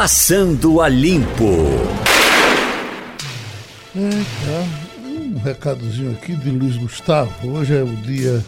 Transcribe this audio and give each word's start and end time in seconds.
Passando 0.00 0.80
a 0.80 0.88
Limpo. 0.88 1.66
É, 3.96 4.10
tá. 4.46 4.64
Um 5.04 5.38
recadozinho 5.42 6.12
aqui 6.12 6.36
de 6.36 6.50
Luiz 6.50 6.76
Gustavo. 6.76 7.32
Hoje 7.48 7.74
é 7.74 7.82
o 7.82 7.96
Dia 7.96 8.44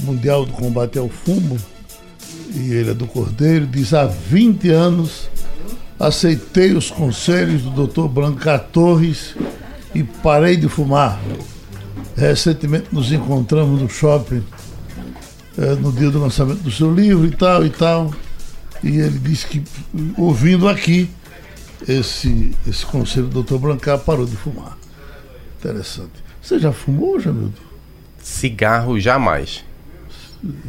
Mundial 0.00 0.44
do 0.44 0.52
Combate 0.52 0.98
ao 0.98 1.08
Fumo. 1.08 1.56
E 2.54 2.70
ele 2.70 2.90
é 2.90 2.94
do 2.94 3.06
Cordeiro. 3.06 3.66
Diz: 3.66 3.94
há 3.94 4.04
20 4.04 4.68
anos 4.68 5.30
aceitei 5.98 6.74
os 6.74 6.90
conselhos 6.90 7.62
do 7.62 7.86
Dr. 7.86 8.06
Branca 8.08 8.58
Torres 8.58 9.34
e 9.94 10.02
parei 10.02 10.58
de 10.58 10.68
fumar. 10.68 11.18
Recentemente 12.14 12.88
nos 12.92 13.10
encontramos 13.10 13.80
no 13.80 13.88
shopping 13.88 14.44
é, 15.56 15.74
no 15.76 15.90
dia 15.90 16.10
do 16.10 16.20
lançamento 16.20 16.60
do 16.60 16.70
seu 16.70 16.92
livro 16.94 17.26
e 17.26 17.30
tal 17.30 17.64
e 17.64 17.70
tal. 17.70 18.12
E 18.82 18.98
ele 18.98 19.18
disse 19.18 19.46
que, 19.46 19.62
ouvindo 20.16 20.68
aqui, 20.68 21.08
esse, 21.88 22.52
esse 22.66 22.84
conselho 22.84 23.26
do 23.26 23.42
Dr. 23.42 23.56
Brancar 23.56 23.98
parou 23.98 24.26
de 24.26 24.36
fumar. 24.36 24.76
Interessante. 25.58 26.22
Você 26.40 26.58
já 26.58 26.72
fumou, 26.72 27.20
Jamildo? 27.20 27.54
Cigarro 28.18 28.98
jamais. 28.98 29.64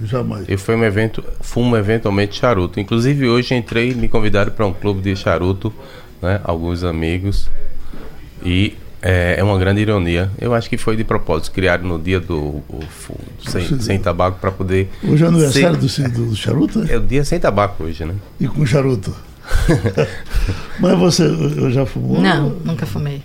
Jamais. 0.04 0.48
Eu 0.48 0.59
fui 0.59 0.76
um 0.76 0.84
evento, 0.84 1.23
fumo 1.41 1.76
eventualmente 1.76 2.40
charuto. 2.40 2.80
Inclusive 2.80 3.27
hoje 3.27 3.55
entrei 3.55 3.91
e 3.91 3.95
me 3.95 4.07
convidaram 4.07 4.52
para 4.52 4.68
um 4.68 4.73
clube 4.73 5.02
de 5.02 5.16
charuto, 5.16 5.73
né? 6.21 6.40
Alguns 6.43 6.84
amigos. 6.84 7.49
E 8.45 8.76
é, 9.03 9.35
é, 9.38 9.43
uma 9.43 9.57
grande 9.59 9.81
ironia. 9.81 10.31
Eu 10.39 10.53
acho 10.53 10.70
que 10.70 10.77
foi 10.77 10.95
de 10.95 11.03
propósito, 11.03 11.52
criado 11.52 11.85
no 11.85 11.99
dia 11.99 12.21
do, 12.21 12.39
o, 12.39 12.80
sem, 13.45 13.79
sem, 13.79 13.99
tabaco 13.99 14.39
para 14.39 14.49
poder. 14.49 14.89
Hoje 15.03 15.26
é 15.26 15.27
aniversário 15.27 15.89
ser... 15.89 16.09
do, 16.09 16.27
do 16.27 16.35
charuto? 16.35 16.85
É 16.89 16.95
o 16.95 17.02
dia 17.02 17.26
sem 17.26 17.38
tabaco 17.38 17.84
hoje, 17.84 18.05
né? 18.05 18.16
E 18.39 18.48
com 18.48 18.66
charuto. 18.66 19.13
Mas 20.79 20.98
você 20.98 21.27
já 21.71 21.85
fumou? 21.85 22.21
Não, 22.21 22.49
nunca 22.63 22.85
fumei. 22.85 23.21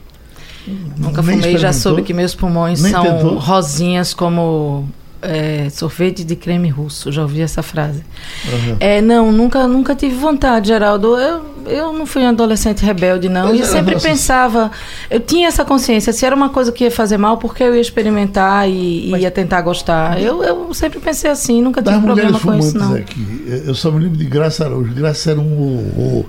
Nunca 0.96 1.22
Nem 1.22 1.36
fumei, 1.36 1.56
já 1.56 1.72
soube 1.72 2.02
que 2.02 2.12
meus 2.12 2.34
pulmões 2.34 2.82
Nem 2.82 2.92
são 2.92 3.02
tentou? 3.02 3.38
rosinhas 3.38 4.12
como 4.12 4.86
é, 5.20 5.68
sorvete 5.70 6.22
de 6.24 6.36
creme 6.36 6.68
russo, 6.68 7.10
já 7.10 7.22
ouvi 7.22 7.40
essa 7.40 7.62
frase. 7.62 8.02
Uhum. 8.46 8.76
É, 8.78 9.00
não, 9.00 9.32
nunca, 9.32 9.66
nunca 9.66 9.94
tive 9.94 10.14
vontade, 10.14 10.68
Geraldo. 10.68 11.16
Eu, 11.16 11.42
eu 11.66 11.92
não 11.92 12.06
fui 12.06 12.22
um 12.22 12.28
adolescente 12.28 12.84
rebelde, 12.84 13.28
não. 13.28 13.54
E 13.54 13.64
sempre 13.64 13.94
nossa... 13.94 14.08
pensava, 14.08 14.70
eu 15.10 15.20
tinha 15.20 15.48
essa 15.48 15.64
consciência, 15.64 16.12
se 16.12 16.24
era 16.24 16.34
uma 16.34 16.48
coisa 16.48 16.70
que 16.70 16.84
ia 16.84 16.90
fazer 16.90 17.18
mal, 17.18 17.36
porque 17.36 17.62
eu 17.62 17.74
ia 17.74 17.80
experimentar 17.80 18.68
e 18.68 19.08
Mas... 19.10 19.22
ia 19.22 19.30
tentar 19.30 19.60
gostar. 19.62 20.20
Eu, 20.20 20.42
eu 20.42 20.72
sempre 20.72 21.00
pensei 21.00 21.30
assim, 21.30 21.60
nunca 21.60 21.82
tive 21.82 22.00
problema 22.00 22.38
com 22.38 22.54
isso, 22.54 22.78
não. 22.78 22.94
Aqui, 22.94 23.62
eu 23.66 23.74
só 23.74 23.90
me 23.90 24.00
lembro 24.00 24.18
de 24.18 24.24
Graça 24.24 24.64
Araújo. 24.64 24.94
Graça 24.94 25.32
era 25.32 25.40
um 25.40 25.78
horror. 25.98 26.26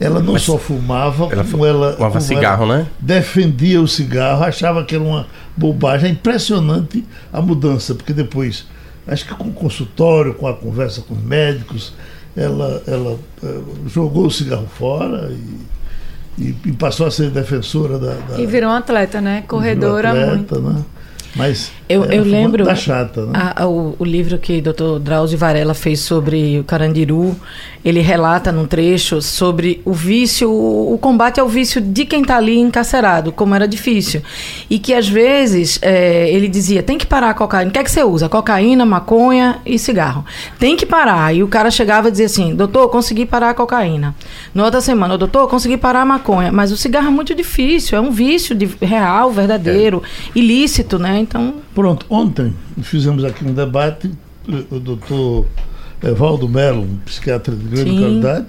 Ela 0.00 0.20
não 0.20 0.32
Mas 0.32 0.42
só 0.42 0.58
fumava, 0.58 1.28
ela 1.30 1.44
como 1.44 1.64
ela. 1.64 1.92
Fumava 1.92 2.20
cigarro, 2.20 2.64
ela 2.64 2.78
né? 2.78 2.86
Defendia 2.98 3.80
o 3.80 3.86
cigarro, 3.86 4.42
achava 4.42 4.84
que 4.84 4.94
era 4.94 5.04
uma 5.04 5.26
bobagem. 5.56 6.08
É 6.08 6.12
impressionante 6.12 7.04
a 7.32 7.40
mudança, 7.40 7.94
porque 7.94 8.12
depois, 8.12 8.66
acho 9.06 9.26
que 9.26 9.34
com 9.34 9.48
o 9.48 9.52
consultório, 9.52 10.34
com 10.34 10.46
a 10.46 10.54
conversa 10.54 11.02
com 11.02 11.14
os 11.14 11.22
médicos, 11.22 11.94
ela, 12.36 12.82
ela 12.86 13.18
uh, 13.42 13.88
jogou 13.88 14.26
o 14.26 14.30
cigarro 14.30 14.66
fora 14.66 15.30
e, 15.30 16.42
e, 16.42 16.56
e, 16.66 16.72
passou 16.72 17.06
a 17.06 17.10
ser 17.10 17.30
defensora 17.30 17.98
da, 17.98 18.14
da. 18.14 18.40
E 18.40 18.46
virou 18.46 18.70
um 18.70 18.74
atleta, 18.74 19.20
né? 19.20 19.44
Corredora 19.46 20.10
atleta, 20.10 20.58
muito. 20.58 20.60
Né? 20.60 20.84
Mas 21.36 21.72
eu, 21.86 22.04
eu 22.04 22.24
lembro 22.24 22.64
da 22.64 22.74
chata, 22.74 23.26
né? 23.26 23.32
a, 23.34 23.62
a, 23.62 23.66
o, 23.68 23.94
o, 23.98 24.04
livro 24.04 24.38
que 24.38 24.58
o 24.58 24.62
Dr. 24.62 24.98
Drauzio 25.00 25.36
Varela 25.36 25.74
fez 25.74 26.00
sobre 26.00 26.58
o 26.58 26.64
Carandiru, 26.64 27.36
ele 27.84 28.00
relata 28.00 28.50
num 28.50 28.66
trecho 28.66 29.20
sobre 29.20 29.82
o 29.84 29.92
vício, 29.92 30.50
o, 30.50 30.94
o 30.94 30.98
combate 30.98 31.40
ao 31.40 31.46
vício 31.46 31.82
de 31.82 32.06
quem 32.06 32.22
está 32.22 32.38
ali 32.38 32.58
encarcerado, 32.58 33.30
como 33.30 33.54
era 33.54 33.68
difícil. 33.68 34.22
E 34.70 34.78
que 34.78 34.94
às 34.94 35.06
vezes 35.06 35.78
é, 35.82 36.30
ele 36.30 36.48
dizia: 36.48 36.82
tem 36.82 36.96
que 36.96 37.06
parar 37.06 37.30
a 37.30 37.34
cocaína. 37.34 37.68
O 37.68 37.72
que 37.72 37.78
é 37.78 37.84
que 37.84 37.90
você 37.90 38.02
usa? 38.02 38.30
Cocaína, 38.30 38.86
maconha 38.86 39.60
e 39.66 39.78
cigarro. 39.78 40.24
Tem 40.58 40.76
que 40.76 40.86
parar. 40.86 41.34
E 41.34 41.42
o 41.42 41.48
cara 41.48 41.70
chegava 41.70 42.08
e 42.08 42.10
dizia 42.10 42.26
assim: 42.26 42.54
doutor, 42.54 42.88
consegui 42.88 43.26
parar 43.26 43.50
a 43.50 43.54
cocaína. 43.54 44.14
Na 44.54 44.64
outra 44.64 44.80
semana, 44.80 45.18
doutor, 45.18 45.48
consegui 45.48 45.76
parar 45.76 46.00
a 46.00 46.06
maconha. 46.06 46.50
Mas 46.50 46.72
o 46.72 46.78
cigarro 46.78 47.08
é 47.08 47.10
muito 47.10 47.34
difícil, 47.34 47.98
é 47.98 48.00
um 48.00 48.10
vício 48.10 48.54
de, 48.54 48.64
real, 48.80 49.30
verdadeiro, 49.30 50.02
é. 50.34 50.38
ilícito, 50.38 50.98
né? 50.98 51.18
Então. 51.18 51.56
Pronto, 51.74 52.06
ontem 52.08 52.54
fizemos 52.82 53.24
aqui 53.24 53.44
um 53.44 53.52
debate, 53.52 54.10
o 54.70 54.78
doutor 54.78 55.46
Evaldo 56.02 56.48
Melo, 56.48 56.82
um 56.82 56.96
psiquiatra 56.98 57.54
de 57.54 57.64
grande 57.64 57.90
Sim. 57.90 57.98
qualidade, 57.98 58.46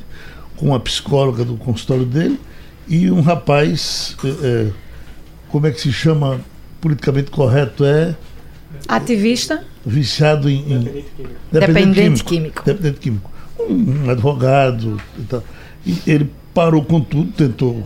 com 0.55 0.67
uma 0.67 0.79
psicóloga 0.79 1.43
do 1.43 1.55
consultório 1.57 2.05
dele, 2.05 2.39
e 2.87 3.09
um 3.09 3.21
rapaz, 3.21 4.15
é, 4.43 4.67
como 5.49 5.65
é 5.65 5.71
que 5.71 5.81
se 5.81 5.91
chama 5.91 6.39
politicamente 6.79 7.31
correto? 7.31 7.83
É. 7.83 8.15
Ativista? 8.87 9.63
Viciado 9.83 10.49
em. 10.49 10.59
em 10.59 10.79
dependente, 10.83 11.05
dependente 11.51 12.23
químico. 12.23 12.25
químico. 12.25 12.63
Dependente 12.63 12.99
químico. 12.99 13.31
Um, 13.59 14.05
um 14.05 14.09
advogado 14.09 15.01
e 15.17 15.23
tal. 15.23 15.43
E 15.85 15.97
ele 16.05 16.29
parou 16.53 16.83
com 16.83 17.01
tudo, 17.01 17.31
tentou, 17.33 17.83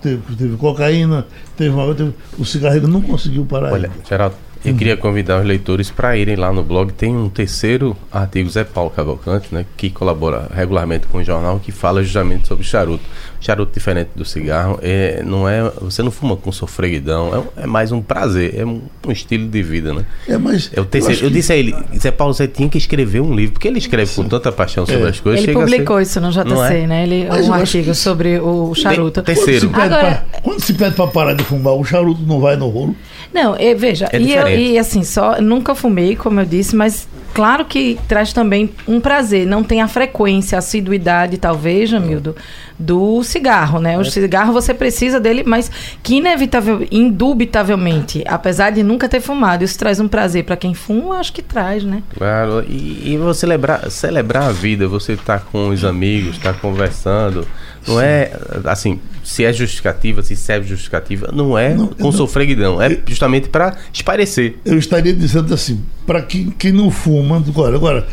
teve, 0.00 0.22
teve 0.36 0.56
cocaína, 0.56 1.26
teve 1.56 1.70
uma 1.70 1.92
teve, 1.94 2.14
o 2.38 2.44
cigarro 2.44 2.76
ele 2.76 2.86
não 2.86 3.02
conseguiu 3.02 3.44
parar. 3.44 3.72
Olha, 3.72 3.90
Geraldo, 4.08 4.36
eu 4.64 4.74
queria 4.74 4.96
convidar 4.96 5.40
os 5.40 5.46
leitores 5.46 5.90
para 5.90 6.16
irem 6.16 6.36
lá 6.36 6.52
no 6.52 6.62
blog. 6.62 6.92
Tem 6.92 7.14
um 7.14 7.28
terceiro 7.28 7.94
artigo, 8.10 8.48
Zé 8.48 8.64
Paulo 8.64 8.90
Cavalcante, 8.90 9.54
né, 9.54 9.66
que 9.76 9.90
colabora 9.90 10.48
regularmente 10.54 11.06
com 11.06 11.18
o 11.18 11.24
jornal, 11.24 11.60
que 11.60 11.70
fala 11.70 12.02
justamente 12.02 12.48
sobre 12.48 12.64
charuto. 12.64 13.04
Charuto 13.44 13.74
diferente 13.74 14.08
do 14.16 14.24
cigarro, 14.24 14.78
é, 14.80 15.22
não 15.22 15.46
é, 15.46 15.70
você 15.78 16.02
não 16.02 16.10
fuma 16.10 16.34
com 16.34 16.50
sofreguidão, 16.50 17.44
é, 17.58 17.64
é 17.64 17.66
mais 17.66 17.92
um 17.92 18.00
prazer, 18.00 18.54
é 18.58 18.64
um, 18.64 18.80
um, 19.06 19.12
estilo 19.12 19.46
de 19.48 19.62
vida, 19.62 19.92
né? 19.92 20.06
É, 20.26 20.38
mas 20.38 20.70
é 20.72 20.82
terceiro, 20.82 21.20
eu, 21.20 21.24
eu 21.24 21.30
disse 21.30 21.52
a 21.52 21.56
ele, 21.56 21.74
Zé 21.94 22.10
Paulo, 22.10 22.32
você 22.32 22.48
tinha 22.48 22.70
que 22.70 22.78
escrever 22.78 23.20
um 23.20 23.34
livro, 23.34 23.52
porque 23.52 23.68
ele 23.68 23.78
escreve 23.78 24.14
com 24.14 24.24
tanta 24.26 24.50
paixão 24.50 24.86
sobre 24.86 25.02
é. 25.02 25.08
as 25.08 25.20
coisas. 25.20 25.44
Ele 25.44 25.52
publicou 25.52 25.98
ser, 25.98 26.02
isso 26.04 26.20
no 26.22 26.30
JC, 26.30 26.44
não 26.44 26.64
é? 26.64 26.86
né? 26.86 27.02
Ele, 27.02 27.28
um 27.42 27.52
artigo 27.52 27.90
que... 27.90 27.94
sobre 27.94 28.38
o 28.40 28.74
charuto. 28.74 29.22
Tem, 29.22 29.34
terceiro. 29.34 29.68
Quando 29.68 29.88
se, 29.88 29.94
Agora... 29.94 30.24
pra, 30.30 30.40
quando 30.40 30.60
se 30.62 30.72
pede 30.72 30.94
para 30.94 31.06
parar 31.08 31.34
de 31.34 31.44
fumar, 31.44 31.74
o 31.74 31.84
charuto 31.84 32.22
não 32.22 32.40
vai 32.40 32.56
no 32.56 32.70
rolo? 32.70 32.96
Não, 33.30 33.60
e, 33.60 33.74
veja, 33.74 34.08
é 34.10 34.18
e, 34.18 34.32
eu, 34.32 34.48
e 34.48 34.78
assim, 34.78 35.04
só 35.04 35.38
nunca 35.38 35.74
fumei, 35.74 36.16
como 36.16 36.40
eu 36.40 36.46
disse, 36.46 36.74
mas 36.74 37.06
claro 37.34 37.64
que 37.64 37.98
traz 38.08 38.32
também 38.32 38.70
um 38.88 39.00
prazer. 39.00 39.46
Não 39.46 39.62
tem 39.62 39.82
a 39.82 39.88
frequência, 39.88 40.56
a 40.56 40.60
assiduidade, 40.60 41.36
talvez, 41.36 41.90
Jamildo, 41.90 42.34
do 42.78 43.22
cigarro, 43.22 43.78
né? 43.78 43.98
O 43.98 44.00
é. 44.00 44.04
cigarro 44.04 44.52
você 44.52 44.72
precisa 44.72 45.20
dele, 45.20 45.42
mas 45.44 45.70
que 46.02 46.16
inevitavelmente, 46.16 46.96
indubitavelmente, 46.96 48.24
apesar 48.26 48.70
de 48.70 48.82
nunca 48.82 49.08
ter 49.08 49.20
fumado, 49.20 49.62
isso 49.62 49.78
traz 49.78 50.00
um 50.00 50.08
prazer 50.08 50.44
para 50.44 50.56
quem 50.56 50.74
fuma, 50.74 51.18
acho 51.18 51.32
que 51.32 51.42
traz, 51.42 51.84
né? 51.84 52.02
Claro, 52.16 52.64
e, 52.68 53.12
e 53.12 53.16
você 53.18 53.44
celebrar, 53.44 53.90
celebrar 53.90 54.44
a 54.44 54.52
vida, 54.52 54.88
você 54.88 55.16
tá 55.16 55.38
com 55.38 55.68
os 55.68 55.84
amigos, 55.84 56.38
tá 56.38 56.52
conversando, 56.52 57.46
não 57.86 57.96
Sim. 57.96 58.02
é 58.02 58.32
assim, 58.64 59.00
se 59.22 59.44
é 59.44 59.52
justificativa, 59.52 60.22
se 60.22 60.36
serve 60.36 60.68
justificativa, 60.68 61.30
não 61.32 61.56
é 61.56 61.74
não, 61.74 61.88
com 61.88 62.04
não, 62.04 62.12
sofreguidão, 62.12 62.80
é 62.80 62.98
justamente 63.06 63.48
para 63.48 63.76
esparecer. 63.92 64.58
Eu 64.64 64.78
estaria 64.78 65.12
dizendo 65.12 65.52
assim, 65.52 65.82
para 66.06 66.22
quem, 66.22 66.50
quem 66.50 66.72
não 66.72 66.90
fuma, 66.90 67.36
agora, 67.36 67.76
agora, 67.76 68.06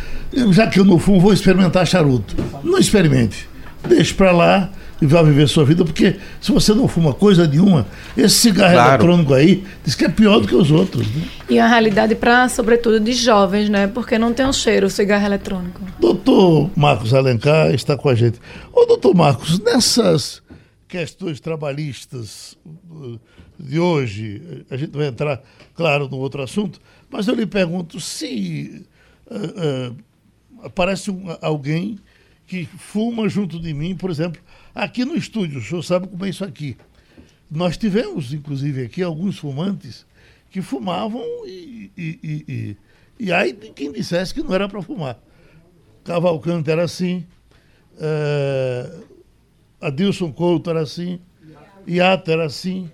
já 0.52 0.68
que 0.68 0.80
eu 0.80 0.86
não 0.86 1.00
fumo, 1.00 1.20
vou 1.20 1.34
experimentar 1.34 1.86
charuto. 1.86 2.36
Não 2.64 2.78
experimente. 2.78 3.50
Deixe 3.88 4.14
para 4.14 4.32
lá 4.32 4.70
e 5.02 5.06
vá 5.08 5.24
viver 5.24 5.48
sua 5.50 5.66
vida, 5.66 5.84
porque 5.84 6.18
se 6.40 6.52
você 6.52 6.74
não 6.76 6.88
fuma 6.88 7.12
coisa 7.14 7.48
nenhuma, 7.48 7.88
esse 8.16 8.36
cigarro 8.36 8.74
claro. 8.74 8.90
eletrônico 8.90 9.34
aí 9.34 9.64
diz 9.84 9.96
que 9.96 10.06
é 10.06 10.10
pior 10.10 10.40
do 10.40 10.48
que 10.48 10.56
os 10.56 10.70
outros. 10.70 11.08
Né? 11.08 11.24
E 11.50 11.60
a 11.60 11.68
realidade 11.68 12.14
para, 12.14 12.48
sobretudo, 12.48 13.00
de 13.00 13.14
jovens, 13.14 13.68
né? 13.68 13.88
Porque 13.88 14.20
não 14.20 14.32
tem 14.32 14.46
um 14.46 14.54
cheiro 14.54 14.86
o 14.86 14.90
cigarro 14.90 15.26
eletrônico. 15.26 15.82
Doutor 16.00 16.70
Marcos 16.76 17.14
Alencar 17.14 17.74
está 17.74 17.98
com 17.98 18.10
a 18.10 18.16
gente. 18.16 18.40
Ô, 18.72 18.86
doutor 18.86 19.16
Marcos, 19.16 19.60
nessas 19.60 20.44
questões 20.88 21.40
trabalhistas 21.40 22.56
uh, 22.92 23.20
de 23.58 23.80
hoje, 23.80 24.66
a 24.70 24.78
gente 24.78 24.96
vai 24.96 25.08
entrar, 25.08 25.42
claro, 25.74 26.08
no 26.10 26.18
outro 26.18 26.44
assunto, 26.44 26.80
mas 27.10 27.28
eu 27.28 27.34
lhe 27.34 27.48
pergunto 27.48 28.00
se 28.00 28.86
uh, 29.30 29.90
uh, 29.90 29.96
aparece 30.64 31.10
um, 31.10 31.24
alguém 31.42 31.98
que 32.46 32.66
fuma 32.66 33.30
junto 33.30 33.60
de 33.60 33.74
mim, 33.74 33.96
por 33.96 34.10
exemplo, 34.10 34.42
aqui 34.74 35.06
no 35.06 35.16
estúdio, 35.16 35.60
o 35.60 35.64
senhor 35.64 35.84
sabe 35.84 36.08
como 36.08 36.26
é 36.26 36.30
isso 36.30 36.44
aqui. 36.44 36.78
Nós 37.50 37.78
tivemos, 37.78 38.34
inclusive, 38.34 38.84
aqui 38.86 39.04
alguns 39.04 39.38
fumantes 39.38 40.06
que 40.50 40.62
fumavam 40.62 41.24
e, 41.46 41.92
e, 41.98 42.20
e, 42.24 42.46
e, 42.48 42.78
e 43.26 43.32
aí 43.32 43.54
quem 43.54 43.92
dissesse 43.92 44.34
que 44.34 44.44
não 44.44 44.54
era 44.54 44.68
para 44.68 44.82
fumar. 44.82 45.20
Cavalcante 46.04 46.70
era 46.70 46.84
assim, 46.84 47.26
uh, 47.94 49.06
Adilson 49.80 50.32
Couto 50.32 50.70
era 50.70 50.82
assim, 50.82 51.20
Iata 51.88 52.32
era 52.32 52.46
assim, 52.46 52.90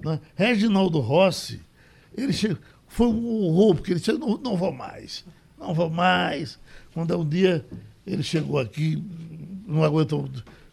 né? 0.00 0.20
Reginaldo 0.34 1.00
Rossi, 1.00 1.60
ele 2.16 2.32
chegou, 2.32 2.58
foi 2.88 3.06
um 3.06 3.44
horror, 3.44 3.76
porque 3.76 3.92
ele 3.92 4.00
disse, 4.00 4.12
não, 4.12 4.36
não 4.36 4.56
vou 4.56 4.72
mais, 4.72 5.24
não 5.58 5.72
vou 5.72 5.88
mais. 5.88 6.58
Quando 6.92 7.16
um 7.16 7.28
dia 7.28 7.64
ele 8.06 8.22
chegou 8.22 8.58
aqui, 8.58 9.02
não 9.66 9.84
aguentou, 9.84 10.28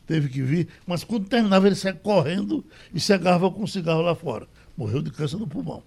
teve 0.07 0.30
que 0.30 0.42
vir, 0.42 0.68
mas 0.88 1.04
quando 1.04 1.27
terminava 1.27 1.68
ele 1.68 1.75
saia 1.75 1.94
correndo 1.94 2.65
e 2.94 3.00
se 3.00 3.13
agarrava 3.13 3.51
com 3.51 3.63
um 3.63 3.68
cigarro 3.68 4.01
lá 4.01 4.15
fora. 4.15 4.48
Morreu 4.75 5.01
de 5.01 5.12
câncer 5.12 5.38
no 5.38 5.45
pulmão. 5.45 5.83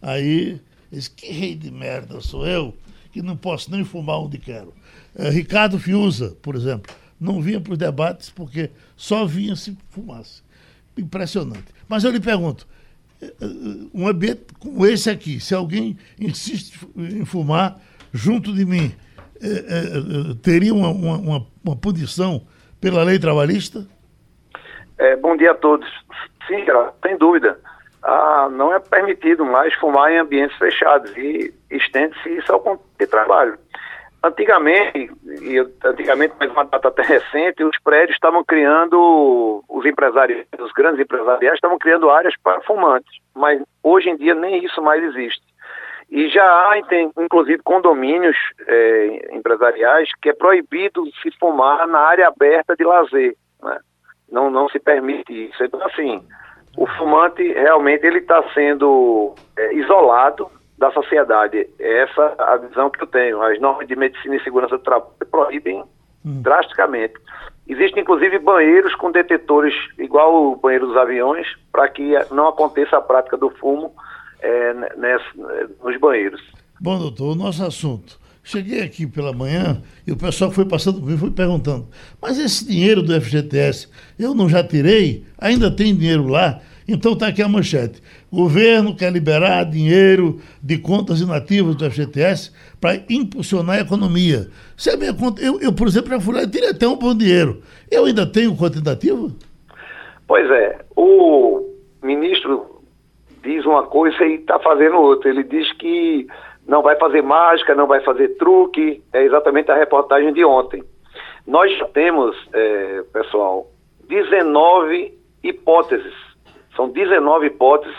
Aí, 0.00 0.60
esse 0.92 1.10
que 1.10 1.32
rei 1.32 1.54
de 1.54 1.70
merda 1.70 2.20
sou 2.20 2.46
eu, 2.46 2.74
que 3.12 3.20
não 3.20 3.36
posso 3.36 3.70
nem 3.70 3.84
fumar 3.84 4.20
onde 4.20 4.38
quero. 4.38 4.72
É, 5.14 5.28
Ricardo 5.30 5.78
Fiuza, 5.78 6.36
por 6.40 6.54
exemplo, 6.54 6.94
não 7.20 7.42
vinha 7.42 7.60
para 7.60 7.72
os 7.72 7.78
debates 7.78 8.30
porque 8.30 8.70
só 8.96 9.26
vinha 9.26 9.56
se 9.56 9.76
fumasse. 9.90 10.42
Impressionante. 10.96 11.66
Mas 11.88 12.04
eu 12.04 12.10
lhe 12.10 12.20
pergunto, 12.20 12.66
é, 13.20 13.26
é, 13.26 13.46
um 13.92 14.06
ambiente 14.06 14.42
como 14.58 14.86
esse 14.86 15.08
aqui, 15.10 15.40
se 15.40 15.54
alguém 15.54 15.96
insiste 16.18 16.78
em 16.96 17.24
fumar 17.24 17.80
junto 18.12 18.54
de 18.54 18.64
mim, 18.64 18.92
é, 19.40 19.48
é, 19.48 20.34
teria 20.42 20.74
uma, 20.74 20.88
uma, 20.88 21.46
uma, 21.62 21.76
punição 21.76 22.42
pela 22.80 23.02
lei 23.02 23.18
trabalhista? 23.18 23.86
bom 25.16 25.36
dia 25.36 25.52
a 25.52 25.54
todos. 25.54 25.88
Sim, 26.46 26.64
sem 27.02 27.16
dúvida. 27.18 27.58
Ah, 28.02 28.48
não 28.50 28.72
é 28.72 28.78
permitido 28.78 29.44
mais 29.44 29.74
fumar 29.74 30.12
em 30.12 30.18
ambientes 30.18 30.56
fechados 30.58 31.10
e 31.16 31.52
estende-se 31.70 32.28
isso 32.36 32.52
ao 32.52 32.80
de 32.98 33.06
trabalho. 33.06 33.58
Antigamente, 34.22 35.10
e 35.42 35.58
antigamente, 35.84 36.34
mas 36.38 36.50
uma 36.50 36.64
data 36.64 36.88
até 36.88 37.02
recente, 37.02 37.62
os 37.62 37.78
prédios 37.80 38.16
estavam 38.16 38.44
criando, 38.44 39.62
os 39.68 39.84
empresários, 39.84 40.46
os 40.58 40.72
grandes 40.72 41.00
empresariais 41.00 41.56
estavam 41.56 41.78
criando 41.78 42.10
áreas 42.10 42.34
para 42.42 42.60
fumantes, 42.62 43.12
mas 43.34 43.60
hoje 43.82 44.08
em 44.08 44.16
dia 44.16 44.34
nem 44.34 44.64
isso 44.64 44.80
mais 44.82 45.02
existe. 45.02 45.42
E 46.10 46.28
já 46.28 46.44
há, 46.44 46.78
inclusive, 47.18 47.62
condomínios 47.62 48.36
é, 48.66 49.34
empresariais 49.36 50.08
que 50.22 50.30
é 50.30 50.32
proibido 50.32 51.04
se 51.20 51.30
fumar 51.38 51.86
na 51.88 51.98
área 51.98 52.28
aberta 52.28 52.76
de 52.76 52.84
lazer. 52.84 53.36
Né? 53.62 53.78
Não, 54.30 54.50
não 54.50 54.68
se 54.68 54.78
permite 54.78 55.32
isso. 55.32 55.64
Então, 55.64 55.84
assim, 55.84 56.22
o 56.76 56.86
fumante 56.86 57.42
realmente 57.52 58.06
ele 58.06 58.18
está 58.18 58.42
sendo 58.54 59.34
é, 59.56 59.74
isolado 59.74 60.48
da 60.78 60.92
sociedade. 60.92 61.68
É 61.78 62.02
essa 62.02 62.34
a 62.38 62.56
visão 62.56 62.88
que 62.88 63.02
eu 63.02 63.06
tenho. 63.08 63.42
As 63.42 63.60
normas 63.60 63.88
de 63.88 63.96
medicina 63.96 64.36
e 64.36 64.44
segurança 64.44 64.78
do 64.78 64.84
trabalho 64.84 65.10
proíbem 65.28 65.82
hum. 66.24 66.42
drasticamente. 66.42 67.14
Existem, 67.68 68.02
inclusive, 68.02 68.38
banheiros 68.38 68.94
com 68.94 69.10
detetores, 69.10 69.74
igual 69.98 70.52
o 70.52 70.56
banheiro 70.56 70.86
dos 70.86 70.96
aviões, 70.96 71.48
para 71.72 71.88
que 71.88 72.12
não 72.30 72.46
aconteça 72.46 72.96
a 72.96 73.00
prática 73.00 73.36
do 73.36 73.50
fumo 73.50 73.92
é, 74.46 74.74
nessa, 74.96 75.24
nos 75.82 76.00
banheiros. 76.00 76.40
Bom, 76.80 76.98
doutor, 76.98 77.32
o 77.32 77.34
nosso 77.34 77.64
assunto. 77.64 78.18
Cheguei 78.44 78.80
aqui 78.80 79.08
pela 79.08 79.32
manhã 79.32 79.82
e 80.06 80.12
o 80.12 80.16
pessoal 80.16 80.52
foi 80.52 80.64
passando 80.64 81.00
comigo 81.00 81.18
foi 81.18 81.32
perguntando: 81.32 81.88
mas 82.22 82.38
esse 82.38 82.64
dinheiro 82.64 83.02
do 83.02 83.20
FGTS 83.20 83.88
eu 84.16 84.34
não 84.34 84.48
já 84.48 84.62
tirei? 84.62 85.24
Ainda 85.36 85.68
tem 85.68 85.96
dinheiro 85.96 86.28
lá? 86.28 86.60
Então 86.86 87.14
está 87.14 87.26
aqui 87.26 87.42
a 87.42 87.48
manchete. 87.48 88.00
O 88.30 88.36
governo 88.36 88.94
quer 88.94 89.12
liberar 89.12 89.64
dinheiro 89.64 90.38
de 90.62 90.78
contas 90.78 91.20
inativas 91.20 91.74
do 91.74 91.90
FGTS 91.90 92.52
para 92.80 93.02
impulsionar 93.10 93.78
a 93.78 93.80
economia. 93.80 94.48
Se 94.76 94.90
a 94.90 94.96
minha 94.96 95.12
conta, 95.12 95.42
eu, 95.42 95.60
eu, 95.60 95.72
por 95.72 95.88
exemplo, 95.88 96.10
já 96.10 96.20
fui 96.20 96.34
lá 96.34 96.44
e 96.44 96.46
tirei 96.48 96.70
até 96.70 96.86
um 96.86 96.96
bom 96.96 97.16
dinheiro. 97.16 97.60
Eu 97.90 98.04
ainda 98.04 98.24
tenho 98.24 98.54
conta 98.54 98.78
inativa? 98.78 99.28
Pois 100.28 100.48
é. 100.48 100.84
O 100.94 101.68
ministro 102.00 102.75
diz 103.46 103.64
uma 103.64 103.84
coisa 103.84 104.24
e 104.24 104.34
está 104.34 104.58
fazendo 104.58 104.96
outra. 104.96 105.30
Ele 105.30 105.44
diz 105.44 105.72
que 105.74 106.26
não 106.66 106.82
vai 106.82 106.96
fazer 106.96 107.22
mágica, 107.22 107.74
não 107.74 107.86
vai 107.86 108.00
fazer 108.00 108.36
truque. 108.36 109.02
É 109.12 109.22
exatamente 109.22 109.70
a 109.70 109.76
reportagem 109.76 110.32
de 110.32 110.44
ontem. 110.44 110.82
Nós 111.46 111.72
temos, 111.92 112.36
é, 112.52 113.04
pessoal, 113.12 113.68
19 114.08 115.14
hipóteses 115.42 116.26
são 116.76 116.90
19 116.90 117.46
hipóteses 117.46 117.96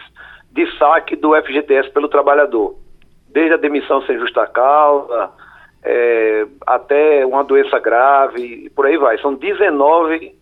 de 0.51 0.71
saque 0.77 1.15
do 1.15 1.35
FGTS 1.35 1.89
pelo 1.89 2.07
trabalhador, 2.07 2.75
desde 3.29 3.55
a 3.55 3.57
demissão 3.57 4.01
sem 4.03 4.17
justa 4.19 4.45
causa, 4.45 5.31
é, 5.83 6.45
até 6.65 7.25
uma 7.25 7.43
doença 7.43 7.79
grave, 7.79 8.65
e 8.65 8.69
por 8.69 8.85
aí 8.85 8.97
vai. 8.97 9.17
São 9.17 9.33
19 9.33 10.35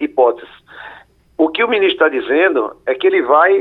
hipóteses. 0.00 0.50
O 1.36 1.48
que 1.50 1.62
o 1.62 1.68
ministro 1.68 2.06
está 2.06 2.08
dizendo 2.08 2.76
é 2.86 2.94
que 2.94 3.06
ele 3.06 3.22
vai 3.22 3.60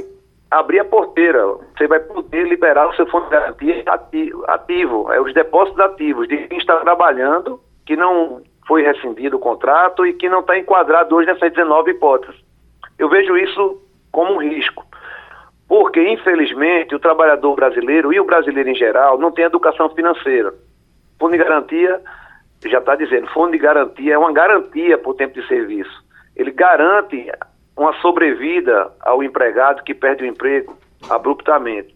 abrir 0.53 0.79
a 0.79 0.85
porteira, 0.85 1.45
você 1.75 1.87
vai 1.87 1.99
poder 1.99 2.47
liberar 2.47 2.87
o 2.87 2.95
seu 2.95 3.07
fundo 3.07 3.25
de 3.25 3.31
garantia 3.31 3.83
ativo, 4.47 5.11
é 5.11 5.19
os 5.19 5.33
depósitos 5.33 5.79
ativos 5.79 6.27
de 6.27 6.37
quem 6.47 6.57
está 6.57 6.77
trabalhando, 6.77 7.59
que 7.85 7.95
não 7.95 8.41
foi 8.67 8.83
rescindido 8.83 9.37
o 9.37 9.39
contrato 9.39 10.05
e 10.05 10.13
que 10.13 10.29
não 10.29 10.39
está 10.39 10.57
enquadrado 10.57 11.15
hoje 11.15 11.27
nessas 11.27 11.51
19 11.51 11.91
hipóteses. 11.91 12.41
Eu 12.97 13.09
vejo 13.09 13.35
isso 13.35 13.81
como 14.11 14.33
um 14.33 14.37
risco. 14.37 14.85
Porque, 15.67 16.01
infelizmente, 16.07 16.93
o 16.93 16.99
trabalhador 16.99 17.55
brasileiro 17.55 18.13
e 18.13 18.19
o 18.19 18.25
brasileiro 18.25 18.69
em 18.69 18.75
geral 18.75 19.17
não 19.17 19.31
tem 19.31 19.45
educação 19.45 19.89
financeira. 19.89 20.53
Fundo 21.19 21.31
de 21.31 21.43
garantia, 21.43 21.99
já 22.65 22.79
está 22.79 22.95
dizendo, 22.95 23.27
fundo 23.27 23.51
de 23.51 23.57
garantia 23.57 24.13
é 24.13 24.17
uma 24.17 24.31
garantia 24.31 24.97
por 24.97 25.15
tempo 25.15 25.33
de 25.33 25.47
serviço. 25.47 26.03
Ele 26.35 26.51
garante 26.51 27.29
uma 27.75 27.93
sobrevida 28.01 28.91
ao 29.01 29.23
empregado 29.23 29.83
que 29.83 29.93
perde 29.93 30.23
o 30.23 30.27
emprego 30.27 30.77
abruptamente. 31.09 31.95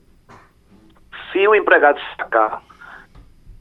Se 1.31 1.47
o 1.47 1.55
empregado 1.55 1.99
sacar 2.17 2.61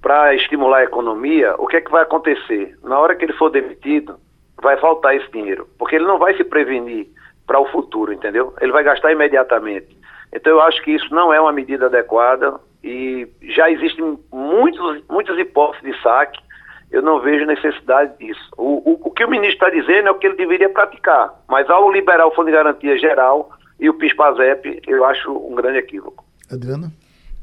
para 0.01 0.35
estimular 0.35 0.79
a 0.79 0.85
economia, 0.85 1.55
o 1.59 1.67
que 1.67 1.77
é 1.77 1.81
que 1.81 1.91
vai 1.91 2.03
acontecer? 2.03 2.79
Na 2.83 2.99
hora 2.99 3.17
que 3.17 3.25
ele 3.25 3.33
for 3.33 3.51
demitido, 3.51 4.19
vai 4.63 4.77
faltar 4.79 5.17
esse 5.17 5.31
dinheiro, 5.31 5.69
porque 5.79 5.97
ele 5.97 6.07
não 6.07 6.19
vai 6.19 6.35
se 6.37 6.45
prevenir 6.45 7.09
para 7.47 7.61
o 7.61 7.67
futuro, 7.67 8.13
entendeu? 8.13 8.55
Ele 8.61 8.73
vai 8.73 8.83
gastar 8.83 9.13
imediatamente. 9.13 9.97
Então 10.33 10.53
eu 10.53 10.61
acho 10.61 10.83
que 10.83 10.93
isso 10.93 11.15
não 11.15 11.33
é 11.33 11.41
uma 11.41 11.53
medida 11.53 11.87
adequada 11.87 12.59
e 12.83 13.29
já 13.43 13.71
existem 13.71 14.19
muitos, 14.33 15.03
muitas 15.09 15.39
hipóteses 15.39 15.83
de 15.85 16.03
saque. 16.03 16.41
Eu 16.91 17.03
não 17.03 17.21
vejo 17.21 17.45
necessidade 17.45 18.17
disso. 18.19 18.51
O, 18.57 18.91
o, 18.91 19.09
o 19.09 19.11
que 19.11 19.25
o 19.25 19.31
ministro 19.31 19.67
está 19.67 19.71
dizendo 19.71 20.09
é 20.09 20.11
o 20.11 20.19
que 20.19 20.27
ele 20.27 20.37
deveria 20.37 20.69
praticar, 20.69 21.35
mas 21.49 21.69
ao 21.69 21.91
liberar 21.91 22.27
o 22.27 22.35
Fundo 22.35 22.47
de 22.47 22.53
Garantia 22.53 22.99
Geral 22.99 23.51
e 23.79 23.89
o 23.91 23.95
PIS-PASEP, 23.95 24.83
eu 24.87 25.05
acho 25.05 25.31
um 25.33 25.55
grande 25.55 25.79
equívoco. 25.79 26.25
Adriana? 26.51 26.93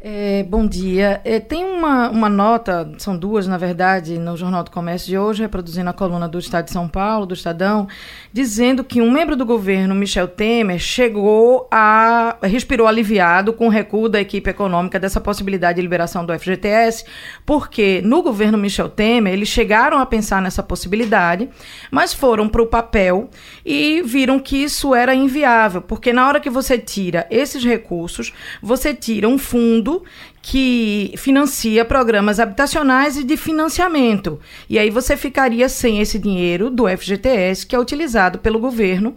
É, 0.05 0.43
bom 0.43 0.67
dia. 0.67 1.21
É, 1.23 1.39
tem 1.39 1.63
uma, 1.63 2.09
uma 2.09 2.27
nota, 2.27 2.91
são 2.97 3.15
duas, 3.15 3.47
na 3.47 3.57
verdade, 3.57 4.19
no 4.19 4.35
Jornal 4.35 4.61
do 4.61 4.69
Comércio 4.69 5.07
de 5.07 5.17
hoje, 5.17 5.43
reproduzindo 5.43 5.89
a 5.89 5.93
coluna 5.93 6.27
do 6.27 6.37
Estado 6.37 6.65
de 6.65 6.71
São 6.71 6.89
Paulo, 6.89 7.25
do 7.25 7.33
Estadão, 7.33 7.87
dizendo 8.33 8.83
que 8.83 8.99
um 9.01 9.09
membro 9.09 9.37
do 9.37 9.45
governo, 9.45 9.95
Michel 9.95 10.27
Temer, 10.27 10.77
chegou 10.77 11.69
a. 11.71 12.35
respirou 12.43 12.85
aliviado 12.85 13.53
com 13.53 13.67
o 13.67 13.69
recuo 13.69 14.09
da 14.09 14.19
equipe 14.19 14.49
econômica 14.49 14.99
dessa 14.99 15.21
possibilidade 15.21 15.77
de 15.77 15.81
liberação 15.81 16.25
do 16.25 16.37
FGTS, 16.37 17.05
porque 17.45 18.01
no 18.03 18.21
governo 18.21 18.57
Michel 18.57 18.89
Temer 18.89 19.31
eles 19.31 19.47
chegaram 19.47 19.99
a 19.99 20.05
pensar 20.05 20.41
nessa 20.41 20.61
possibilidade, 20.61 21.47
mas 21.89 22.13
foram 22.13 22.49
para 22.49 22.61
o 22.61 22.67
papel 22.67 23.29
e 23.65 24.01
viram 24.01 24.37
que 24.37 24.57
isso 24.57 24.93
era 24.93 25.15
inviável, 25.15 25.81
porque 25.81 26.11
na 26.11 26.27
hora 26.27 26.41
que 26.41 26.49
você 26.49 26.77
tira 26.77 27.25
esses 27.31 27.63
recursos, 27.63 28.33
você 28.61 28.93
tira 28.93 29.29
um 29.29 29.37
fundo 29.37 29.92
que 30.41 31.13
financia 31.17 31.85
programas 31.85 32.39
habitacionais 32.39 33.17
e 33.17 33.23
de 33.23 33.37
financiamento. 33.37 34.39
E 34.69 34.79
aí 34.79 34.89
você 34.89 35.15
ficaria 35.15 35.67
sem 35.69 35.99
esse 35.99 36.17
dinheiro 36.17 36.69
do 36.69 36.87
FGTS, 36.87 37.65
que 37.65 37.75
é 37.75 37.79
utilizado 37.79 38.39
pelo 38.39 38.59
governo 38.59 39.15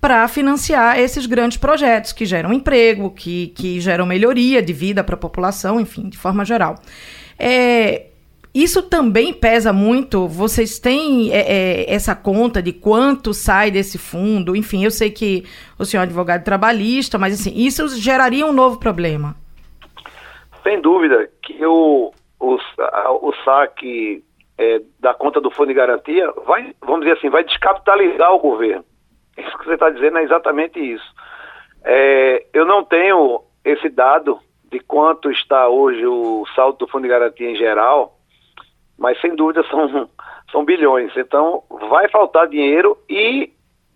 para 0.00 0.26
financiar 0.28 0.98
esses 0.98 1.26
grandes 1.26 1.58
projetos 1.58 2.12
que 2.12 2.24
geram 2.24 2.52
emprego, 2.52 3.10
que, 3.10 3.48
que 3.48 3.80
geram 3.80 4.06
melhoria 4.06 4.62
de 4.62 4.72
vida 4.72 5.02
para 5.02 5.14
a 5.14 5.18
população, 5.18 5.80
enfim, 5.80 6.08
de 6.08 6.16
forma 6.16 6.44
geral. 6.44 6.80
É, 7.38 8.06
isso 8.54 8.82
também 8.82 9.32
pesa 9.32 9.72
muito. 9.72 10.26
Vocês 10.26 10.78
têm 10.78 11.30
é, 11.32 11.40
é, 11.40 11.94
essa 11.94 12.14
conta 12.14 12.62
de 12.62 12.72
quanto 12.72 13.34
sai 13.34 13.70
desse 13.70 13.98
fundo? 13.98 14.56
Enfim, 14.56 14.84
eu 14.84 14.90
sei 14.90 15.10
que 15.10 15.44
o 15.78 15.84
senhor 15.84 16.02
é 16.02 16.04
advogado 16.04 16.44
trabalhista, 16.44 17.18
mas 17.18 17.38
assim, 17.38 17.52
isso 17.54 17.88
geraria 17.96 18.46
um 18.46 18.52
novo 18.52 18.78
problema. 18.78 19.36
Sem 20.68 20.82
dúvida 20.82 21.30
que 21.40 21.64
o, 21.64 22.12
o, 22.38 22.58
o 23.22 23.34
saque 23.42 24.22
é, 24.58 24.82
da 25.00 25.14
conta 25.14 25.40
do 25.40 25.50
fundo 25.50 25.68
de 25.68 25.72
garantia 25.74 26.30
vai, 26.44 26.74
vamos 26.82 27.06
dizer 27.06 27.16
assim, 27.16 27.30
vai 27.30 27.42
descapitalizar 27.42 28.30
o 28.34 28.38
governo. 28.38 28.84
Isso 29.38 29.56
que 29.56 29.64
você 29.64 29.72
está 29.72 29.88
dizendo 29.88 30.18
é 30.18 30.24
exatamente 30.24 30.78
isso. 30.78 31.10
É, 31.82 32.44
eu 32.52 32.66
não 32.66 32.84
tenho 32.84 33.40
esse 33.64 33.88
dado 33.88 34.38
de 34.70 34.78
quanto 34.80 35.30
está 35.30 35.68
hoje 35.68 36.06
o 36.06 36.44
saldo 36.54 36.80
do 36.80 36.88
fundo 36.88 37.04
de 37.04 37.08
garantia 37.08 37.50
em 37.50 37.56
geral, 37.56 38.18
mas 38.98 39.18
sem 39.22 39.34
dúvida 39.34 39.64
são, 39.70 40.10
são 40.52 40.66
bilhões. 40.66 41.16
Então 41.16 41.62
vai 41.88 42.10
faltar 42.10 42.46
dinheiro 42.46 42.94
e 43.08 43.50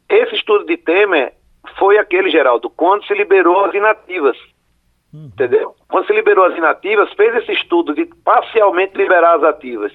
esse 0.08 0.36
estudo 0.36 0.64
de 0.64 0.78
Temer 0.78 1.34
foi 1.78 1.98
aquele, 1.98 2.30
Geraldo, 2.30 2.70
quando 2.70 3.04
se 3.04 3.12
liberou 3.12 3.62
as 3.62 3.74
inativas. 3.74 4.38
Uhum. 5.12 5.26
Entendeu? 5.26 5.74
Quando 5.88 6.06
se 6.06 6.12
liberou 6.12 6.44
as 6.46 6.56
inativas, 6.56 7.12
fez 7.12 7.34
esse 7.36 7.52
estudo 7.52 7.94
de 7.94 8.06
parcialmente 8.24 8.96
liberar 8.96 9.36
as 9.36 9.44
ativas. 9.44 9.92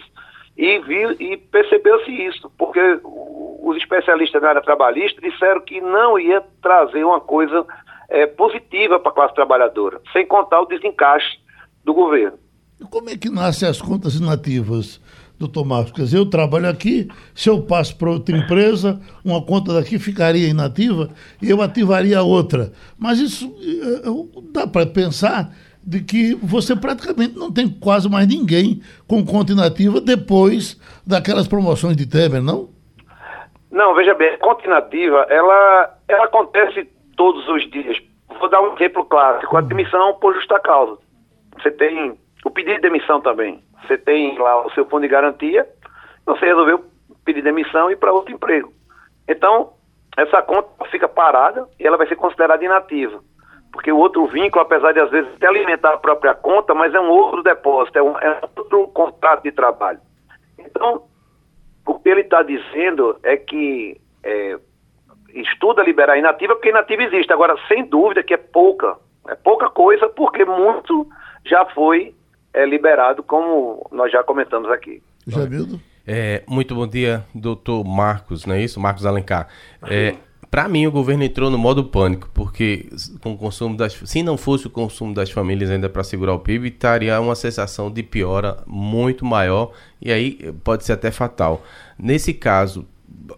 E, 0.56 0.80
viu, 0.80 1.12
e 1.20 1.38
percebeu-se 1.38 2.12
isso, 2.12 2.52
porque 2.58 2.80
os 3.04 3.78
especialistas 3.78 4.42
na 4.42 4.50
área 4.50 4.62
trabalhista 4.62 5.22
disseram 5.22 5.62
que 5.62 5.80
não 5.80 6.18
ia 6.18 6.44
trazer 6.62 7.04
uma 7.04 7.20
coisa 7.20 7.66
é, 8.10 8.26
positiva 8.26 9.00
para 9.00 9.12
a 9.12 9.16
classe 9.16 9.36
trabalhadora, 9.36 10.02
sem 10.14 10.26
contar 10.26 10.62
o 10.62 10.66
desencaixe 10.66 11.40
do 11.84 11.94
governo. 11.94 12.38
E 12.80 12.86
como 12.86 13.10
é 13.10 13.18
que 13.18 13.30
nascem 13.30 13.68
as 13.68 13.82
contas 13.82 14.16
inativas, 14.16 15.02
doutor 15.40 15.66
Marcos? 15.66 15.92
Quer 15.92 16.04
dizer, 16.04 16.18
eu 16.18 16.30
trabalho 16.30 16.70
aqui, 16.70 17.08
se 17.34 17.50
eu 17.50 17.62
passo 17.62 17.96
para 17.98 18.10
outra 18.10 18.36
empresa, 18.36 19.00
uma 19.24 19.42
conta 19.42 19.74
daqui 19.74 20.00
ficaria 20.00 20.48
inativa 20.48 21.10
e 21.42 21.50
eu 21.50 21.62
ativaria 21.62 22.22
outra. 22.22 22.72
Mas 22.98 23.20
isso 23.20 23.54
eh, 23.62 24.52
dá 24.52 24.68
para 24.68 24.86
pensar 24.86 25.52
de 25.88 26.02
que 26.02 26.36
você 26.36 26.76
praticamente 26.76 27.38
não 27.38 27.52
tem 27.52 27.70
quase 27.70 28.10
mais 28.10 28.28
ninguém 28.28 28.82
com 29.08 29.26
conta 29.26 29.54
inativa 29.54 30.02
depois 30.02 30.80
daquelas 31.06 31.48
promoções 31.48 31.96
de 31.96 32.06
Temer, 32.06 32.42
não? 32.42 32.70
Não, 33.72 33.96
veja 33.96 34.14
bem, 34.14 34.38
conta 34.40 34.66
inativa, 34.66 35.26
ela, 35.30 35.98
ela 36.08 36.26
acontece 36.26 36.90
todos 37.16 37.48
os 37.48 37.70
dias. 37.72 37.98
Vou 38.40 38.50
dar 38.50 38.62
um 38.62 38.76
exemplo 38.76 39.06
clássico, 39.06 39.56
a 39.56 39.62
demissão 39.62 40.14
por 40.16 40.34
justa 40.34 40.60
causa. 40.60 40.98
Você 41.58 41.72
tem 41.72 42.18
o 42.46 42.50
pedido 42.50 42.76
de 42.76 42.82
demissão 42.82 43.22
também. 43.22 43.62
Você 43.88 43.98
tem 43.98 44.38
lá 44.38 44.66
o 44.66 44.72
seu 44.72 44.86
fundo 44.86 45.04
de 45.04 45.08
garantia, 45.08 45.68
você 46.26 46.46
resolveu 46.46 46.86
pedir 47.24 47.42
demissão 47.42 47.90
e 47.90 47.96
para 47.96 48.14
outro 48.14 48.34
emprego. 48.34 48.72
Então, 49.28 49.74
essa 50.18 50.42
conta 50.42 50.86
fica 50.86 51.08
parada 51.08 51.68
e 51.80 51.86
ela 51.86 51.98
vai 51.98 52.08
ser 52.08 52.16
considerada 52.16 52.64
inativa 52.64 53.22
porque 53.78 53.92
o 53.92 53.98
outro 53.98 54.26
vínculo, 54.26 54.64
apesar 54.66 54.92
de 54.92 55.00
às 55.00 55.12
vezes 55.12 55.32
até 55.36 55.48
alimentar 55.48 55.94
a 55.94 55.98
própria 55.98 56.34
conta, 56.34 56.74
mas 56.74 56.96
é 56.96 57.00
um 57.00 57.10
outro 57.10 57.44
depósito, 57.44 58.00
é 58.00 58.02
um, 58.02 58.18
é 58.18 58.42
outro 58.58 58.88
contrato 58.88 59.44
de 59.44 59.52
trabalho. 59.52 60.00
Então, 60.58 61.04
o 61.86 62.00
que 62.00 62.10
ele 62.10 62.22
está 62.22 62.42
dizendo 62.42 63.18
é 63.22 63.38
que 63.38 64.02
é, 64.24 64.58
estuda 65.30 65.84
liberar 65.84 66.18
inativa, 66.18 66.56
porque 66.56 66.70
inativa 66.70 67.04
existe. 67.04 67.32
Agora, 67.32 67.56
sem 67.68 67.86
dúvida 67.86 68.24
que 68.24 68.34
é 68.34 68.38
pouca, 68.38 68.98
é 69.28 69.36
pouca 69.36 69.70
coisa, 69.70 70.10
porque 70.10 70.44
muito 70.44 71.08
já 71.46 71.64
foi 71.68 72.16
é, 72.58 72.66
liberado, 72.66 73.22
como 73.22 73.88
nós 73.92 74.12
já 74.12 74.24
comentamos 74.24 74.70
aqui. 74.72 75.02
Jamildo? 75.28 75.80
É, 76.06 76.42
muito 76.48 76.74
bom 76.74 76.88
dia, 76.88 77.24
doutor 77.36 77.84
Marcos, 77.84 78.46
não 78.46 78.56
é 78.56 78.64
isso? 78.64 78.80
Marcos 78.80 79.06
Alencar. 79.06 79.48
É, 79.88 80.16
para 80.50 80.68
mim, 80.68 80.88
o 80.88 80.92
governo 80.92 81.24
entrou 81.24 81.52
no 81.52 81.58
modo 81.58 81.84
pânico, 81.84 82.30
porque 82.34 82.90
com 83.22 83.34
o 83.34 83.38
consumo 83.38 83.78
das, 83.78 83.94
se 83.94 84.24
não 84.24 84.38
fosse 84.38 84.66
o 84.66 84.70
consumo 84.70 85.14
das 85.14 85.30
famílias 85.30 85.70
ainda 85.70 85.90
para 85.90 86.04
segurar 86.04 86.34
o 86.34 86.40
PIB, 86.40 86.70
estaria 86.70 87.20
uma 87.20 87.36
sensação 87.36 87.92
de 87.92 88.02
piora 88.02 88.58
muito 88.66 89.26
maior 89.26 89.72
e 90.02 90.12
aí 90.12 90.54
pode 90.64 90.86
ser 90.86 90.94
até 90.94 91.12
fatal. 91.12 91.62
Nesse 92.00 92.34
caso, 92.34 92.88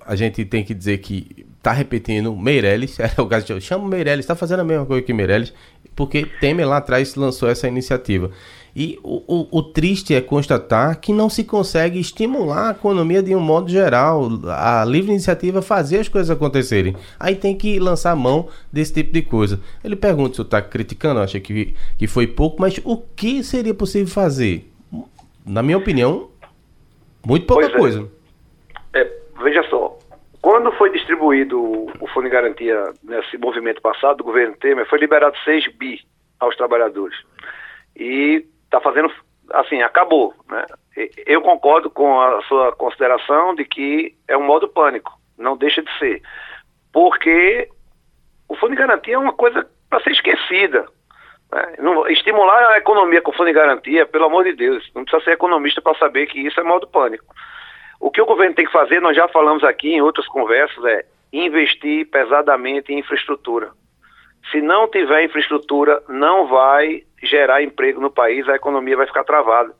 a 0.05 0.15
gente 0.15 0.45
tem 0.45 0.63
que 0.63 0.73
dizer 0.73 0.99
que 0.99 1.45
está 1.57 1.71
repetindo 1.71 2.35
Meirelles, 2.35 2.99
é 3.01 3.11
o 3.19 3.25
caso 3.25 3.47
de 3.47 3.53
eu 3.53 3.59
chamo 3.59 3.87
Meirelles, 3.87 4.23
está 4.23 4.35
fazendo 4.35 4.61
a 4.61 4.63
mesma 4.63 4.85
coisa 4.85 5.01
que 5.01 5.11
Meirelles, 5.11 5.53
porque 5.95 6.25
Temer 6.39 6.67
lá 6.67 6.77
atrás 6.77 7.15
lançou 7.15 7.49
essa 7.49 7.67
iniciativa. 7.67 8.31
E 8.79 8.97
o, 9.03 9.17
o, 9.27 9.59
o, 9.59 9.61
triste 9.61 10.15
é 10.15 10.21
constatar 10.21 11.01
que 11.01 11.11
não 11.11 11.29
se 11.29 11.43
consegue 11.43 11.99
estimular 11.99 12.69
a 12.69 12.71
economia 12.71 13.21
de 13.21 13.35
um 13.35 13.39
modo 13.41 13.67
geral, 13.67 14.29
a 14.47 14.85
livre 14.85 15.11
iniciativa 15.11 15.61
fazer 15.61 15.99
as 15.99 16.07
coisas 16.07 16.31
acontecerem. 16.31 16.95
Aí 17.19 17.35
tem 17.35 17.57
que 17.57 17.77
lançar 17.77 18.15
mão 18.15 18.47
desse 18.71 18.93
tipo 18.93 19.11
de 19.11 19.21
coisa. 19.21 19.59
Ele 19.83 19.97
pergunta 19.97 20.35
se 20.35 20.39
eu 20.39 20.45
está 20.45 20.61
criticando, 20.61 21.19
acha 21.19 21.41
que, 21.41 21.75
que 21.97 22.07
foi 22.07 22.25
pouco, 22.25 22.61
mas 22.61 22.79
o 22.85 22.95
que 22.95 23.43
seria 23.43 23.73
possível 23.73 24.07
fazer? 24.07 24.71
Na 25.45 25.61
minha 25.61 25.77
opinião, 25.77 26.29
muito 27.27 27.45
pouca 27.47 27.65
é. 27.65 27.77
coisa. 27.77 28.09
É, 28.93 29.11
veja 29.43 29.61
só, 29.63 29.99
quando 30.41 30.71
foi 30.77 30.89
distribuído 30.93 31.59
o 31.61 32.07
Fundo 32.13 32.27
de 32.27 32.29
Garantia 32.29 32.93
nesse 33.03 33.37
movimento 33.37 33.81
passado 33.81 34.19
do 34.19 34.23
governo 34.23 34.55
Temer, 34.55 34.87
foi 34.87 34.99
liberado 34.99 35.35
6 35.43 35.67
bi 35.77 35.99
aos 36.39 36.55
trabalhadores. 36.55 37.17
E 37.93 38.45
está 38.69 38.79
fazendo 38.79 39.11
assim, 39.51 39.81
acabou. 39.81 40.33
Né? 40.47 40.65
Eu 41.25 41.41
concordo 41.41 41.89
com 41.89 42.19
a 42.21 42.41
sua 42.43 42.71
consideração 42.73 43.55
de 43.55 43.65
que 43.65 44.15
é 44.27 44.37
um 44.37 44.43
modo 44.43 44.67
pânico, 44.67 45.11
não 45.37 45.57
deixa 45.57 45.81
de 45.81 45.97
ser. 45.97 46.21
Porque 46.93 47.67
o 48.47 48.55
fundo 48.55 48.71
de 48.71 48.77
garantia 48.77 49.15
é 49.15 49.17
uma 49.17 49.33
coisa 49.33 49.67
para 49.89 50.01
ser 50.01 50.11
esquecida. 50.11 50.85
Né? 51.51 51.75
Estimular 52.09 52.71
a 52.71 52.77
economia 52.77 53.21
com 53.21 53.33
fundo 53.33 53.47
de 53.47 53.53
garantia, 53.53 54.05
pelo 54.05 54.25
amor 54.25 54.43
de 54.43 54.53
Deus, 54.53 54.89
não 54.93 55.03
precisa 55.03 55.23
ser 55.23 55.31
economista 55.31 55.81
para 55.81 55.97
saber 55.97 56.27
que 56.27 56.39
isso 56.39 56.59
é 56.59 56.63
modo 56.63 56.87
pânico. 56.87 57.25
O 57.99 58.09
que 58.09 58.21
o 58.21 58.25
governo 58.25 58.55
tem 58.55 58.65
que 58.65 58.71
fazer, 58.71 59.01
nós 59.01 59.15
já 59.15 59.27
falamos 59.27 59.63
aqui 59.63 59.93
em 59.93 60.01
outras 60.01 60.27
conversas, 60.27 60.83
é 60.85 61.05
investir 61.33 62.09
pesadamente 62.09 62.93
em 62.93 62.99
infraestrutura. 62.99 63.71
Se 64.51 64.61
não 64.61 64.89
tiver 64.89 65.25
infraestrutura, 65.25 66.01
não 66.07 66.47
vai 66.47 67.03
gerar 67.23 67.63
emprego 67.63 67.99
no 67.99 68.11
país, 68.11 68.47
a 68.47 68.55
economia 68.55 68.97
vai 68.97 69.07
ficar 69.07 69.23
travada. 69.23 69.73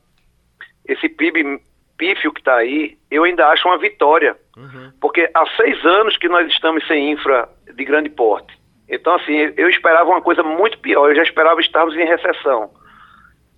Esse 0.86 1.08
PIB 1.08 1.60
pífio 2.00 2.32
que 2.32 2.40
está 2.40 2.56
aí, 2.56 2.96
eu 3.10 3.24
ainda 3.24 3.46
acho 3.48 3.68
uma 3.68 3.76
vitória. 3.76 4.34
Uhum. 4.56 4.90
Porque 4.98 5.30
há 5.34 5.46
seis 5.56 5.84
anos 5.84 6.16
que 6.16 6.28
nós 6.28 6.48
estamos 6.48 6.86
sem 6.86 7.10
infra 7.10 7.46
de 7.74 7.84
grande 7.84 8.08
porte. 8.08 8.58
Então, 8.88 9.14
assim, 9.14 9.52
eu 9.56 9.68
esperava 9.68 10.08
uma 10.08 10.22
coisa 10.22 10.42
muito 10.42 10.78
pior. 10.78 11.10
Eu 11.10 11.16
já 11.16 11.22
esperava 11.22 11.60
estarmos 11.60 11.94
em 11.94 12.06
recessão. 12.06 12.70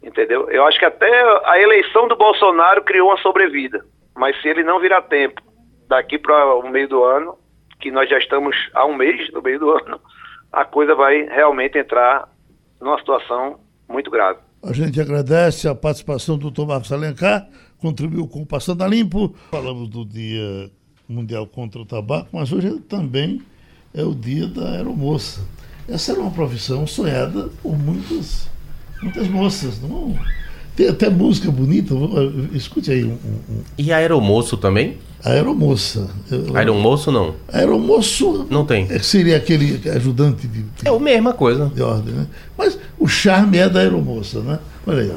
Entendeu? 0.02 0.50
Eu 0.50 0.66
acho 0.66 0.78
que 0.78 0.84
até 0.84 1.08
a 1.44 1.58
eleição 1.60 2.08
do 2.08 2.16
Bolsonaro 2.16 2.82
criou 2.82 3.08
uma 3.08 3.16
sobrevida. 3.18 3.84
Mas 4.16 4.38
se 4.42 4.48
ele 4.48 4.64
não 4.64 4.80
virar 4.80 5.02
tempo 5.02 5.40
daqui 5.88 6.18
para 6.18 6.56
o 6.56 6.68
meio 6.68 6.88
do 6.88 7.04
ano, 7.04 7.38
que 7.80 7.92
nós 7.92 8.10
já 8.10 8.18
estamos 8.18 8.56
há 8.74 8.84
um 8.84 8.94
mês 8.94 9.30
no 9.32 9.40
meio 9.40 9.60
do 9.60 9.70
ano, 9.70 10.00
a 10.52 10.64
coisa 10.64 10.96
vai 10.96 11.22
realmente 11.22 11.78
entrar 11.78 12.28
numa 12.80 12.98
situação 12.98 13.60
muito 13.92 14.10
grave. 14.10 14.38
A 14.62 14.72
gente 14.72 15.00
agradece 15.00 15.68
a 15.68 15.74
participação 15.74 16.38
do 16.38 16.50
Dr. 16.50 16.66
Marcos 16.66 16.92
Alencar, 16.92 17.48
contribuiu 17.78 18.26
com 18.26 18.42
o 18.42 18.46
Passando 18.46 18.82
a 18.82 18.88
Limpo. 18.88 19.34
Falamos 19.50 19.88
do 19.88 20.04
Dia 20.04 20.70
Mundial 21.08 21.46
contra 21.46 21.80
o 21.80 21.84
Tabaco, 21.84 22.28
mas 22.32 22.52
hoje 22.52 22.80
também 22.88 23.42
é 23.92 24.02
o 24.02 24.14
dia 24.14 24.46
da 24.46 24.72
aeromoça. 24.72 25.42
Essa 25.88 26.12
era 26.12 26.20
uma 26.20 26.30
profissão 26.30 26.86
sonhada 26.86 27.50
por 27.62 27.76
muitas, 27.76 28.48
muitas 29.02 29.28
moças, 29.28 29.80
não? 29.80 30.16
Tem 30.74 30.88
até 30.88 31.10
música 31.10 31.50
bonita, 31.50 31.94
escute 32.52 32.90
aí. 32.90 33.04
Um, 33.04 33.12
um... 33.12 33.62
E 33.76 33.92
aeromoço 33.92 34.56
também? 34.56 34.96
Aeromoça. 35.24 36.08
Aeromoço 36.54 37.12
não? 37.12 37.34
Aeromoço. 37.52 38.46
Não 38.50 38.64
tem. 38.64 38.86
É, 38.90 38.98
seria 38.98 39.36
aquele 39.36 39.80
ajudante 39.90 40.48
de. 40.48 40.64
É 40.84 40.88
a 40.88 40.98
mesma 40.98 41.32
coisa. 41.32 41.70
De 41.74 41.82
ordem, 41.82 42.14
né? 42.14 42.26
Mas 42.58 42.78
o 42.98 43.06
charme 43.06 43.58
é 43.58 43.68
da 43.68 43.80
aeromoça, 43.80 44.40
né? 44.40 44.58
Olha 44.86 45.02
aí. 45.02 45.12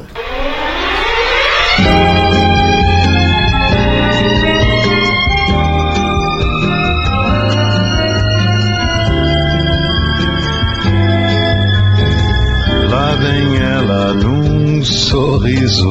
Sorriso 15.15 15.89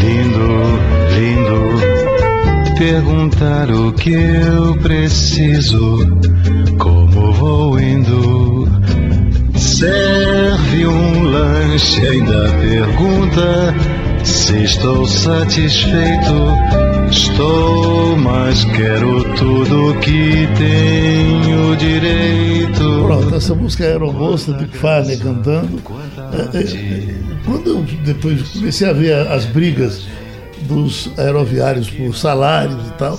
lindo, 0.00 0.46
lindo 1.16 2.78
perguntar 2.78 3.68
o 3.72 3.92
que 3.94 4.12
eu 4.12 4.76
preciso, 4.76 5.98
como 6.78 7.32
vou 7.32 7.80
indo. 7.80 8.68
Serve 9.56 10.86
um 10.86 11.24
lanche, 11.24 12.06
ainda 12.06 12.52
pergunta 12.60 13.74
se 14.22 14.62
estou 14.62 15.04
satisfeito. 15.04 16.52
Estou, 17.10 18.16
mas 18.16 18.64
quero 18.64 19.24
tudo 19.34 19.98
que 19.98 20.48
tenho 20.56 21.76
direito. 21.76 23.02
Pronto, 23.06 23.34
essa 23.34 23.56
música 23.56 23.84
é 23.84 23.88
Aeromoça 23.88 24.52
de 24.52 24.66
Farley 24.68 25.16
cantando. 25.16 25.82
É, 26.32 26.58
é, 26.58 27.31
quando 27.44 27.68
eu 27.68 27.82
depois 28.04 28.42
comecei 28.50 28.88
a 28.88 28.92
ver 28.92 29.14
as 29.28 29.44
brigas 29.46 30.06
dos 30.62 31.10
aeroviários 31.18 31.90
por 31.90 32.14
salários 32.14 32.86
e 32.88 32.92
tal. 32.92 33.18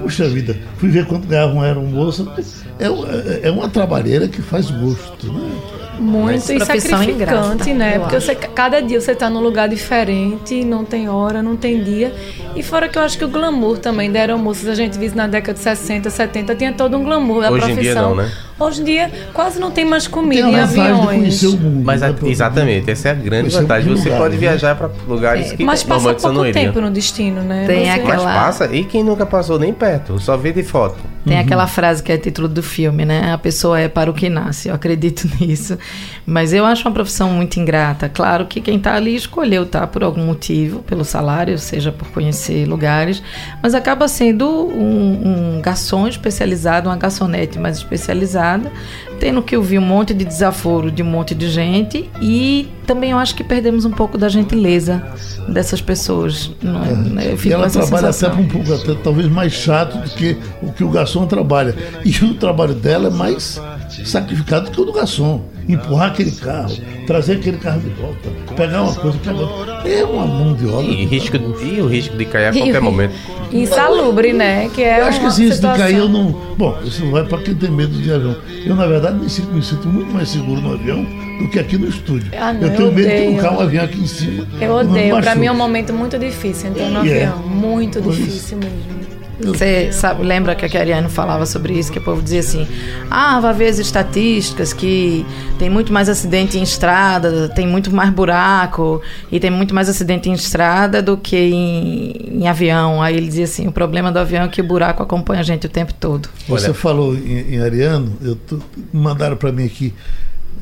Puxa 0.00 0.28
vida, 0.28 0.56
fui 0.78 0.88
ver 0.88 1.06
quanto 1.06 1.26
ganhavam 1.26 1.64
era 1.64 1.78
um 1.78 1.86
moço. 1.86 2.30
É, 2.78 3.48
é 3.48 3.50
uma 3.50 3.68
trabalheira 3.68 4.28
que 4.28 4.42
faz 4.42 4.70
gosto, 4.70 5.32
né? 5.32 5.50
Muito 5.98 6.52
e 6.52 6.56
profissão 6.56 6.98
sacrificante, 6.98 7.70
ingrata, 7.70 7.74
né? 7.74 7.96
eu 7.96 8.00
Porque 8.00 8.20
você, 8.20 8.34
cada 8.34 8.80
dia 8.80 9.00
você 9.00 9.12
está 9.12 9.30
num 9.30 9.40
lugar 9.40 9.68
diferente, 9.68 10.64
não 10.64 10.84
tem 10.84 11.08
hora, 11.08 11.42
não 11.42 11.56
tem 11.56 11.82
dia. 11.82 12.12
E 12.56 12.62
fora 12.62 12.88
que 12.88 12.98
eu 12.98 13.02
acho 13.02 13.16
que 13.16 13.24
o 13.24 13.28
glamour 13.28 13.78
também 13.78 14.10
da 14.10 14.18
aeromoças, 14.18 14.68
a 14.68 14.74
gente 14.74 14.98
viu 14.98 15.06
isso 15.06 15.16
na 15.16 15.26
década 15.28 15.54
de 15.54 15.62
60, 15.62 16.10
70, 16.10 16.54
tinha 16.56 16.72
todo 16.72 16.96
um 16.96 17.04
glamour 17.04 17.42
da 17.42 17.50
Hoje 17.50 17.70
em 17.70 17.76
dia 17.76 17.94
profissão. 17.94 18.10
não, 18.10 18.16
né? 18.16 18.32
Hoje 18.58 18.80
em 18.82 18.84
dia 18.84 19.10
quase 19.32 19.58
não 19.58 19.70
tem 19.70 19.84
mais 19.84 20.04
Tem 20.04 20.12
comida 20.12 20.46
a 20.46 20.50
em 20.50 20.60
aviões. 20.60 21.42
mundo. 21.42 21.82
Mas 21.84 22.00
né, 22.02 22.14
exatamente, 22.26 22.90
essa 22.90 23.08
é 23.08 23.10
a 23.10 23.14
grande 23.14 23.48
vantagem. 23.50 23.88
Você 23.90 24.04
lugares, 24.04 24.18
pode 24.18 24.34
né? 24.34 24.40
viajar 24.40 24.74
para 24.76 24.90
lugares 25.08 25.52
que 25.52 25.64
Mas 25.64 25.82
passa 25.82 26.08
não 26.08 26.14
pouco 26.14 26.52
tempo 26.52 26.80
no 26.80 26.90
destino, 26.90 27.42
né? 27.42 27.64
Tem 27.66 27.84
Você- 27.84 27.90
aquela- 27.90 28.24
Mas 28.24 28.34
passa, 28.36 28.66
e 28.74 28.84
quem 28.84 29.02
nunca 29.02 29.26
passou 29.26 29.58
nem 29.58 29.72
perto, 29.72 30.18
só 30.20 30.36
vê 30.36 30.52
de 30.52 30.62
foto. 30.62 30.96
Tem 31.24 31.36
Uhum. 31.36 31.42
aquela 31.42 31.66
frase 31.66 32.02
que 32.02 32.12
é 32.12 32.18
título 32.18 32.48
do 32.48 32.62
filme, 32.62 33.04
né? 33.04 33.32
A 33.32 33.38
pessoa 33.38 33.80
é 33.80 33.88
para 33.88 34.10
o 34.10 34.14
que 34.14 34.28
nasce. 34.28 34.68
Eu 34.68 34.74
acredito 34.74 35.28
nisso. 35.40 35.78
Mas 36.26 36.52
eu 36.52 36.64
acho 36.66 36.86
uma 36.86 36.92
profissão 36.92 37.30
muito 37.30 37.58
ingrata. 37.58 38.08
Claro 38.08 38.46
que 38.46 38.60
quem 38.60 38.76
está 38.76 38.94
ali 38.94 39.14
escolheu 39.14 39.64
tá 39.64 39.86
por 39.86 40.04
algum 40.04 40.24
motivo, 40.26 40.80
pelo 40.80 41.04
salário, 41.04 41.58
seja 41.58 41.90
por 41.90 42.08
conhecer 42.08 42.66
lugares, 42.66 43.22
mas 43.62 43.74
acaba 43.74 44.06
sendo 44.08 44.46
um, 44.48 45.56
um 45.56 45.60
garçom 45.62 46.06
especializado, 46.06 46.88
uma 46.88 46.96
garçonete 46.96 47.58
mais 47.58 47.78
especializada, 47.78 48.70
tendo 49.18 49.42
que 49.42 49.56
ouvir 49.56 49.78
um 49.78 49.82
monte 49.82 50.12
de 50.12 50.24
desaforo 50.24 50.90
de 50.90 51.02
um 51.02 51.06
monte 51.06 51.34
de 51.34 51.48
gente 51.48 52.10
e 52.20 52.68
também 52.86 53.10
eu 53.12 53.18
acho 53.18 53.34
que 53.34 53.42
perdemos 53.42 53.84
um 53.84 53.90
pouco 53.90 54.18
da 54.18 54.28
gentileza 54.28 55.02
dessas 55.48 55.80
pessoas. 55.80 56.50
Não 56.62 56.82
é? 56.84 57.30
Eu 57.30 57.34
E 57.34 57.36
fico 57.36 57.54
ela 57.54 57.62
com 57.62 57.66
essa 57.68 57.80
trabalha 57.80 58.12
sensação. 58.12 58.34
até 58.34 58.42
um 58.42 58.48
pouco, 58.48 58.72
até, 58.74 58.94
talvez 59.02 59.28
mais 59.28 59.52
chato 59.52 59.96
do 59.98 60.10
que 60.10 60.36
o 60.62 60.72
que 60.72 60.84
o 60.84 60.90
garçom 60.90 61.26
trabalha. 61.26 61.74
E 62.04 62.10
o 62.24 62.34
trabalho 62.34 62.74
dela 62.74 63.08
é 63.08 63.10
mais 63.10 63.60
sacrificado 64.04 64.70
que 64.70 64.80
o 64.80 64.84
do 64.84 64.92
garçom. 64.92 65.42
Empurrar 65.68 66.08
aquele 66.10 66.30
carro, 66.30 66.76
trazer 67.06 67.36
aquele 67.36 67.56
carro 67.56 67.80
de 67.80 67.88
volta, 67.90 68.28
pegar 68.54 68.82
uma 68.82 68.94
coisa, 68.94 69.16
pegar 69.18 69.40
outra. 69.40 69.88
É 69.88 70.04
uma 70.04 70.26
mão 70.26 70.54
de 70.54 70.66
obra. 70.66 70.84
E, 70.84 71.04
risco, 71.06 71.36
e 71.36 71.80
o 71.80 71.86
risco 71.86 72.16
de 72.16 72.24
cair 72.26 72.46
a 72.48 72.52
qualquer 72.52 72.80
momento. 72.80 73.14
Insalubre, 73.52 74.32
né? 74.32 74.68
Que 74.74 74.82
é 74.82 75.00
Eu 75.00 75.04
acho 75.06 75.18
que 75.20 75.24
uma 75.24 75.30
esse 75.32 75.42
risco 75.42 75.66
de 75.66 75.78
cair 75.78 75.96
eu 75.96 76.08
não. 76.08 76.32
Bom, 76.56 76.76
isso 76.84 77.08
vai 77.10 77.24
para 77.24 77.38
quem 77.38 77.54
tem 77.54 77.70
medo 77.70 77.92
de 77.96 78.12
avião. 78.12 78.36
Eu, 78.66 78.74
na 78.74 78.86
verdade, 78.86 79.18
me 79.18 79.30
sinto, 79.30 79.52
me 79.52 79.62
sinto 79.62 79.88
muito 79.88 80.12
mais 80.12 80.28
seguro 80.28 80.60
no 80.60 80.74
avião 80.74 81.04
do 81.38 81.48
que 81.48 81.58
aqui 81.58 81.78
no 81.78 81.88
estúdio. 81.88 82.30
Ah, 82.38 82.52
não, 82.52 82.62
eu 82.62 82.70
tenho 82.76 82.88
eu 82.88 82.92
medo 82.92 83.08
de 83.08 83.40
colocar 83.40 83.56
um 83.56 83.60
avião 83.60 83.84
aqui 83.84 84.00
em 84.00 84.06
cima. 84.06 84.46
Eu 84.60 84.68
não 84.84 84.90
odeio. 84.90 85.08
Pra 85.10 85.16
machuque. 85.20 85.38
mim 85.38 85.46
é 85.46 85.52
um 85.52 85.56
momento 85.56 85.92
muito 85.92 86.18
difícil 86.18 86.70
entrar 86.70 86.88
no 86.90 87.06
E 87.06 87.10
é. 87.10 87.24
avião. 87.26 87.38
Muito 87.46 88.02
Pois. 88.02 88.16
difícil 88.16 88.58
mesmo. 88.58 89.03
Você 89.40 89.92
sabe, 89.92 90.22
lembra 90.22 90.54
que 90.54 90.64
a 90.76 90.80
Ariane 90.80 91.08
falava 91.08 91.44
sobre 91.46 91.74
isso, 91.74 91.90
que 91.92 91.98
o 91.98 92.02
povo 92.02 92.22
dizia 92.22 92.40
assim: 92.40 92.66
ah, 93.10 93.40
vai 93.40 93.52
ver 93.54 93.68
as 93.68 93.78
estatísticas 93.78 94.72
que 94.72 95.26
tem 95.58 95.68
muito 95.68 95.92
mais 95.92 96.08
acidente 96.08 96.56
em 96.58 96.62
estrada, 96.62 97.48
tem 97.48 97.66
muito 97.66 97.92
mais 97.94 98.10
buraco 98.10 99.02
e 99.32 99.40
tem 99.40 99.50
muito 99.50 99.74
mais 99.74 99.88
acidente 99.88 100.28
em 100.28 100.32
estrada 100.32 101.02
do 101.02 101.16
que 101.16 101.36
em, 101.36 102.42
em 102.42 102.48
avião. 102.48 103.02
Aí 103.02 103.16
ele 103.16 103.26
dizia 103.26 103.44
assim: 103.44 103.66
o 103.66 103.72
problema 103.72 104.12
do 104.12 104.18
avião 104.18 104.44
é 104.44 104.48
que 104.48 104.60
o 104.60 104.64
buraco 104.64 105.02
acompanha 105.02 105.40
a 105.40 105.44
gente 105.44 105.66
o 105.66 105.70
tempo 105.70 105.92
todo. 105.94 106.28
Você 106.48 106.66
Olha. 106.66 106.74
falou 106.74 107.14
em, 107.14 107.54
em 107.54 107.60
Ariano, 107.60 108.12
eu 108.22 108.36
tô- 108.36 108.60
mandaram 108.92 109.36
para 109.36 109.50
mim 109.50 109.64
aqui. 109.64 109.92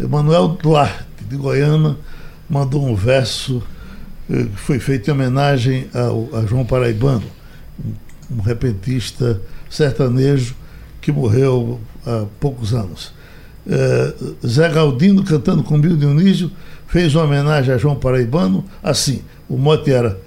Manuel 0.09 0.49
Duarte, 0.49 1.05
de 1.29 1.37
Goiânia, 1.37 1.95
mandou 2.49 2.85
um 2.85 2.95
verso 2.95 3.63
eh, 4.31 4.45
que 4.45 4.57
foi 4.61 4.79
feito 4.81 5.09
em 5.09 5.13
homenagem 5.13 5.87
ao, 5.95 6.29
a 6.33 6.47
João 6.47 6.65
Paraibano, 6.65 7.23
um, 8.31 8.41
repentista 8.41 9.41
sertanejo 9.69 10.55
que 11.01 11.11
morreu 11.11 11.81
há 12.07 12.27
poucos 12.39 12.75
anos. 12.75 13.13
Eh, 13.67 14.15
Zé 14.47 14.69
Galdino, 14.69 15.25
cantando 15.25 15.63
com 15.63 15.81
Bill 15.81 15.97
Dionísio, 15.97 16.51
fez 16.87 17.15
uma 17.15 17.25
homenagem 17.25 17.75
a 17.75 17.79
João 17.79 17.97
Paraibano, 17.97 18.65
assim, 18.83 19.23
o 19.49 19.57
mote 19.57 19.91
era 19.91 20.19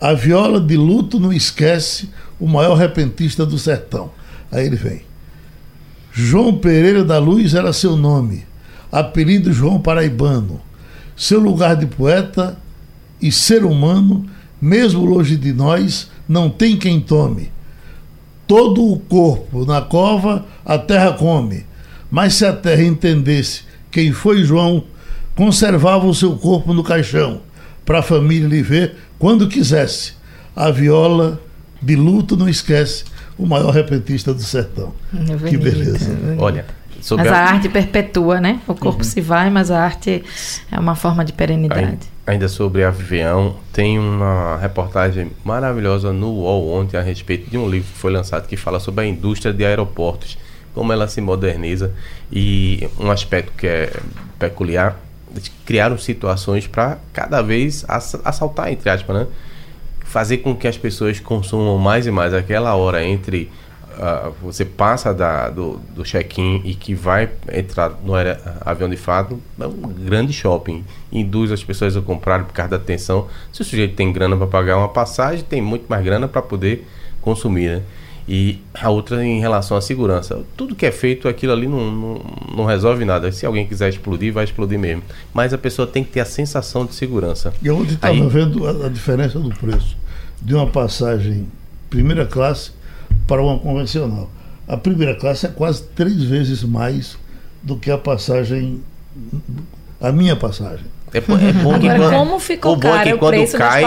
a 0.00 0.14
viola 0.14 0.58
de 0.58 0.76
luto 0.78 1.20
não 1.20 1.30
esquece 1.30 2.08
o 2.38 2.48
maior 2.48 2.74
repentista 2.74 3.44
do 3.44 3.58
sertão. 3.58 4.10
Aí 4.50 4.64
ele 4.64 4.76
vem. 4.76 5.02
João 6.10 6.56
Pereira 6.56 7.04
da 7.04 7.18
Luz 7.18 7.54
era 7.54 7.72
seu 7.72 7.96
nome, 7.96 8.46
apelido 8.90 9.52
João 9.52 9.78
Paraibano. 9.78 10.60
Seu 11.14 11.38
lugar 11.38 11.76
de 11.76 11.84
poeta 11.84 12.56
e 13.20 13.30
ser 13.30 13.62
humano, 13.62 14.24
mesmo 14.60 15.04
longe 15.04 15.36
de 15.36 15.52
nós, 15.52 16.10
não 16.30 16.48
tem 16.48 16.76
quem 16.76 17.00
tome. 17.00 17.50
Todo 18.46 18.84
o 18.92 18.98
corpo 19.00 19.64
na 19.64 19.80
cova 19.82 20.44
a 20.64 20.78
terra 20.78 21.12
come, 21.12 21.66
mas 22.08 22.34
se 22.34 22.46
a 22.46 22.52
terra 22.52 22.82
entendesse 22.84 23.62
quem 23.90 24.12
foi 24.12 24.44
João, 24.44 24.84
conservava 25.34 26.06
o 26.06 26.14
seu 26.14 26.36
corpo 26.36 26.72
no 26.72 26.84
caixão, 26.84 27.40
para 27.84 27.98
a 27.98 28.02
família 28.02 28.46
lhe 28.48 28.62
ver 28.62 28.94
quando 29.18 29.48
quisesse. 29.48 30.12
A 30.54 30.70
viola 30.70 31.40
de 31.82 31.96
luto 31.96 32.36
não 32.36 32.48
esquece 32.48 33.04
o 33.36 33.44
maior 33.46 33.70
repentista 33.72 34.32
do 34.32 34.42
sertão. 34.42 34.92
É 35.12 35.18
Que 35.48 35.56
bonito, 35.56 35.58
beleza. 35.62 36.10
é 36.10 36.14
bonito. 36.14 36.42
Olha, 36.42 36.64
sobre 37.00 37.24
Mas 37.28 37.32
a 37.32 37.40
a- 37.40 37.48
arte 37.54 37.68
perpetua, 37.68 38.40
né? 38.40 38.60
O 38.68 38.74
corpo 38.74 39.02
se 39.02 39.20
vai, 39.20 39.48
mas 39.50 39.70
a 39.70 39.80
arte 39.82 40.22
é 40.70 40.78
uma 40.78 40.94
forma 40.94 41.24
de 41.24 41.32
perenidade. 41.32 41.82
Ai- 41.86 41.98
Ainda 42.30 42.46
sobre 42.46 42.84
avião, 42.84 43.56
tem 43.72 43.98
uma 43.98 44.56
reportagem 44.56 45.32
maravilhosa 45.42 46.12
no 46.12 46.28
UOL 46.28 46.70
ontem 46.74 46.96
a 46.96 47.02
respeito 47.02 47.50
de 47.50 47.58
um 47.58 47.68
livro 47.68 47.90
que 47.92 47.98
foi 47.98 48.12
lançado 48.12 48.46
que 48.46 48.56
fala 48.56 48.78
sobre 48.78 49.04
a 49.04 49.08
indústria 49.08 49.52
de 49.52 49.64
aeroportos, 49.64 50.38
como 50.72 50.92
ela 50.92 51.08
se 51.08 51.20
moderniza 51.20 51.92
e 52.30 52.88
um 53.00 53.10
aspecto 53.10 53.50
que 53.58 53.66
é 53.66 53.92
peculiar, 54.38 54.96
criaram 55.66 55.98
situações 55.98 56.68
para 56.68 56.98
cada 57.12 57.42
vez 57.42 57.84
ass- 57.88 58.20
assaltar, 58.24 58.70
entre 58.72 58.88
aspas, 58.88 59.16
né? 59.16 59.26
Fazer 60.04 60.36
com 60.38 60.54
que 60.54 60.68
as 60.68 60.78
pessoas 60.78 61.18
consumam 61.18 61.78
mais 61.78 62.06
e 62.06 62.12
mais 62.12 62.32
aquela 62.32 62.76
hora 62.76 63.04
entre 63.04 63.50
você 64.42 64.64
passa 64.64 65.12
da, 65.12 65.50
do, 65.50 65.78
do 65.94 66.02
check-in 66.02 66.62
e 66.64 66.74
que 66.74 66.94
vai 66.94 67.28
entrar 67.52 67.90
no 68.02 68.12
avião 68.62 68.88
de 68.88 68.96
fato, 68.96 69.38
é 69.60 69.66
um 69.66 69.72
grande 69.92 70.32
shopping. 70.32 70.84
Induz 71.12 71.52
as 71.52 71.62
pessoas 71.62 71.96
a 71.96 72.00
comprarem 72.00 72.46
por 72.46 72.52
causa 72.52 72.70
da 72.70 72.76
atenção. 72.76 73.26
Se 73.52 73.60
o 73.60 73.64
sujeito 73.64 73.94
tem 73.94 74.12
grana 74.12 74.36
para 74.36 74.46
pagar 74.46 74.78
uma 74.78 74.88
passagem, 74.88 75.44
tem 75.44 75.60
muito 75.60 75.84
mais 75.88 76.02
grana 76.04 76.26
para 76.26 76.40
poder 76.40 76.86
consumir. 77.20 77.76
Né? 77.76 77.82
E 78.26 78.58
a 78.74 78.88
outra 78.88 79.24
em 79.24 79.40
relação 79.40 79.76
à 79.76 79.80
segurança. 79.80 80.44
Tudo 80.56 80.74
que 80.74 80.86
é 80.86 80.92
feito, 80.92 81.28
aquilo 81.28 81.52
ali 81.52 81.66
não, 81.66 81.90
não, 81.90 82.22
não 82.56 82.64
resolve 82.64 83.04
nada. 83.04 83.30
Se 83.32 83.44
alguém 83.44 83.66
quiser 83.66 83.88
explodir, 83.88 84.32
vai 84.32 84.44
explodir 84.44 84.78
mesmo. 84.78 85.02
Mas 85.34 85.52
a 85.52 85.58
pessoa 85.58 85.86
tem 85.86 86.04
que 86.04 86.10
ter 86.10 86.20
a 86.20 86.24
sensação 86.24 86.86
de 86.86 86.94
segurança. 86.94 87.52
E 87.62 87.70
ontem 87.70 87.94
estava 87.94 88.14
Aí- 88.14 88.28
vendo 88.28 88.66
a, 88.66 88.86
a 88.86 88.88
diferença 88.88 89.38
do 89.38 89.50
preço 89.50 89.96
de 90.40 90.54
uma 90.54 90.66
passagem 90.66 91.48
primeira 91.90 92.24
classe 92.24 92.70
para 93.30 93.40
uma 93.40 93.56
convencional. 93.60 94.28
A 94.66 94.76
primeira 94.76 95.14
classe 95.14 95.46
é 95.46 95.48
quase 95.48 95.84
três 95.94 96.20
vezes 96.24 96.64
mais 96.64 97.16
do 97.62 97.76
que 97.76 97.88
a 97.88 97.96
passagem, 97.96 98.82
a 100.00 100.10
minha 100.10 100.34
passagem. 100.34 100.84
É, 101.14 101.18
é 101.18 101.20
bom 101.20 101.78
que 101.78 101.88
Agora, 101.88 102.10
quando- 102.10 102.18
como 102.18 102.40
ficou 102.40 102.72
o 102.72 102.76
bom 102.76 102.94
é 102.96 103.02
que 103.04 103.12
o 103.12 103.18
quando 103.18 103.52
cai, 103.52 103.84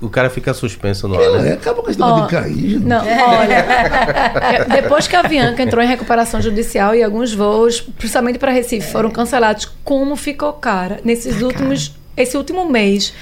o, 0.00 0.06
o 0.06 0.08
cara 0.08 0.30
fica 0.30 0.52
suspenso 0.54 1.06
no 1.08 1.14
ar, 1.14 1.40
né? 1.42 1.50
É, 1.50 1.52
acaba 1.54 1.82
com 1.82 1.90
esse 1.90 1.98
negócio 1.98 2.22
Ó, 2.22 2.26
de 2.26 2.32
cair. 2.32 2.70
gente. 2.70 2.84
Não, 2.84 3.04
olha, 3.04 3.54
é, 3.54 4.64
depois 4.82 5.06
que 5.08 5.14
a 5.16 5.20
Avianca 5.20 5.62
entrou 5.62 5.82
em 5.82 5.86
recuperação 5.88 6.40
judicial 6.40 6.94
e 6.94 7.02
alguns 7.02 7.32
voos, 7.32 7.80
principalmente 7.80 8.38
para 8.40 8.50
Recife, 8.52 8.90
foram 8.92 9.10
cancelados, 9.10 9.68
como 9.84 10.14
ficou 10.16 10.52
cara 10.52 11.00
nesses 11.04 11.42
últimos, 11.42 11.96
esse 12.16 12.36
último 12.36 12.68
mês. 12.68 13.12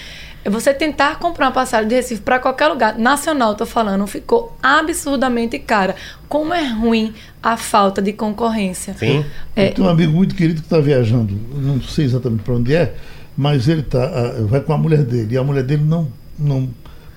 É 0.47 0.51
Você 0.51 0.73
tentar 0.73 1.19
comprar 1.19 1.47
uma 1.47 1.53
passagem 1.53 1.89
de 1.89 1.97
Recife 1.97 2.23
para 2.23 2.39
qualquer 2.39 2.69
lugar, 2.69 2.97
nacional, 2.97 3.57
tô 3.57 3.67
falando, 3.67 4.07
ficou 4.07 4.57
absurdamente 4.63 5.59
cara. 5.59 5.97
Como 6.29 6.55
é 6.55 6.65
ruim 6.69 7.13
a 7.43 7.57
falta 7.57 8.01
de 8.01 8.13
concorrência. 8.13 8.95
Sim. 8.95 9.25
Eu 9.57 9.75
tenho 9.75 9.89
um 9.89 9.91
amigo 9.91 10.13
muito 10.13 10.37
querido 10.37 10.61
que 10.61 10.67
está 10.67 10.79
viajando, 10.79 11.35
não 11.53 11.83
sei 11.83 12.05
exatamente 12.05 12.45
para 12.45 12.55
onde 12.55 12.75
é, 12.75 12.95
mas 13.37 13.67
ele 13.67 13.83
tá, 13.83 14.07
vai 14.43 14.61
com 14.61 14.73
a 14.73 14.79
mulher 14.79 15.03
dele. 15.03 15.35
E 15.35 15.37
a 15.37 15.43
mulher 15.43 15.65
dele 15.65 15.83
não, 15.85 16.07
não, 16.39 16.69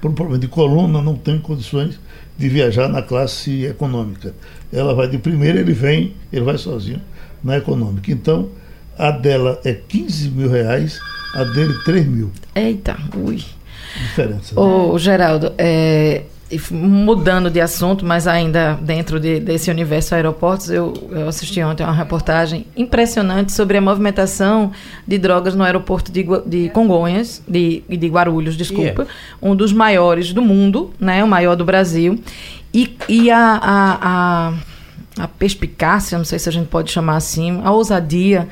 por 0.01 0.09
um 0.09 0.13
problema 0.15 0.39
de 0.39 0.47
coluna, 0.47 0.99
não 0.99 1.15
tem 1.15 1.37
condições 1.39 1.99
de 2.35 2.49
viajar 2.49 2.89
na 2.89 3.03
classe 3.03 3.63
econômica. 3.65 4.33
Ela 4.73 4.95
vai 4.95 5.07
de 5.07 5.19
primeira, 5.19 5.59
ele 5.59 5.73
vem, 5.73 6.15
ele 6.33 6.45
vai 6.45 6.57
sozinho 6.57 7.01
na 7.43 7.57
econômica. 7.57 8.11
Então, 8.11 8.49
a 8.97 9.11
dela 9.11 9.61
é 9.63 9.73
15 9.73 10.29
mil 10.29 10.49
reais, 10.49 10.99
a 11.35 11.43
dele 11.43 11.73
3 11.85 12.05
mil. 12.07 12.31
Eita, 12.55 12.97
ui. 13.15 13.43
Diferença. 14.01 14.53
né? 14.55 14.61
Ô, 14.61 14.97
Geraldo, 14.97 15.51
é, 15.57 16.23
mudando 16.71 17.49
de 17.49 17.59
assunto, 17.61 18.05
mas 18.05 18.27
ainda 18.27 18.73
dentro 18.81 19.19
de- 19.19 19.39
desse 19.39 19.69
universo 19.69 20.15
aeroportos, 20.15 20.69
eu, 20.69 20.93
eu 21.11 21.27
assisti 21.27 21.61
ontem 21.61 21.83
uma 21.83 21.93
reportagem 21.93 22.65
impressionante 22.75 23.51
sobre 23.51 23.77
a 23.77 23.81
movimentação 23.81 24.71
de 25.07 25.17
drogas 25.17 25.53
no 25.55 25.63
aeroporto 25.63 26.11
de, 26.11 26.25
de 26.45 26.69
Congonhas, 26.69 27.41
de, 27.47 27.83
de 27.89 28.07
Guarulhos, 28.07 28.55
desculpa, 28.57 29.07
um 29.41 29.55
dos 29.55 29.71
maiores 29.73 30.33
do 30.33 30.41
mundo, 30.41 30.91
né, 30.99 31.23
o 31.23 31.27
maior 31.27 31.55
do 31.55 31.65
Brasil. 31.65 32.19
E, 32.73 32.95
e 33.07 33.31
a, 33.31 33.59
a, 33.61 33.97
a, 35.19 35.23
a 35.23 35.27
perspicácia, 35.27 36.17
não 36.17 36.25
sei 36.25 36.37
se 36.39 36.47
a 36.49 36.51
gente 36.51 36.67
pode 36.67 36.91
chamar 36.91 37.15
assim, 37.17 37.59
a 37.63 37.71
ousadia 37.71 38.47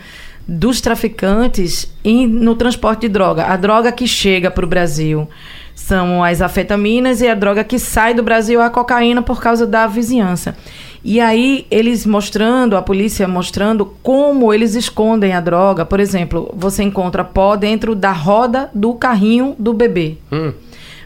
dos 0.47 0.79
traficantes 0.79 1.91
em, 2.03 2.25
no 2.25 2.55
transporte 2.55 3.01
de 3.01 3.10
droga. 3.10 3.45
A 3.45 3.57
droga 3.57 3.91
que 3.91 4.07
chega 4.07 4.49
para 4.49 4.63
o 4.63 4.67
Brasil 4.67 5.27
são 5.75 6.23
as 6.23 6.41
afetaminas 6.41 7.21
e 7.21 7.27
a 7.27 7.36
droga 7.36 7.63
que 7.63 7.77
sai 7.77 8.13
do 8.13 8.23
Brasil 8.23 8.62
é 8.62 8.65
a 8.65 8.69
cocaína 8.69 9.21
por 9.21 9.41
causa 9.41 9.67
da 9.67 9.86
vizinhança. 9.86 10.55
E 11.03 11.19
aí 11.19 11.67
eles 11.69 12.05
mostrando, 12.05 12.75
a 12.75 12.81
polícia 12.81 13.27
mostrando 13.27 13.86
como 14.01 14.53
eles 14.53 14.73
escondem 14.73 15.33
a 15.33 15.41
droga. 15.41 15.86
Por 15.86 15.99
exemplo, 15.99 16.51
você 16.55 16.81
encontra 16.81 17.23
pó 17.23 17.55
dentro 17.55 17.93
da 17.93 18.12
roda 18.12 18.69
do 18.73 18.93
carrinho 18.93 19.55
do 19.60 19.73
bebê. 19.73 20.17
Hum. 20.31 20.53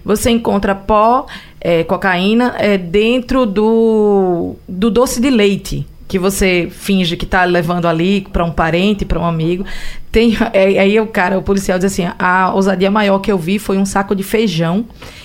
Você 0.04 0.32
encontra 0.32 0.73
pó, 0.73 1.25
é, 1.60 1.84
cocaína, 1.84 2.56
é, 2.58 2.77
dentro 2.77 3.45
do, 3.45 4.56
do 4.67 4.89
doce 4.89 5.21
de 5.21 5.30
leite 5.30 5.86
que 6.12 6.19
você 6.19 6.67
finge 6.69 7.15
que 7.15 7.24
está 7.24 7.45
levando 7.45 7.88
ali 7.88 8.28
para 8.34 8.43
um 8.43 8.52
parente, 8.52 9.06
para 9.06 9.17
um 9.17 9.24
amigo. 9.24 9.63
Tem, 10.12 10.36
é, 10.52 10.78
aí 10.78 11.00
o 11.00 11.08
cara, 11.08 11.39
o 11.39 11.41
policial 11.41 11.80
diz 11.80 11.86
assim: 11.86 12.06
a 12.19 12.54
ousadia 12.54 12.91
maior 12.91 13.19
que 13.19 13.32
eu 13.32 13.38
vi 13.38 13.58
foi 13.58 13.78
um 13.78 13.86
saco 13.86 14.13
de 14.13 14.21
feijão, 14.21 14.84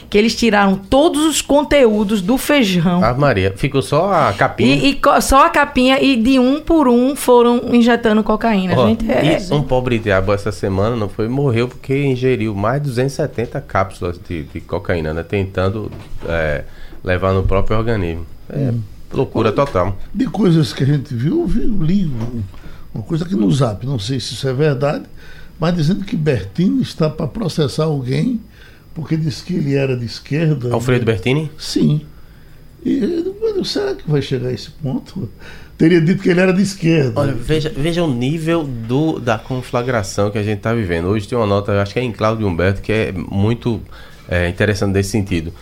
que 0.09 0.17
eles 0.17 0.37
tiraram 0.37 0.77
todos 0.77 1.27
os 1.27 1.43
conteúdos 1.43 2.23
do 2.23 2.39
feijão. 2.39 3.03
Ah, 3.03 3.13
Maria, 3.13 3.53
ficou 3.57 3.83
só 3.83 4.13
a 4.13 4.33
capinha. 4.33 4.77
E, 4.77 4.93
e 4.93 5.23
só 5.23 5.47
a 5.47 5.51
capinha, 5.51 6.01
e 6.01 6.15
de 6.15 6.39
um 6.39 6.61
por 6.61 6.87
um 6.87 7.17
foram 7.17 7.75
injetando 7.75 8.23
cocaína. 8.23 8.79
Ó, 8.79 8.87
gente, 8.87 9.11
é, 9.11 9.41
e 9.43 9.53
um 9.53 9.65
pobre 9.65 9.99
diabo 9.99 10.33
essa 10.33 10.53
semana 10.53 10.95
não 10.95 11.09
foi 11.09 11.27
morreu 11.27 11.67
porque 11.67 12.05
ingeriu 12.05 12.55
mais 12.55 12.81
de 12.81 12.91
270 12.91 13.61
cápsulas 13.63 14.21
de, 14.29 14.45
de 14.45 14.61
cocaína, 14.61 15.13
né? 15.13 15.25
Tentando 15.25 15.91
é, 16.29 16.63
levar 17.03 17.33
no 17.33 17.43
próprio 17.43 17.77
organismo. 17.77 18.25
É 18.49 18.71
loucura 19.17 19.51
total. 19.53 19.97
De 20.15 20.27
coisas 20.27 20.73
que 20.73 20.83
a 20.83 20.87
gente 20.87 21.15
viu, 21.15 21.47
viu 21.47 21.83
li 21.83 22.05
um- 22.07 22.43
uma 22.95 23.03
coisa 23.03 23.25
aqui 23.25 23.35
no 23.35 23.51
Zap, 23.51 23.85
não 23.87 23.99
sei 23.99 24.21
se 24.21 24.35
isso 24.35 24.49
é 24.49 24.53
verdade, 24.53 25.05
mas 25.59 25.75
dizendo 25.75 26.05
que 26.05 26.17
Bertini 26.17 26.83
está 26.83 27.09
para 27.11 27.27
processar 27.27 27.85
alguém 27.85 28.41
porque 28.95 29.17
disse 29.17 29.43
que 29.45 29.55
ele 29.55 29.75
era 29.75 29.97
de 29.97 30.07
esquerda. 30.07 30.73
Alfredo 30.73 31.05
Bertini? 31.05 31.51
Sim. 31.59 32.01
E 32.85 33.25
eu, 33.57 33.65
será 33.65 33.95
que 33.95 34.09
vai 34.11 34.23
chegar 34.23 34.49
a 34.49 34.53
esse 34.53 34.71
ponto? 34.71 35.29
Teria 35.77 36.01
dito 36.01 36.23
que 36.23 36.31
ele 36.31 36.41
era 36.41 36.53
de 36.55 36.63
esquerda. 36.63 37.21
Olha, 37.21 37.35
veja, 37.35 37.71
veja 37.77 38.03
o 38.03 38.11
nível 38.11 38.65
do, 38.65 39.19
da 39.19 39.37
conflagração 39.37 40.31
que 40.31 40.39
a 40.39 40.43
gente 40.43 40.59
está 40.59 40.73
vivendo. 40.73 41.07
Hoje 41.09 41.29
tem 41.29 41.37
uma 41.37 41.47
nota, 41.47 41.73
eu 41.73 41.81
acho 41.81 41.93
que 41.93 41.99
é 41.99 42.03
em 42.03 42.13
Cláudio 42.13 42.47
Humberto, 42.47 42.81
que 42.81 42.91
é 42.93 43.13
muito 43.13 43.83
é, 44.29 44.49
interessante 44.49 44.93
nesse 44.93 45.11
sentido. 45.11 45.53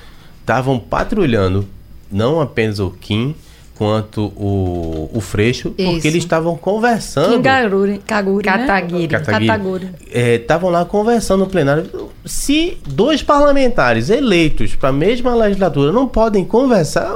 Estavam 0.41 0.79
patrulhando 0.79 1.67
não 2.15 2.41
apenas 2.41 2.79
o 2.79 2.91
Kim, 2.91 3.35
quanto 3.75 4.27
o, 4.37 5.11
o 5.13 5.21
Freixo, 5.21 5.71
porque 5.71 5.83
Isso. 5.83 6.07
eles 6.07 6.23
estavam 6.23 6.57
conversando. 6.57 7.37
Kingaguri, 7.37 7.99
Kaguri, 8.07 8.47
né? 8.47 8.59
Kataguiri. 8.59 9.09
Kataguiri. 9.09 9.47
Kataguiri. 9.47 9.91
Estavam 10.13 10.71
lá 10.71 10.85
conversando 10.85 11.41
no 11.41 11.47
plenário. 11.51 12.11
Se 12.25 12.79
dois 12.87 13.23
parlamentares 13.23 14.11
eleitos 14.11 14.77
para 14.77 14.91
a 14.91 14.93
mesma 14.93 15.35
legislatura 15.35 15.91
não 15.91 16.07
podem 16.07 16.45
conversar, 16.45 17.13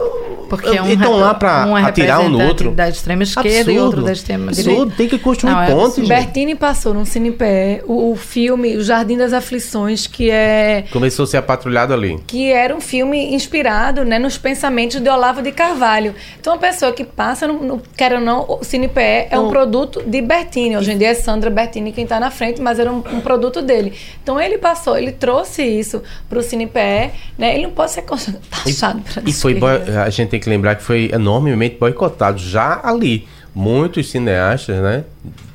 Porque 0.48 0.68
eles 0.68 0.80
um 0.80 0.88
estão 0.92 1.16
lá 1.16 1.34
para 1.34 1.66
um 1.66 1.76
é 1.76 1.82
atirar 1.82 2.20
um 2.20 2.28
no 2.28 2.42
outro. 2.44 2.70
da 2.70 2.88
extrema 2.88 3.22
esquerda 3.22 3.70
e 3.72 3.78
outro 3.78 4.02
da 4.02 4.12
extrema 4.12 4.46
absurdo. 4.48 4.70
direita. 4.70 4.94
Tem 4.96 5.08
que 5.08 5.18
construir 5.18 5.52
Não, 5.52 5.62
é 5.62 5.66
pontes, 5.66 5.84
absurdo. 5.86 6.06
gente. 6.08 6.24
Bertini 6.24 6.54
passou 6.54 6.94
no 6.94 7.04
Cinepé 7.06 7.82
o, 7.86 8.12
o 8.12 8.16
filme 8.16 8.76
O 8.76 8.82
Jardim 8.82 9.16
das 9.16 9.32
Aflições, 9.32 10.06
que 10.06 10.30
é 10.30 10.84
Começou 10.92 11.24
a 11.24 11.26
ser 11.26 11.42
patrulhado 11.42 11.92
ali. 11.94 12.18
que 12.26 12.50
era 12.50 12.74
um 12.74 12.80
filme 12.80 13.34
inspirado 13.34 14.04
né, 14.04 14.18
nos 14.18 14.38
pensamentos 14.38 15.00
de 15.00 15.08
Olavo 15.08 15.42
de 15.42 15.52
Carvalho. 15.52 16.14
Então, 16.40 16.52
uma 16.54 16.58
pessoa 16.58 16.92
que 16.92 17.04
passa, 17.04 17.46
no, 17.46 17.62
no, 17.62 17.82
quer 17.96 18.12
ou 18.14 18.20
não, 18.20 18.44
o 18.48 18.64
CinePE 18.64 19.00
é 19.00 19.28
um 19.34 19.48
Então- 19.48 19.50
produto 19.50 20.02
de 20.06 20.20
Bertini. 20.22 20.76
Hoje 20.76 20.92
em 20.92 20.98
dia 20.98 21.08
é 21.08 21.14
Sandra 21.14 21.50
Bertini 21.50 21.92
quem 21.92 22.04
está 22.04 22.18
na 22.20 22.30
frente, 22.30 22.60
mas 22.60 22.78
era 22.78 22.90
um, 22.92 22.98
um 23.12 23.20
produto 23.20 23.60
dele. 23.62 23.92
Então, 24.22 24.40
ele 24.40 24.58
passou, 24.58 24.96
ele 24.96 25.12
trouxe 25.12 25.62
isso 25.62 26.02
para 26.28 26.38
o 26.38 26.42
CinePE. 26.42 27.10
Né? 27.38 27.54
Ele 27.54 27.64
não 27.64 27.70
pode 27.72 27.90
ser 27.92 28.02
taxado 28.50 29.00
para 29.02 29.22
E 29.26 29.32
foi 29.32 29.54
boi- 29.54 29.82
a 30.04 30.10
gente 30.10 30.28
tem 30.30 30.37
que 30.38 30.48
lembrar 30.48 30.74
que 30.76 30.82
foi 30.82 31.10
enormemente 31.12 31.76
boicotado 31.78 32.38
já 32.38 32.80
ali. 32.82 33.26
Muitos 33.54 34.10
cineastas, 34.10 34.76
né? 34.82 35.04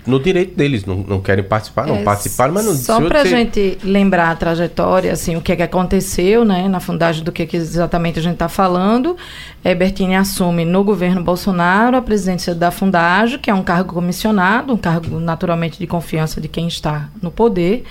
No 0.06 0.19
direito 0.19 0.58
deles, 0.58 0.84
não, 0.84 0.98
não 0.98 1.22
querem 1.22 1.41
participar, 1.46 1.88
não 1.88 1.96
É, 1.98 2.04
participaram, 2.04 2.54
mas 2.54 2.65
não 2.65 2.76
Só 2.76 3.00
para 3.00 3.22
a 3.22 3.24
você- 3.24 3.30
gente 3.30 3.78
lembrar 3.86 4.32
a 4.32 4.36
trajetória, 4.36 5.13
assim, 5.13 5.38
o 5.38 5.41
que, 5.41 5.54
é 5.54 5.56
que 5.56 5.62
aconteceu, 5.63 6.43
né, 6.43 6.67
na 6.67 6.82
fundagem 6.82 7.24
do 7.24 7.32
que, 7.32 7.46
que 7.46 7.56
exatamente 7.56 8.19
a 8.19 8.22
gente 8.22 8.34
está 8.34 8.50
falando. 8.50 9.15
É, 9.63 9.74
Bertini 9.74 10.15
assume 10.17 10.65
no 10.65 10.84
governo 10.84 11.24
Bolsonaro 11.24 11.96
a 11.96 12.02
presidência 12.02 12.54
da 12.54 12.69
Fundagem, 12.69 13.39
que 13.39 13.50
é 13.50 13.54
um 13.54 13.63
cargo 13.63 13.93
comissionado, 13.93 14.74
um 14.74 14.78
cargo 14.78 15.22
naturalmente 15.22 15.80
de 15.80 15.88
confiança 15.88 16.41
de 16.41 16.50
quem 16.50 16.67
está 16.67 17.08
no 17.22 17.32
poder. 17.32 17.86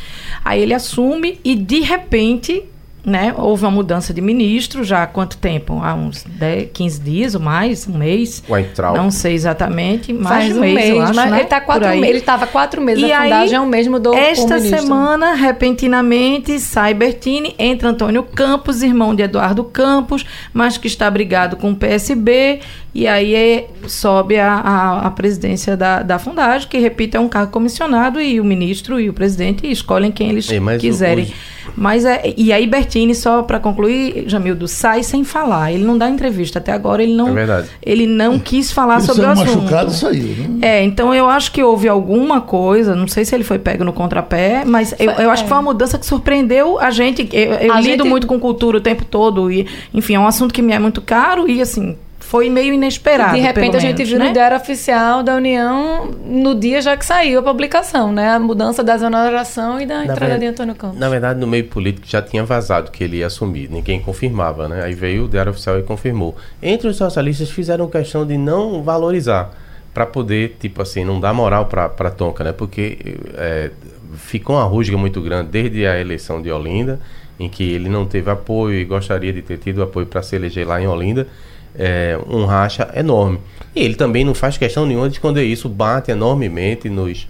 Aí 0.44 0.60
ele 0.60 0.74
assume 0.74 1.40
e, 1.42 1.54
de 1.54 1.80
repente, 1.80 2.62
né, 3.04 3.34
houve 3.36 3.64
uma 3.64 3.70
mudança 3.70 4.14
de 4.14 4.20
ministro 4.20 4.84
já 4.84 5.02
há 5.02 5.06
quanto 5.06 5.36
tempo? 5.36 5.80
Há 5.82 5.94
uns 5.94 6.22
10, 6.22 6.70
15 6.72 7.00
dias 7.00 7.34
ou 7.34 7.40
mais? 7.40 7.86
Um 7.88 7.98
mês? 7.98 8.42
O 8.48 8.52
Weintraub. 8.52 8.96
Não 8.96 9.10
sei 9.10 9.34
exatamente, 9.34 10.12
mais 10.12 10.44
Faz 10.44 10.56
um 10.56 10.58
um 10.58 10.60
mês, 10.60 10.74
mês, 10.74 10.88
eu 10.90 11.02
acho, 11.02 11.14
mas 11.14 11.30
né? 11.30 11.38
ele 11.40 11.46
tá 11.48 11.60
quatro 11.60 11.88
aí. 11.88 12.00
meses. 12.00 12.08
Ele 12.10 12.18
estava 12.18 12.46
quatro 12.46 12.80
meses 12.80 13.02
E 13.02 13.08
na 13.08 13.18
aí, 13.18 13.30
fundagem, 13.30 13.58
um 13.58 13.66
mês 13.66 13.88
mudou 13.88 14.14
Esta 14.14 14.56
o 14.56 14.60
semana, 14.60 15.34
repentinamente, 15.34 16.58
sai 16.60 16.94
Bertini, 16.94 17.54
entra 17.58 17.88
Antônio 17.88 18.22
Campos, 18.22 18.82
irmão 18.82 19.14
de 19.14 19.22
Eduardo 19.22 19.64
Campos, 19.64 20.24
mas 20.52 20.78
que 20.78 20.86
está 20.86 21.10
brigado 21.10 21.56
com 21.56 21.72
o 21.72 21.76
PSB, 21.76 22.60
e 22.94 23.06
aí 23.06 23.34
é- 23.34 23.68
sobe 23.86 24.38
a, 24.38 24.52
a, 24.54 25.06
a 25.06 25.10
presidência 25.10 25.76
da, 25.76 26.02
da 26.02 26.18
Fundagem, 26.18 26.68
que, 26.68 26.78
repito, 26.78 27.16
é 27.16 27.20
um 27.20 27.28
cargo 27.28 27.50
comissionado, 27.52 28.20
e 28.20 28.40
o 28.40 28.44
ministro 28.44 29.00
e 29.00 29.08
o 29.08 29.12
presidente 29.12 29.70
escolhem 29.70 30.10
quem 30.12 30.28
eles 30.30 30.50
É, 30.50 30.60
mas 30.60 30.76
o- 30.78 30.80
quiserem. 30.80 31.32
Mas 31.76 32.04
é, 32.04 32.34
e 32.36 32.52
aí 32.52 32.66
Bertini, 32.66 33.14
só 33.14 33.42
para 33.42 33.58
concluir, 33.60 34.24
Jamildo, 34.26 34.66
sai 34.68 35.02
sem 35.04 35.22
falar. 35.24 35.72
Ele 35.72 35.84
não 35.84 35.96
dá 35.96 36.10
entrevista. 36.10 36.58
Até 36.58 36.72
agora 36.72 37.02
ele 37.02 37.14
não, 37.14 37.28
É 37.28 37.32
verdade. 37.32 37.68
ele 37.82 38.04
não 38.06 38.38
quis 38.38 38.70
falar 38.72 38.96
Ele 38.98 39.06
sobre 39.06 39.24
o 39.24 39.28
assunto. 39.30 39.56
machucado 39.62 39.90
saiu, 39.92 40.26
né? 40.36 40.58
É, 40.60 40.84
então 40.84 41.14
eu 41.14 41.28
acho 41.28 41.52
que 41.52 41.62
houve 41.62 41.88
alguma 41.88 42.40
coisa, 42.40 42.94
não 42.96 43.06
sei 43.08 43.24
se 43.24 43.34
ele 43.34 43.44
foi 43.44 43.58
pego 43.60 43.84
no 43.84 43.92
contrapé, 43.92 44.64
mas 44.66 44.92
eu, 44.98 45.12
eu 45.12 45.30
acho 45.30 45.44
que 45.44 45.48
foi 45.48 45.56
uma 45.56 45.62
mudança 45.72 45.96
que 45.98 46.04
surpreendeu 46.04 46.78
a 46.80 46.90
gente. 46.90 47.28
Eu, 47.32 47.52
eu 47.54 47.72
A 47.72 47.80
lido 47.80 48.02
gente- 48.02 48.08
muito 48.08 48.26
com 48.26 48.38
cultura 48.40 48.78
o 48.78 48.80
tempo 48.80 49.04
todo, 49.04 49.50
e, 49.50 49.66
enfim, 49.94 50.14
é 50.16 50.18
um 50.20 50.26
assunto 50.26 50.52
que 50.52 50.60
me 50.60 50.72
é 50.72 50.78
muito 50.80 51.00
caro 51.00 51.48
e, 51.48 51.62
assim, 51.62 51.96
foi 52.32 52.48
meio 52.48 52.72
inesperado. 52.72 53.34
De 53.34 53.40
repente 53.42 53.72
pelo 53.72 53.76
a 53.76 53.80
gente 53.80 53.98
menos, 53.98 54.08
viu 54.08 54.18
né? 54.18 54.26
no 54.28 54.32
Diário 54.32 54.56
Oficial 54.56 55.22
da 55.22 55.34
União 55.36 56.10
no 56.24 56.54
dia 56.54 56.80
já 56.80 56.96
que 56.96 57.04
saiu 57.04 57.40
a 57.40 57.42
publicação, 57.42 58.10
né? 58.10 58.30
A 58.30 58.38
mudança 58.38 58.82
da 58.82 58.94
exoneração 58.94 59.78
e 59.78 59.84
da 59.84 60.02
entrada 60.02 60.28
ver- 60.28 60.38
de 60.38 60.46
Antônio 60.46 60.74
Campos. 60.74 60.98
Na 60.98 61.10
verdade, 61.10 61.38
no 61.38 61.46
meio 61.46 61.64
político 61.66 62.06
já 62.08 62.22
tinha 62.22 62.42
vazado 62.42 62.90
que 62.90 63.04
ele 63.04 63.18
ia 63.18 63.26
assumir, 63.26 63.68
ninguém 63.70 64.00
confirmava, 64.00 64.66
né? 64.66 64.82
Aí 64.82 64.94
veio 64.94 65.26
o 65.26 65.28
Diário 65.28 65.50
Oficial 65.50 65.78
e 65.78 65.82
confirmou. 65.82 66.34
Entre 66.62 66.88
os 66.88 66.96
socialistas 66.96 67.50
fizeram 67.50 67.86
questão 67.86 68.26
de 68.26 68.38
não 68.38 68.82
valorizar, 68.82 69.50
para 69.92 70.06
poder, 70.06 70.56
tipo 70.58 70.80
assim, 70.80 71.04
não 71.04 71.20
dar 71.20 71.34
moral 71.34 71.66
para 71.66 71.86
para 71.86 72.10
Tonka, 72.10 72.42
né? 72.42 72.52
Porque 72.52 72.96
é, 73.34 73.70
ficou 74.16 74.56
uma 74.56 74.64
rusga 74.64 74.96
muito 74.96 75.20
grande 75.20 75.50
desde 75.50 75.86
a 75.86 76.00
eleição 76.00 76.40
de 76.40 76.50
Olinda, 76.50 76.98
em 77.38 77.46
que 77.46 77.62
ele 77.74 77.90
não 77.90 78.06
teve 78.06 78.30
apoio 78.30 78.78
e 78.80 78.86
gostaria 78.86 79.34
de 79.34 79.42
ter 79.42 79.58
tido 79.58 79.82
apoio 79.82 80.06
para 80.06 80.22
se 80.22 80.34
eleger 80.34 80.66
lá 80.66 80.80
em 80.80 80.86
Olinda. 80.86 81.26
É, 81.74 82.18
um 82.28 82.44
racha 82.44 82.90
enorme. 82.94 83.38
E 83.74 83.82
ele 83.82 83.94
também 83.94 84.24
não 84.24 84.34
faz 84.34 84.58
questão 84.58 84.84
nenhuma 84.86 85.08
de 85.08 85.14
esconder 85.14 85.44
isso, 85.44 85.68
bate 85.68 86.10
enormemente 86.10 86.90
nos. 86.90 87.26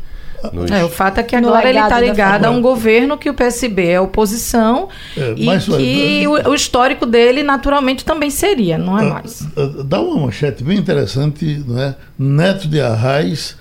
nos 0.53 0.71
É, 0.71 0.85
o 0.85 0.89
fato 0.89 1.19
é 1.19 1.23
que 1.23 1.37
agora 1.37 1.69
ele 1.69 1.79
está 1.79 2.01
ligado 2.01 2.45
a 2.47 2.51
um 2.51 2.61
governo 2.61 3.17
que 3.17 3.31
o 3.31 3.35
PSB 3.35 3.87
é 3.87 4.01
oposição 4.01 4.89
É, 5.17 5.35
e 5.37 5.47
mas, 5.47 5.65
que 5.67 6.27
o, 6.27 6.51
o 6.51 6.55
histórico 6.55 7.07
dele 7.07 7.45
naturalmente 7.45 8.05
também 8.05 8.31
seria, 8.31 8.77
não 8.77 8.99
é 8.99 9.05
mais. 9.05 9.43
Ah, 9.57 9.63
ah, 9.63 9.83
Dá 9.85 10.01
uma 10.01 10.27
manchete 10.27 10.65
bem 10.65 10.79
interessante, 10.79 11.63
não 11.67 11.81
é? 11.81 11.95
Neto 12.19 12.67
de 12.67 12.81
Arraes 12.81 13.57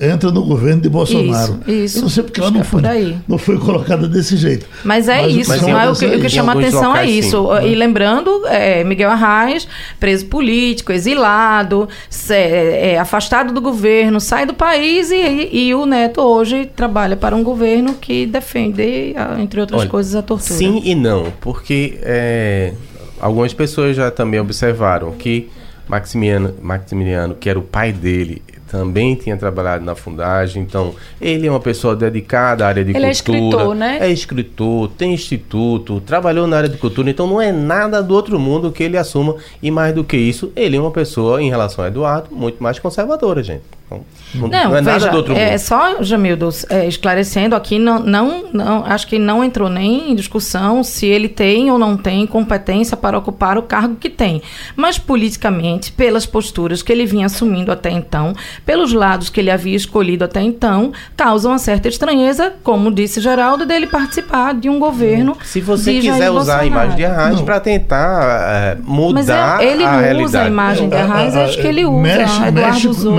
entra 0.00 0.30
no 0.30 0.44
governo 0.44 0.80
de 0.82 0.88
Bolsonaro. 0.88 1.58
Isso, 1.66 1.70
isso. 1.70 1.98
Eu 1.98 2.02
não 2.02 2.08
sei 2.08 2.22
porque 2.22 2.40
ela 2.40 2.50
não 2.50 2.60
que 2.60 2.66
é 2.66 2.70
foi, 2.70 3.16
não 3.26 3.38
foi 3.38 3.58
colocada 3.58 4.08
desse 4.08 4.36
jeito. 4.36 4.66
Mas 4.84 5.08
é 5.08 5.22
Mas 5.22 5.34
o 5.34 5.38
isso, 5.40 5.52
que 5.52 5.60
não 5.60 5.66
chama 5.68 5.82
é 5.84 5.90
o 5.90 5.94
que, 5.94 6.06
o 6.06 6.20
que 6.20 6.28
chama 6.28 6.52
atenção 6.52 6.84
é 6.84 6.86
locais, 6.88 7.10
sim. 7.10 7.18
isso. 7.18 7.46
E 7.64 7.74
lembrando, 7.74 8.46
é, 8.46 8.84
Miguel 8.84 9.10
Arraes, 9.10 9.66
preso 9.98 10.26
político, 10.26 10.92
exilado, 10.92 11.88
se- 12.08 12.34
é, 12.34 12.98
afastado 12.98 13.52
do 13.52 13.60
governo, 13.60 14.20
sai 14.20 14.46
do 14.46 14.54
país 14.54 15.10
e, 15.10 15.48
e 15.52 15.74
o 15.74 15.84
Neto 15.86 16.20
hoje 16.20 16.66
trabalha 16.76 17.16
para 17.16 17.34
um 17.34 17.42
governo 17.42 17.94
que 17.94 18.26
defende, 18.26 19.14
entre 19.40 19.60
outras 19.60 19.80
Olha, 19.82 19.90
coisas, 19.90 20.14
a 20.14 20.22
tortura. 20.22 20.54
Sim 20.54 20.80
e 20.84 20.94
não, 20.94 21.32
porque 21.40 21.98
é, 22.02 22.72
algumas 23.20 23.52
pessoas 23.52 23.96
já 23.96 24.10
também 24.10 24.38
observaram 24.40 25.12
que 25.12 25.48
Maximiano, 25.88 26.54
Maximiliano, 26.60 27.34
que 27.34 27.48
era 27.48 27.58
o 27.58 27.62
pai 27.62 27.92
dele, 27.92 28.42
também 28.70 29.14
tinha 29.14 29.36
trabalhado 29.36 29.84
na 29.84 29.94
Fundagem, 29.94 30.62
então 30.62 30.94
ele 31.20 31.46
é 31.46 31.50
uma 31.50 31.60
pessoa 31.60 31.96
dedicada 31.96 32.64
à 32.64 32.68
área 32.68 32.84
de 32.84 32.90
Ele 32.90 33.06
é 33.06 33.14
cultura. 33.14 33.38
escritor, 33.38 33.74
né? 33.74 33.98
É 34.00 34.10
escritor, 34.10 34.90
tem 34.90 35.14
instituto, 35.14 36.00
trabalhou 36.00 36.46
na 36.46 36.58
área 36.58 36.68
de 36.68 36.76
cultura, 36.76 37.10
então 37.10 37.26
não 37.26 37.40
é 37.40 37.50
nada 37.50 38.02
do 38.02 38.14
outro 38.14 38.38
mundo 38.38 38.70
que 38.70 38.82
ele 38.82 38.96
assuma. 38.96 39.36
E 39.62 39.70
mais 39.70 39.94
do 39.94 40.04
que 40.04 40.16
isso, 40.16 40.52
ele 40.54 40.76
é 40.76 40.80
uma 40.80 40.90
pessoa, 40.90 41.42
em 41.42 41.48
relação 41.48 41.84
a 41.84 41.88
Eduardo, 41.88 42.34
muito 42.34 42.62
mais 42.62 42.78
conservadora, 42.78 43.42
gente. 43.42 43.77
Então, 43.90 44.04
não, 44.34 44.48
Não, 44.48 44.76
é 44.76 44.80
nada 44.82 44.98
veja, 44.98 45.08
do 45.10 45.16
outro 45.16 45.32
mundo. 45.32 45.42
é 45.42 45.56
só, 45.56 46.02
Jamildo, 46.02 46.50
é, 46.68 46.86
esclarecendo 46.86 47.56
aqui, 47.56 47.78
não, 47.78 47.98
não, 48.00 48.44
não, 48.52 48.84
acho 48.84 49.06
que 49.06 49.18
não 49.18 49.42
entrou 49.42 49.70
nem 49.70 50.10
em 50.10 50.14
discussão 50.14 50.82
se 50.84 51.06
ele 51.06 51.26
tem 51.28 51.70
ou 51.70 51.78
não 51.78 51.96
tem 51.96 52.26
competência 52.26 52.96
para 52.98 53.16
ocupar 53.16 53.56
o 53.56 53.62
cargo 53.62 53.96
que 53.96 54.10
tem. 54.10 54.42
Mas 54.76 54.98
politicamente, 54.98 55.90
pelas 55.92 56.26
posturas 56.26 56.82
que 56.82 56.92
ele 56.92 57.06
vinha 57.06 57.24
assumindo 57.26 57.72
até 57.72 57.90
então, 57.90 58.34
pelos 58.66 58.92
lados 58.92 59.30
que 59.30 59.40
ele 59.40 59.50
havia 59.50 59.74
escolhido 59.76 60.24
até 60.24 60.42
então, 60.42 60.92
causa 61.16 61.48
uma 61.48 61.58
certa 61.58 61.88
estranheza, 61.88 62.52
como 62.62 62.90
disse 62.92 63.22
Geraldo, 63.22 63.64
dele 63.64 63.86
participar 63.86 64.52
de 64.52 64.68
um 64.68 64.78
governo. 64.78 65.34
Se 65.42 65.60
você 65.62 65.94
de 65.94 66.00
quiser 66.02 66.18
Jair 66.18 66.32
usar 66.34 66.60
a 66.60 66.66
imagem 66.66 66.96
de. 66.96 67.04
Arraes 67.06 67.40
para 67.40 67.58
tentar 67.60 68.50
é, 68.50 68.76
Mas 68.84 68.86
mudar 69.24 69.62
é- 69.62 69.72
ele 69.72 69.84
a 69.84 69.92
não 69.92 69.98
realidade. 70.00 70.24
usa 70.24 70.42
a 70.42 70.46
imagem 70.46 70.88
de 70.90 70.96
Arraes, 70.96 71.34
acho 71.34 71.58
que 71.58 71.66
ele 71.66 71.86
usa. 71.86 72.02
Mexe, 72.02 72.42
Eduardo 72.42 72.52
mexe, 72.52 72.88
usou. 72.88 73.12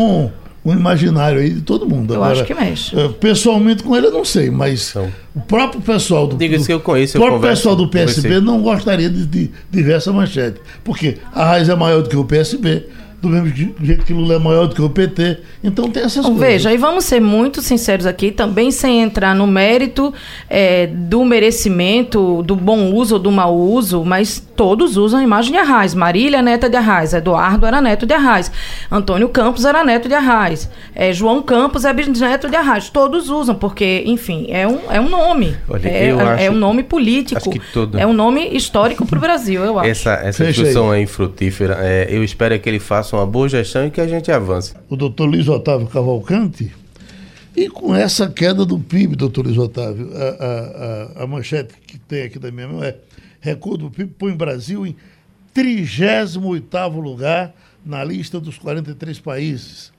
Com 0.00 0.70
o 0.70 0.72
imaginário 0.72 1.40
aí 1.40 1.50
de 1.50 1.60
todo 1.62 1.88
mundo. 1.88 2.12
Eu 2.14 2.22
acho 2.22 2.44
que 2.44 2.54
mexe. 2.54 2.98
eh, 2.98 3.08
Pessoalmente 3.20 3.82
com 3.82 3.96
ele 3.96 4.06
eu 4.08 4.12
não 4.12 4.24
sei, 4.24 4.50
mas 4.50 4.90
Então. 4.90 5.08
o 5.34 5.40
próprio 5.40 5.80
pessoal 5.80 6.26
do, 6.26 6.36
Diga-se 6.36 6.64
do- 6.64 6.66
que 6.66 6.72
eu 6.72 6.80
conheço, 6.80 7.16
o 7.16 7.20
próprio 7.20 7.38
converso, 7.38 7.62
pessoal 7.62 7.76
do 7.76 7.88
PSB 7.88 8.28
conversei. 8.28 8.46
não 8.46 8.60
gostaria 8.62 9.08
de, 9.10 9.24
de, 9.26 9.50
de 9.70 9.82
ver 9.82 9.96
essa 9.96 10.12
manchete. 10.12 10.60
Porque 10.84 11.16
a 11.32 11.44
Raiz 11.46 11.68
é 11.68 11.74
maior 11.74 12.02
do 12.02 12.08
que 12.10 12.16
o 12.16 12.24
PSB, 12.24 12.84
do 13.20 13.28
mesmo 13.28 13.48
je- 13.48 13.74
jeito 13.82 14.04
que 14.04 14.12
Lula 14.12 14.34
é 14.34 14.38
maior 14.38 14.66
do 14.66 14.74
que 14.74 14.80
o 14.82 14.88
PT. 14.88 15.38
Então 15.62 15.90
tem 15.90 16.02
essas 16.02 16.18
Então, 16.24 16.30
coisas. 16.36 16.48
veja, 16.48 16.72
e 16.72 16.76
vamos 16.78 17.04
ser 17.04 17.20
muito 17.20 17.60
sinceros 17.60 18.06
aqui, 18.06 18.30
também 18.30 18.70
sem 18.70 19.00
entrar 19.02 19.34
no 19.34 19.46
mérito 19.46 20.12
é, 20.48 20.86
do 20.86 21.24
merecimento, 21.24 22.42
do 22.42 22.56
bom 22.56 22.92
uso 22.92 23.14
ou 23.16 23.20
do 23.20 23.30
mau 23.30 23.54
uso, 23.56 24.04
mas 24.04 24.40
todos 24.56 24.96
usam 24.96 25.20
a 25.20 25.22
imagem 25.22 25.52
de 25.52 25.58
Arraes. 25.58 25.94
Marília 25.94 26.38
é 26.38 26.42
neta 26.42 26.68
de 26.68 26.76
Arraes, 26.76 27.12
Eduardo 27.12 27.66
era 27.66 27.80
neto 27.80 28.06
de 28.06 28.14
Arraes, 28.14 28.50
Antônio 28.90 29.28
Campos 29.28 29.64
era 29.64 29.84
neto 29.84 30.08
de 30.08 30.14
Arraes, 30.14 30.68
é, 30.94 31.12
João 31.12 31.42
Campos 31.42 31.84
é 31.84 31.92
bisneto 31.92 32.48
de 32.48 32.56
Arraes. 32.56 32.88
Todos 32.88 33.28
usam, 33.28 33.54
porque, 33.54 34.02
enfim, 34.06 34.46
é 34.50 34.66
um, 34.66 34.78
é 34.90 35.00
um 35.00 35.08
nome. 35.08 35.54
Olha, 35.68 35.88
é, 35.88 36.10
eu 36.10 36.20
é- 36.20 36.22
acho- 36.24 36.42
é 36.44 36.50
um 36.50 36.54
nome 36.56 36.82
político. 36.82 37.38
acho 37.38 37.50
que 37.50 37.60
todo- 37.72 37.98
É 37.98 38.06
um 38.06 38.12
nome 38.12 38.48
histórico 38.56 39.04
para 39.06 39.18
o 39.18 39.20
Brasil, 39.20 39.62
eu 39.64 39.78
acho. 39.78 39.88
Essa, 39.90 40.12
essa 40.14 40.44
discussão 40.46 40.90
aí 40.90 41.06
frutífera, 41.06 41.76
é, 41.80 42.06
eu 42.10 42.24
espero 42.24 42.54
é 42.54 42.58
que 42.58 42.68
ele 42.68 42.78
faça 42.80 43.09
uma 43.18 43.26
boa 43.26 43.48
gestão 43.48 43.86
e 43.86 43.90
que 43.90 44.00
a 44.00 44.06
gente 44.06 44.30
avance. 44.30 44.74
o 44.88 44.96
doutor 44.96 45.26
Luiz 45.26 45.48
Otávio 45.48 45.86
Cavalcante, 45.86 46.72
e 47.56 47.68
com 47.68 47.94
essa 47.94 48.28
queda 48.28 48.64
do 48.64 48.78
PIB, 48.78 49.16
doutor 49.16 49.44
Luiz 49.44 49.58
Otávio, 49.58 50.10
a, 50.14 50.22
a, 50.22 51.22
a, 51.22 51.24
a 51.24 51.26
manchete 51.26 51.74
que 51.86 51.98
tem 51.98 52.22
aqui 52.22 52.38
da 52.38 52.50
minha 52.50 52.68
mão 52.68 52.82
é 52.82 52.96
recuo 53.40 53.76
do 53.76 53.90
PIB 53.90 54.14
põe 54.16 54.32
o 54.32 54.36
Brasil 54.36 54.86
em 54.86 54.94
38º 55.54 57.00
lugar 57.00 57.54
na 57.84 58.04
lista 58.04 58.38
dos 58.38 58.58
43 58.58 59.18
países. 59.18 59.92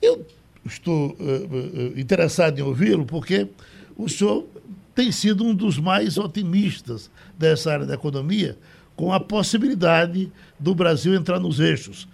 Eu 0.00 0.24
estou 0.64 1.16
eh, 1.18 1.92
eh, 1.96 2.00
interessado 2.00 2.58
em 2.58 2.62
ouvi-lo 2.62 3.04
porque 3.04 3.48
o 3.96 4.08
senhor 4.08 4.46
tem 4.94 5.10
sido 5.10 5.44
um 5.44 5.54
dos 5.54 5.78
mais 5.78 6.18
otimistas 6.18 7.10
dessa 7.38 7.72
área 7.72 7.86
da 7.86 7.94
economia, 7.94 8.56
com 8.94 9.12
a 9.12 9.20
possibilidade 9.20 10.32
do 10.58 10.74
Brasil 10.74 11.14
entrar 11.14 11.38
nos 11.38 11.60
eixos. 11.60 12.08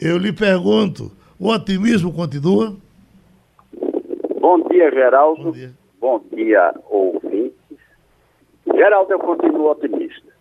Eu 0.00 0.18
lhe 0.18 0.32
pergunto, 0.32 1.12
o 1.38 1.48
otimismo 1.48 2.12
continua? 2.12 2.76
Bom 4.40 4.68
dia, 4.68 4.90
Geraldo. 4.90 5.44
Bom 5.44 5.52
dia. 5.52 5.72
Bom 6.00 6.22
dia, 6.32 6.74
ouvintes. 6.90 7.78
Geraldo, 8.66 9.12
eu 9.12 9.18
continuo 9.18 9.70
otimista. 9.70 10.32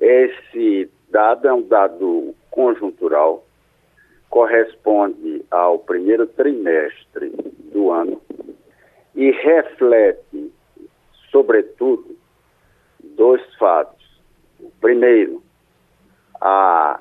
Esse 0.00 0.90
dado 1.10 1.46
é 1.48 1.52
um 1.52 1.62
dado 1.62 2.34
conjuntural, 2.50 3.44
corresponde 4.30 5.44
ao 5.50 5.78
primeiro 5.78 6.26
trimestre 6.26 7.30
do 7.72 7.90
ano 7.90 8.20
e 9.14 9.30
reflete, 9.30 10.52
sobretudo, 11.30 12.16
dois 13.16 13.42
fatos. 13.56 14.04
Primeiro, 14.80 15.42
a 16.40 17.00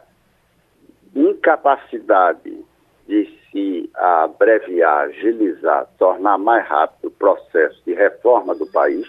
incapacidade 1.15 2.65
de 3.08 3.39
se 3.52 3.89
abreviar, 3.93 5.10
agilizar, 5.10 5.88
tornar 5.97 6.38
mais 6.38 6.65
rápido 6.67 7.08
o 7.08 7.12
processo 7.12 7.82
de 7.86 7.93
reforma 7.93 8.56
do 8.56 8.65
país. 8.67 9.08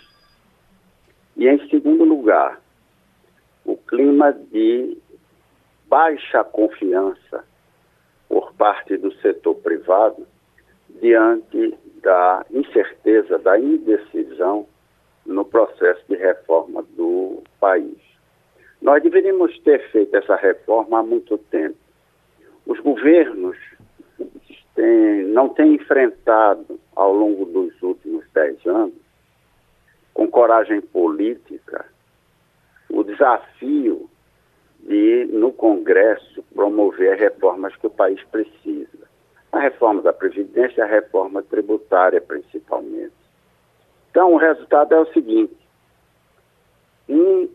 E, 1.37 1.49
em 1.49 1.69
segundo 1.69 2.05
lugar, 2.05 2.61
o 3.64 3.77
clima 3.77 4.33
de 4.33 4.99
baixa 5.88 6.45
confiança 6.45 7.45
por 8.29 8.53
parte 8.55 8.97
do 8.97 9.12
setor 9.21 9.55
privado 9.57 10.27
diante 11.01 11.77
da 12.03 12.45
incerteza, 12.51 13.38
da 13.38 13.59
indecisão 13.59 14.67
no 15.25 15.45
processo 15.45 16.03
de 16.09 16.17
reforma 16.17 16.83
do 16.97 17.43
país. 17.59 17.97
Nós 18.83 19.03
deveríamos 19.03 19.59
ter 19.61 19.90
feito 19.90 20.14
essa 20.14 20.37
reforma 20.37 20.99
há 20.99 21.03
muito 21.03 21.38
tempo. 21.38 21.77
Os 22.66 22.81
governos 22.81 23.57
têm- 24.74 25.24
não 25.24 25.48
têm 25.48 25.74
enfrentado, 25.74 26.81
ao 26.96 27.12
longo 27.12 27.44
dos 27.44 27.81
últimos 27.83 28.24
dez 28.33 28.64
anos, 28.66 28.94
com 30.12 30.29
coragem 30.29 30.81
política, 30.81 31.85
o 32.88 33.03
desafio 33.03 34.09
de, 34.81 35.27
no 35.33 35.53
Congresso, 35.53 36.42
promover 36.55 37.18
reformas 37.18 37.74
que 37.77 37.87
o 37.87 37.90
país 37.90 38.22
precisa. 38.24 39.05
A 39.50 39.59
reforma 39.59 40.03
da 40.03 40.12
Previdência, 40.12 40.85
a 40.85 40.87
reforma 40.87 41.42
tributária, 41.42 42.20
principalmente. 42.20 43.12
Então, 44.11 44.33
o 44.33 44.37
resultado 44.37 44.94
é 44.94 45.00
o 45.00 45.12
seguinte: 45.12 45.57
um 47.09 47.48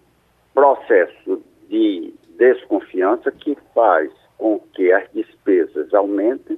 processo 0.54 1.42
de 1.70 2.14
desconfiança 2.38 3.32
que 3.32 3.58
faz 3.74 4.12
com 4.40 4.60
que 4.74 4.92
as 4.92 5.08
despesas 5.12 5.94
aumentem, 5.94 6.58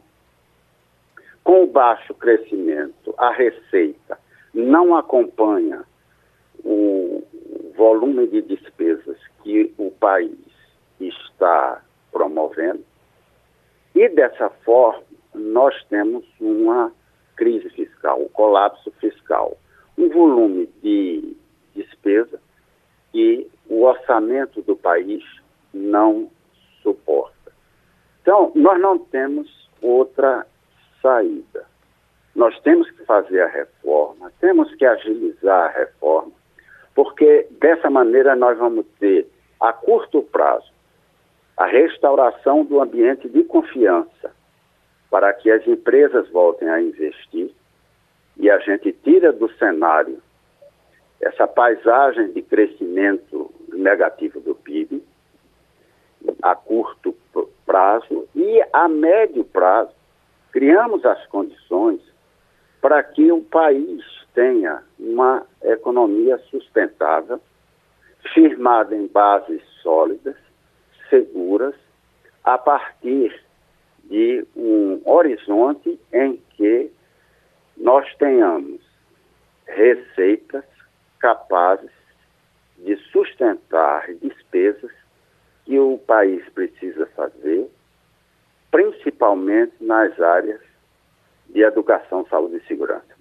com 1.43 1.63
o 1.63 1.67
baixo 1.67 2.13
crescimento, 2.13 3.13
a 3.17 3.31
receita 3.31 4.17
não 4.53 4.95
acompanha 4.95 5.83
o 6.63 7.23
volume 7.75 8.27
de 8.27 8.43
despesas 8.43 9.17
que 9.43 9.73
o 9.77 9.89
país 9.91 10.37
está 10.99 11.81
promovendo. 12.11 12.85
E 13.95 14.07
dessa 14.09 14.49
forma, 14.63 15.03
nós 15.33 15.73
temos 15.89 16.23
uma 16.39 16.93
crise 17.35 17.69
fiscal, 17.71 18.21
um 18.21 18.29
colapso 18.29 18.91
fiscal, 18.99 19.57
um 19.97 20.09
volume 20.09 20.69
de 20.83 21.35
despesa 21.75 22.39
que 23.11 23.49
o 23.67 23.83
orçamento 23.83 24.61
do 24.61 24.75
país 24.75 25.23
não 25.73 26.29
suporta. 26.83 27.40
Então, 28.21 28.51
nós 28.55 28.79
não 28.79 28.99
temos 28.99 29.69
outra 29.81 30.45
saída. 31.01 31.65
Nós 32.35 32.57
temos 32.61 32.89
que 32.91 33.03
fazer 33.03 33.41
a 33.41 33.47
reforma, 33.47 34.31
temos 34.39 34.73
que 34.75 34.85
agilizar 34.85 35.65
a 35.65 35.79
reforma, 35.79 36.31
porque 36.95 37.47
dessa 37.59 37.89
maneira 37.89 38.35
nós 38.35 38.57
vamos 38.57 38.85
ter, 38.99 39.27
a 39.59 39.73
curto 39.73 40.21
prazo, 40.23 40.71
a 41.57 41.65
restauração 41.65 42.63
do 42.63 42.81
ambiente 42.81 43.27
de 43.27 43.43
confiança 43.43 44.31
para 45.09 45.33
que 45.33 45.51
as 45.51 45.67
empresas 45.67 46.29
voltem 46.29 46.69
a 46.69 46.81
investir 46.81 47.51
e 48.37 48.49
a 48.49 48.57
gente 48.59 48.93
tira 49.03 49.33
do 49.33 49.51
cenário 49.57 50.21
essa 51.19 51.45
paisagem 51.45 52.31
de 52.31 52.41
crescimento 52.41 53.53
negativo 53.73 54.39
do 54.39 54.55
PIB 54.55 55.03
a 56.41 56.55
curto 56.55 57.15
prazo 57.71 58.27
e 58.35 58.61
a 58.73 58.89
médio 58.89 59.45
prazo 59.45 59.93
criamos 60.51 61.05
as 61.05 61.25
condições 61.27 62.01
para 62.81 63.01
que 63.01 63.31
o 63.31 63.41
país 63.41 64.03
tenha 64.33 64.83
uma 64.99 65.45
economia 65.63 66.37
sustentável, 66.49 67.39
firmada 68.33 68.93
em 68.93 69.07
bases 69.07 69.61
sólidas, 69.81 70.35
seguras, 71.09 71.75
a 72.43 72.57
partir 72.57 73.41
de 74.03 74.45
um 74.53 75.01
horizonte 75.05 75.97
em 76.11 76.41
que 76.57 76.91
nós 77.77 78.05
tenhamos 78.15 78.81
receitas 79.65 80.65
capazes 81.19 81.91
de 82.79 82.97
sustentar 83.13 84.07
despesas 84.15 84.40
que 85.71 85.79
o 85.79 85.97
país 85.99 86.43
precisa 86.49 87.07
fazer, 87.15 87.65
principalmente 88.69 89.71
nas 89.79 90.19
áreas 90.19 90.59
de 91.47 91.61
educação, 91.61 92.27
saúde 92.29 92.57
e 92.57 92.67
segurança. 92.67 93.15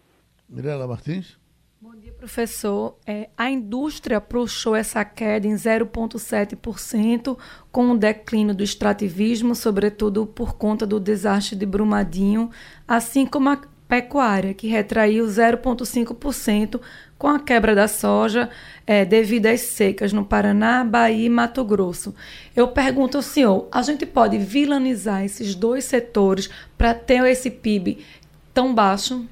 Mirela 0.48 0.84
Martins? 0.88 1.38
Bom 1.80 1.94
dia, 1.94 2.12
professor. 2.12 2.98
É, 3.06 3.30
a 3.38 3.48
indústria 3.48 4.20
puxou 4.20 4.74
essa 4.74 5.04
queda 5.04 5.46
em 5.46 5.54
0,7%, 5.54 7.38
com 7.70 7.92
o 7.92 7.96
declínio 7.96 8.52
do 8.52 8.64
extrativismo, 8.64 9.54
sobretudo 9.54 10.26
por 10.26 10.56
conta 10.56 10.84
do 10.84 10.98
desastre 10.98 11.56
de 11.56 11.64
Brumadinho, 11.64 12.50
assim 12.88 13.26
como 13.26 13.48
a 13.48 13.60
pecuária, 13.90 14.54
que 14.54 14.68
retraiu 14.68 15.24
0,5% 15.24 16.80
com 17.18 17.26
a 17.26 17.40
quebra 17.40 17.74
da 17.74 17.88
soja 17.88 18.48
é, 18.86 19.04
devido 19.04 19.46
às 19.46 19.62
secas 19.62 20.12
no 20.12 20.24
Paraná, 20.24 20.84
Bahia 20.84 21.26
e 21.26 21.28
Mato 21.28 21.64
Grosso. 21.64 22.14
Eu 22.54 22.68
pergunto 22.68 23.16
ao 23.16 23.22
senhor, 23.22 23.68
a 23.72 23.82
gente 23.82 24.06
pode 24.06 24.38
vilanizar 24.38 25.24
esses 25.24 25.56
dois 25.56 25.84
setores 25.84 26.48
para 26.78 26.94
ter 26.94 27.24
esse 27.26 27.50
PIB 27.50 28.06
tão 28.54 28.72
baixo? 28.72 29.26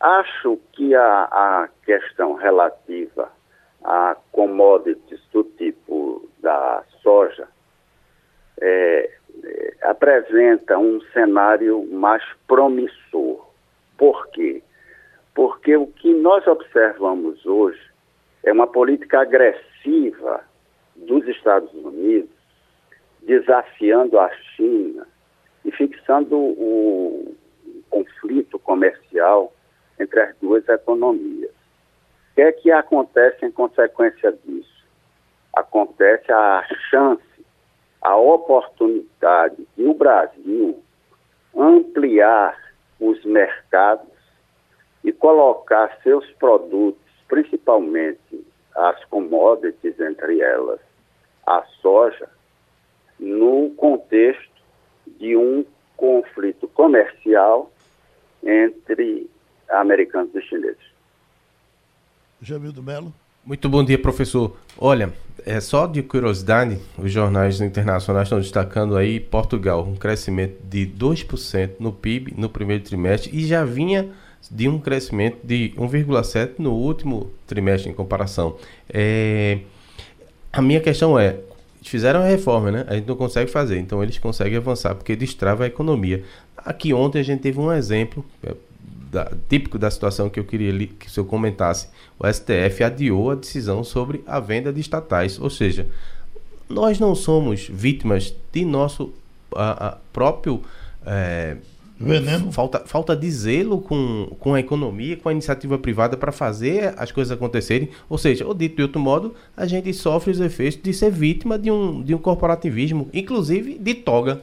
Acho 0.00 0.58
que 0.72 0.92
a, 0.92 1.22
a 1.30 1.68
questão 1.84 2.34
relativa 2.34 3.30
a 3.84 4.16
commodities 4.32 5.20
do 5.32 5.44
tipo 5.44 6.28
da 6.42 6.82
soja 7.00 7.46
é, 8.60 9.19
apresenta 9.82 10.78
um 10.78 11.00
cenário 11.12 11.86
mais 11.92 12.22
promissor. 12.46 13.46
Por 13.96 14.28
quê? 14.28 14.62
Porque 15.34 15.76
o 15.76 15.86
que 15.86 16.12
nós 16.14 16.46
observamos 16.46 17.44
hoje 17.46 17.80
é 18.42 18.52
uma 18.52 18.66
política 18.66 19.20
agressiva 19.20 20.44
dos 20.96 21.26
Estados 21.28 21.72
Unidos 21.72 22.30
desafiando 23.22 24.18
a 24.18 24.30
China 24.56 25.06
e 25.64 25.70
fixando 25.70 26.36
o 26.36 27.34
conflito 27.88 28.58
comercial 28.58 29.52
entre 29.98 30.20
as 30.20 30.36
duas 30.38 30.66
economias. 30.68 31.50
O 31.50 32.34
que 32.34 32.42
é 32.42 32.52
que 32.52 32.72
acontece 32.72 33.44
em 33.44 33.50
consequência 33.50 34.32
disso? 34.44 34.86
Acontece 35.54 36.32
a 36.32 36.64
chance, 36.88 37.22
a 38.02 38.16
oportunidade 38.16 39.66
de 39.76 39.84
o 39.84 39.94
Brasil 39.94 40.82
ampliar 41.54 42.56
os 42.98 43.22
mercados 43.24 44.08
e 45.04 45.12
colocar 45.12 45.98
seus 46.02 46.26
produtos, 46.32 47.00
principalmente 47.28 48.44
as 48.74 49.04
commodities, 49.06 49.98
entre 49.98 50.40
elas 50.40 50.80
a 51.46 51.62
soja, 51.80 52.28
no 53.18 53.70
contexto 53.76 54.48
de 55.18 55.36
um 55.36 55.64
conflito 55.96 56.68
comercial 56.68 57.70
entre 58.42 59.28
americanos 59.68 60.34
e 60.34 60.42
chineses. 60.42 60.90
Jamildo 62.40 62.82
Melo. 62.82 63.12
Muito 63.44 63.70
bom 63.70 63.82
dia, 63.82 63.98
professor. 63.98 64.54
Olha, 64.76 65.14
é 65.46 65.60
só 65.60 65.86
de 65.86 66.02
curiosidade, 66.02 66.78
os 66.98 67.10
jornais 67.10 67.58
internacionais 67.62 68.26
estão 68.26 68.38
destacando 68.38 68.96
aí 68.96 69.18
Portugal, 69.18 69.82
um 69.82 69.96
crescimento 69.96 70.56
de 70.62 70.86
2% 70.86 71.70
no 71.80 71.90
PIB 71.90 72.34
no 72.36 72.50
primeiro 72.50 72.84
trimestre 72.84 73.30
e 73.32 73.46
já 73.46 73.64
vinha 73.64 74.10
de 74.50 74.68
um 74.68 74.78
crescimento 74.78 75.38
de 75.42 75.72
1,7% 75.78 76.58
no 76.58 76.72
último 76.72 77.30
trimestre 77.46 77.90
em 77.90 77.94
comparação. 77.94 78.56
É... 78.88 79.60
A 80.52 80.60
minha 80.60 80.80
questão 80.80 81.18
é, 81.18 81.38
fizeram 81.82 82.20
a 82.20 82.26
reforma, 82.26 82.70
né? 82.70 82.84
A 82.88 82.94
gente 82.94 83.08
não 83.08 83.16
consegue 83.16 83.50
fazer, 83.50 83.78
então 83.78 84.02
eles 84.02 84.18
conseguem 84.18 84.58
avançar 84.58 84.94
porque 84.94 85.16
destrava 85.16 85.64
a 85.64 85.66
economia. 85.66 86.24
Aqui 86.58 86.92
ontem 86.92 87.20
a 87.20 87.24
gente 87.24 87.40
teve 87.40 87.58
um 87.58 87.72
exemplo, 87.72 88.22
da, 89.10 89.30
típico 89.48 89.78
da 89.78 89.90
situação 89.90 90.28
que 90.28 90.38
eu 90.38 90.44
queria 90.44 90.70
li, 90.70 90.86
que 90.86 91.06
o 91.06 91.10
senhor 91.10 91.26
comentasse. 91.26 91.88
O 92.18 92.26
STF 92.30 92.84
adiou 92.84 93.30
a 93.30 93.34
decisão 93.34 93.82
sobre 93.82 94.22
a 94.26 94.38
venda 94.38 94.72
de 94.72 94.80
estatais, 94.80 95.40
ou 95.40 95.50
seja, 95.50 95.86
nós 96.68 97.00
não 97.00 97.14
somos 97.14 97.68
vítimas 97.68 98.34
de 98.52 98.64
nosso 98.64 99.12
a, 99.54 99.88
a 99.88 99.96
próprio 100.12 100.62
é, 101.04 101.56
Veneno. 102.00 102.50
Falta, 102.50 102.80
falta 102.86 103.14
de 103.14 103.30
zelo 103.30 103.78
com, 103.78 104.34
com 104.40 104.54
a 104.54 104.60
economia, 104.60 105.18
com 105.18 105.28
a 105.28 105.32
iniciativa 105.32 105.78
privada 105.78 106.16
para 106.16 106.32
fazer 106.32 106.94
as 106.96 107.12
coisas 107.12 107.30
acontecerem. 107.30 107.90
Ou 108.08 108.16
seja, 108.16 108.46
ou 108.46 108.54
dito 108.54 108.76
de 108.76 108.82
outro 108.82 108.98
modo, 108.98 109.34
a 109.54 109.66
gente 109.66 109.92
sofre 109.92 110.30
os 110.30 110.40
efeitos 110.40 110.80
de 110.82 110.94
ser 110.94 111.10
vítima 111.10 111.58
de 111.58 111.70
um, 111.70 112.02
de 112.02 112.14
um 112.14 112.18
corporativismo, 112.18 113.10
inclusive 113.12 113.74
de 113.78 113.94
toga. 113.94 114.42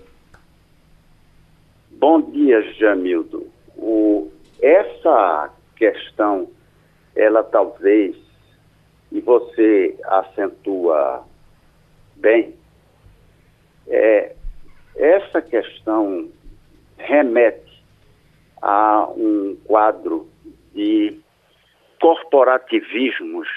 Bom 1.99 2.21
dia, 2.29 2.61
Jamildo. 2.73 3.47
O, 3.75 4.27
essa 4.61 5.53
questão, 5.75 6.49
ela 7.15 7.43
talvez, 7.43 8.15
e 9.11 9.21
você 9.21 9.97
acentua 10.05 11.23
bem, 12.15 12.55
é, 13.87 14.35
essa 14.95 15.41
questão 15.41 16.29
remete 16.97 17.83
a 18.61 19.07
um 19.09 19.55
quadro 19.65 20.27
de 20.73 21.19
corporativismos 22.01 23.47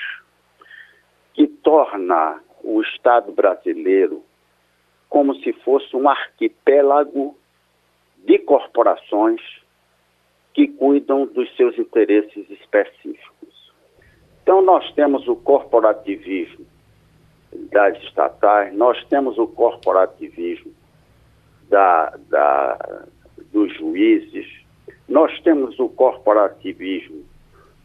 que 1.35 1.47
torna 1.47 2.41
o 2.63 2.83
Estado 2.83 3.33
brasileiro 3.33 4.23
como 5.09 5.35
se 5.37 5.53
fosse 5.53 5.97
um 5.97 6.09
arquipélago 6.09 7.37
de 8.19 8.39
corporações 8.39 9.41
que 10.55 10.69
cuidam 10.69 11.27
dos 11.27 11.55
seus 11.57 11.79
interesses 11.79 12.49
específicos. 12.51 13.73
Então, 14.43 14.63
nós 14.63 14.91
temos 14.95 15.27
o 15.29 15.37
corporativismo 15.37 16.67
das 17.73 17.97
estatais, 18.03 18.75
nós 18.75 19.03
temos 19.07 19.39
o 19.39 19.47
corporativismo 19.47 20.73
da, 21.69 22.17
da, 22.29 23.07
dos 23.53 23.73
juízes, 23.77 24.47
nós 25.09 25.41
temos 25.43 25.79
o 25.79 25.89
corporativismo 25.89 27.25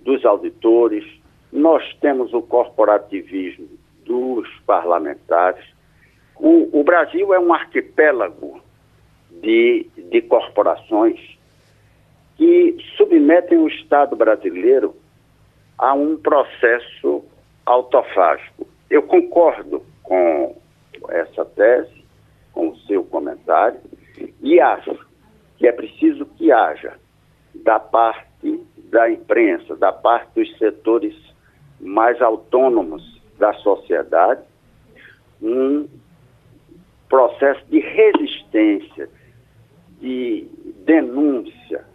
dos 0.01 0.25
auditores, 0.25 1.03
nós 1.51 1.83
temos 1.99 2.33
o 2.33 2.41
corporativismo 2.41 3.67
dos 4.03 4.47
parlamentares. 4.65 5.65
O, 6.35 6.79
o 6.79 6.83
Brasil 6.83 7.33
é 7.33 7.39
um 7.39 7.53
arquipélago 7.53 8.61
de, 9.41 9.87
de 9.97 10.21
corporações 10.21 11.34
que 12.35 12.77
submetem 12.97 13.57
o 13.57 13.67
Estado 13.67 14.15
brasileiro 14.15 14.95
a 15.77 15.93
um 15.93 16.17
processo 16.17 17.23
autofágico. 17.65 18.67
Eu 18.89 19.03
concordo 19.03 19.83
com 20.03 20.55
essa 21.09 21.45
tese, 21.45 22.05
com 22.53 22.69
o 22.69 22.77
seu 22.79 23.03
comentário, 23.03 23.79
e 24.41 24.59
acho 24.59 24.97
que 25.57 25.67
é 25.67 25.71
preciso 25.71 26.25
que 26.37 26.51
haja, 26.51 26.93
da 27.53 27.79
parte 27.79 28.25
da 28.89 29.09
imprensa, 29.09 29.75
da 29.75 29.91
parte 29.91 30.29
dos 30.35 30.57
setores 30.57 31.15
mais 31.79 32.21
autônomos 32.21 33.21
da 33.37 33.53
sociedade, 33.55 34.41
um 35.41 35.87
processo 37.09 37.63
de 37.67 37.79
resistência, 37.79 39.09
de 39.99 40.47
denúncia, 40.85 41.85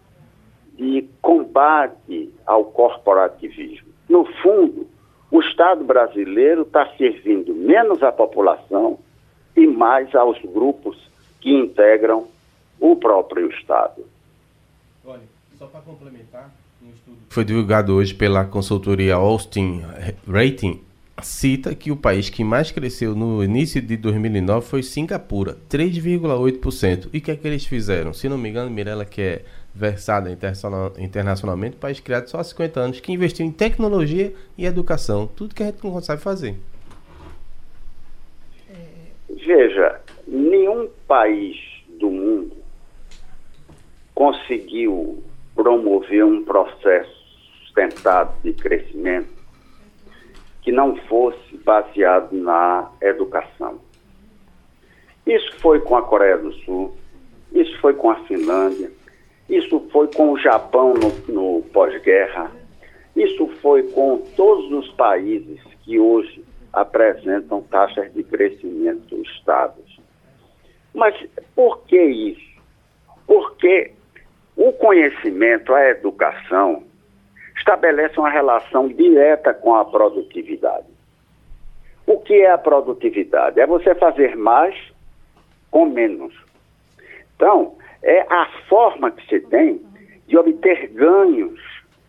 de 0.81 1.07
combate 1.21 2.33
ao 2.47 2.65
corporativismo. 2.65 3.89
No 4.09 4.25
fundo, 4.43 4.89
o 5.31 5.41
Estado 5.41 5.85
brasileiro 5.85 6.63
está 6.63 6.89
servindo 6.97 7.55
menos 7.55 8.03
à 8.03 8.11
população 8.11 8.99
e 9.55 9.67
mais 9.67 10.15
aos 10.15 10.41
grupos 10.41 10.97
que 11.39 11.51
integram 11.51 12.27
o 12.81 12.97
próprio 12.97 13.51
Estado. 13.51 14.07
Olha, 15.05 15.21
só 15.59 15.67
para 15.67 15.83
complementar, 15.83 16.51
um 16.83 16.89
estudo 16.89 17.19
que 17.29 17.35
foi 17.35 17.45
divulgado 17.45 17.95
hoje 17.95 18.15
pela 18.15 18.47
consultoria 18.47 19.17
Austin 19.17 19.83
Rating, 20.27 20.81
cita 21.23 21.75
que 21.75 21.93
o 21.93 21.97
país 21.97 22.31
que 22.31 22.43
mais 22.43 22.71
cresceu 22.71 23.15
no 23.15 23.45
início 23.45 23.83
de 23.83 23.99
2009 23.99 24.67
foi 24.67 24.83
Singapura, 24.83 25.59
3,8%. 25.69 27.11
E 27.13 27.19
o 27.19 27.21
que 27.21 27.31
é 27.31 27.37
que 27.37 27.47
eles 27.47 27.67
fizeram? 27.67 28.15
Se 28.15 28.31
não 28.31 28.39
me 28.39 28.49
engano, 28.49 28.71
Mirella, 28.71 29.05
que 29.05 29.21
é 29.21 29.45
versada 29.75 30.31
internacionalmente, 30.99 31.77
país 31.77 32.01
criado 32.01 32.29
só 32.29 32.39
há 32.39 32.45
50 32.45 32.81
anos, 32.81 33.01
que 33.01 33.13
investiu 33.13 33.47
em 33.47 33.53
tecnologia 33.53 34.35
e 34.59 34.67
educação. 34.67 35.27
Tudo 35.27 35.55
que 35.55 35.63
a 35.63 35.67
gente 35.67 35.83
não 35.85 35.93
consegue 35.93 36.21
fazer. 36.21 36.57
Veja, 39.29 40.01
nenhum 40.27 40.89
país 41.07 41.57
do 41.99 42.11
mundo 42.11 42.57
conseguiu 44.15 45.23
promover 45.55 46.25
um 46.25 46.45
processo 46.45 47.11
sustentado 47.61 48.35
de 48.43 48.53
crescimento 48.53 49.41
que 50.63 50.73
não 50.73 50.97
fosse 51.07 51.57
baseado 51.65 52.33
na 52.33 52.91
educação. 53.01 53.81
Isso 55.27 55.53
foi 55.61 55.81
com 55.81 55.97
a 55.97 56.03
Coreia 56.03 56.37
do 56.37 56.53
Sul, 56.53 56.95
isso 57.53 57.79
foi 57.81 57.95
com 57.95 58.11
a 58.11 58.17
Finlândia, 58.25 58.91
isso 59.51 59.81
foi 59.93 60.07
com 60.09 60.33
o 60.33 60.39
Japão 60.39 60.95
no, 60.95 61.11
no 61.35 61.63
pós-guerra, 61.65 62.51
isso 63.17 63.49
foi 63.61 63.83
com 63.83 64.19
todos 64.37 64.71
os 64.73 64.93
países 64.93 65.61
que 65.85 65.99
hoje 65.99 66.45
apresentam 66.73 67.61
taxas 67.63 68.13
de 68.15 68.23
crescimento 68.23 69.21
estáveis. 69.23 69.99
Mas 70.95 71.15
por 71.55 71.81
que 71.83 72.01
isso? 72.01 72.51
Porque 73.27 73.93
o 74.57 74.73
conhecimento, 74.73 75.75
a 75.75 75.89
educação, 75.89 76.85
estabelece 77.57 78.19
uma 78.19 78.31
relação 78.31 78.89
direta 78.89 79.53
com 79.53 79.75
a 79.75 79.85
produtividade. 79.85 80.87
O 82.07 82.19
que 82.19 82.35
é 82.35 82.51
a 82.51 82.59
produtividade? 82.59 83.61
É 83.61 83.67
você 83.67 83.95
fazer 83.95 84.37
mais 84.37 84.75
com 85.71 85.87
menos. 85.87 86.35
Então, 87.37 87.77
é 88.03 88.21
a 88.29 88.47
forma 88.69 89.11
que 89.11 89.27
se 89.27 89.41
tem 89.41 89.81
de 90.27 90.39
obter 90.39 90.89
ganhos 90.89 91.61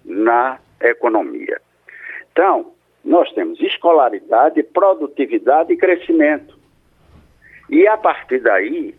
na 0.06 0.60
economia. 0.80 1.62
Então, 2.32 2.72
nós 3.04 3.32
temos 3.34 3.60
escolaridade, 3.60 4.62
produtividade 4.64 5.74
e 5.74 5.78
crescimento. 5.78 6.58
E 7.70 7.88
a 7.88 7.98
partir 7.98 8.40
daí, 8.40 8.96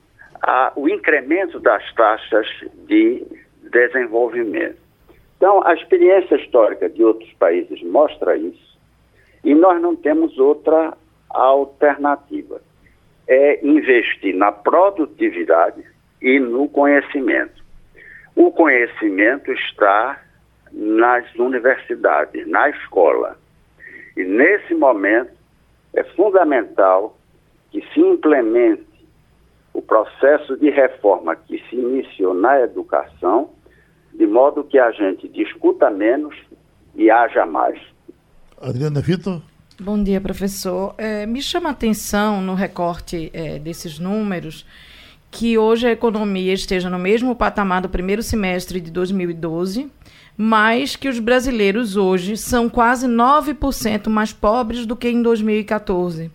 o 0.76 0.88
incremento 0.88 1.60
das 1.60 1.92
taxas 1.94 2.46
de 2.86 3.24
desenvolvimento. 3.70 4.80
Então, 5.36 5.64
a 5.66 5.74
experiência 5.74 6.36
histórica 6.36 6.88
de 6.88 7.02
outros 7.02 7.32
países 7.34 7.82
mostra 7.82 8.36
isso, 8.36 8.78
e 9.44 9.54
nós 9.54 9.80
não 9.80 9.96
temos 9.96 10.38
outra 10.38 10.96
alternativa. 11.30 12.60
É 13.26 13.64
investir 13.64 14.34
na 14.34 14.52
produtividade 14.52 15.84
e 16.22 16.38
no 16.38 16.68
conhecimento. 16.68 17.62
O 18.34 18.50
conhecimento 18.52 19.52
está 19.52 20.22
nas 20.72 21.26
universidades, 21.34 22.48
na 22.48 22.70
escola. 22.70 23.36
E 24.16 24.24
nesse 24.24 24.72
momento 24.74 25.32
é 25.92 26.04
fundamental 26.04 27.18
que 27.70 27.82
se 27.92 28.00
implemente 28.00 28.86
o 29.74 29.82
processo 29.82 30.56
de 30.56 30.70
reforma 30.70 31.34
que 31.34 31.62
se 31.68 31.76
iniciou 31.76 32.32
na 32.32 32.60
educação, 32.60 33.50
de 34.14 34.26
modo 34.26 34.64
que 34.64 34.78
a 34.78 34.90
gente 34.92 35.28
discuta 35.28 35.90
menos 35.90 36.34
e 36.94 37.10
haja 37.10 37.44
mais. 37.44 37.80
Adriana 38.60 39.00
Vitor? 39.00 39.42
Bom 39.80 40.02
dia, 40.02 40.20
professor. 40.20 40.94
É, 40.98 41.26
me 41.26 41.42
chama 41.42 41.70
a 41.70 41.72
atenção 41.72 42.40
no 42.40 42.54
recorte 42.54 43.30
é, 43.34 43.58
desses 43.58 43.98
números 43.98 44.66
que 45.32 45.56
hoje 45.56 45.88
a 45.88 45.92
economia 45.92 46.52
esteja 46.52 46.90
no 46.90 46.98
mesmo 46.98 47.34
patamar 47.34 47.80
do 47.80 47.88
primeiro 47.88 48.22
semestre 48.22 48.80
de 48.80 48.90
2012 48.90 49.90
mas 50.36 50.96
que 50.96 51.08
os 51.08 51.18
brasileiros 51.18 51.96
hoje 51.96 52.36
são 52.36 52.68
quase 52.68 53.06
9% 53.06 54.08
mais 54.08 54.32
pobres 54.32 54.86
do 54.86 54.96
que 54.96 55.08
em 55.08 55.22
2014. 55.22 56.30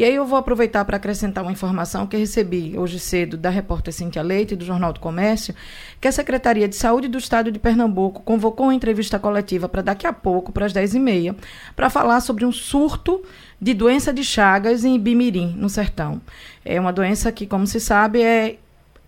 E 0.00 0.04
aí 0.04 0.14
eu 0.14 0.24
vou 0.24 0.38
aproveitar 0.38 0.82
para 0.86 0.96
acrescentar 0.96 1.44
uma 1.44 1.52
informação 1.52 2.06
que 2.06 2.16
recebi 2.16 2.72
hoje 2.74 2.98
cedo 2.98 3.36
da 3.36 3.50
repórter 3.50 3.92
Cintia 3.92 4.22
Leite, 4.22 4.56
do 4.56 4.64
Jornal 4.64 4.94
do 4.94 4.98
Comércio, 4.98 5.54
que 6.00 6.08
a 6.08 6.12
Secretaria 6.12 6.66
de 6.66 6.74
Saúde 6.74 7.06
do 7.06 7.18
Estado 7.18 7.52
de 7.52 7.58
Pernambuco 7.58 8.22
convocou 8.22 8.68
uma 8.68 8.74
entrevista 8.74 9.18
coletiva 9.18 9.68
para 9.68 9.82
daqui 9.82 10.06
a 10.06 10.12
pouco, 10.14 10.52
para 10.52 10.64
as 10.64 10.72
10h30, 10.72 11.36
para 11.76 11.90
falar 11.90 12.20
sobre 12.20 12.46
um 12.46 12.50
surto 12.50 13.22
de 13.60 13.74
doença 13.74 14.10
de 14.10 14.24
Chagas 14.24 14.86
em 14.86 14.94
Ibimirim, 14.94 15.54
no 15.54 15.68
sertão. 15.68 16.18
É 16.64 16.80
uma 16.80 16.94
doença 16.94 17.30
que, 17.30 17.46
como 17.46 17.66
se 17.66 17.78
sabe, 17.78 18.22
é 18.22 18.56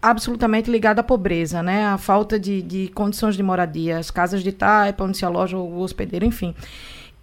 absolutamente 0.03 0.70
ligada 0.70 1.01
à 1.01 1.05
pobreza, 1.05 1.62
né? 1.62 1.86
A 1.86 1.97
falta 1.97 2.38
de, 2.38 2.61
de 2.61 2.88
condições 2.88 3.34
de 3.34 3.43
moradia, 3.43 3.97
as 3.97 4.11
casas 4.11 4.43
de 4.43 4.53
taipa, 4.53 5.05
onde 5.05 5.16
se 5.16 5.24
aloja 5.24 5.57
o 5.57 5.80
hospedeiro, 5.80 6.26
enfim. 6.26 6.55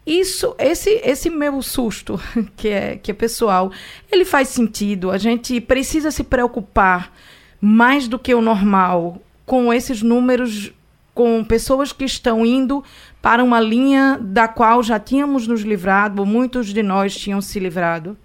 Isso, 0.09 0.55
esse, 0.57 0.89
esse 1.03 1.29
meu 1.29 1.61
susto, 1.61 2.19
que 2.57 2.67
é, 2.67 2.97
que 2.97 3.11
é 3.11 3.13
pessoal, 3.13 3.71
ele 4.11 4.25
faz 4.25 4.47
sentido. 4.47 5.11
A 5.11 5.19
gente 5.19 5.61
precisa 5.61 6.09
se 6.09 6.23
preocupar 6.23 7.13
mais 7.61 8.07
do 8.07 8.17
que 8.17 8.33
o 8.33 8.41
normal 8.41 9.21
com 9.45 9.71
esses 9.71 10.01
números, 10.01 10.73
com 11.13 11.43
pessoas 11.43 11.93
que 11.93 12.05
estão 12.05 12.43
indo 12.43 12.83
para 13.21 13.43
uma 13.43 13.59
linha 13.59 14.17
da 14.19 14.47
qual 14.47 14.81
já 14.81 14.99
tínhamos 14.99 15.45
nos 15.45 15.61
livrado, 15.61 16.25
muitos 16.25 16.73
de 16.73 16.81
nós 16.81 17.15
tinham 17.15 17.39
se 17.39 17.59
livrado? 17.59 18.17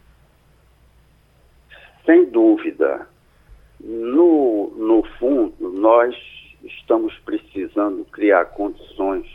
Sem 2.07 2.25
dúvida. 2.31 3.07
No, 3.79 4.73
no 4.79 5.03
fundo, 5.19 5.71
nós 5.71 6.15
estamos 6.65 7.13
precisando 7.27 8.07
criar 8.07 8.47
condições 8.47 9.34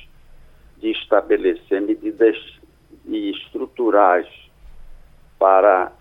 de 0.80 0.92
estabelecer 0.92 1.82
medidas 1.82 2.36
estruturais 3.06 4.28
para 5.38 5.92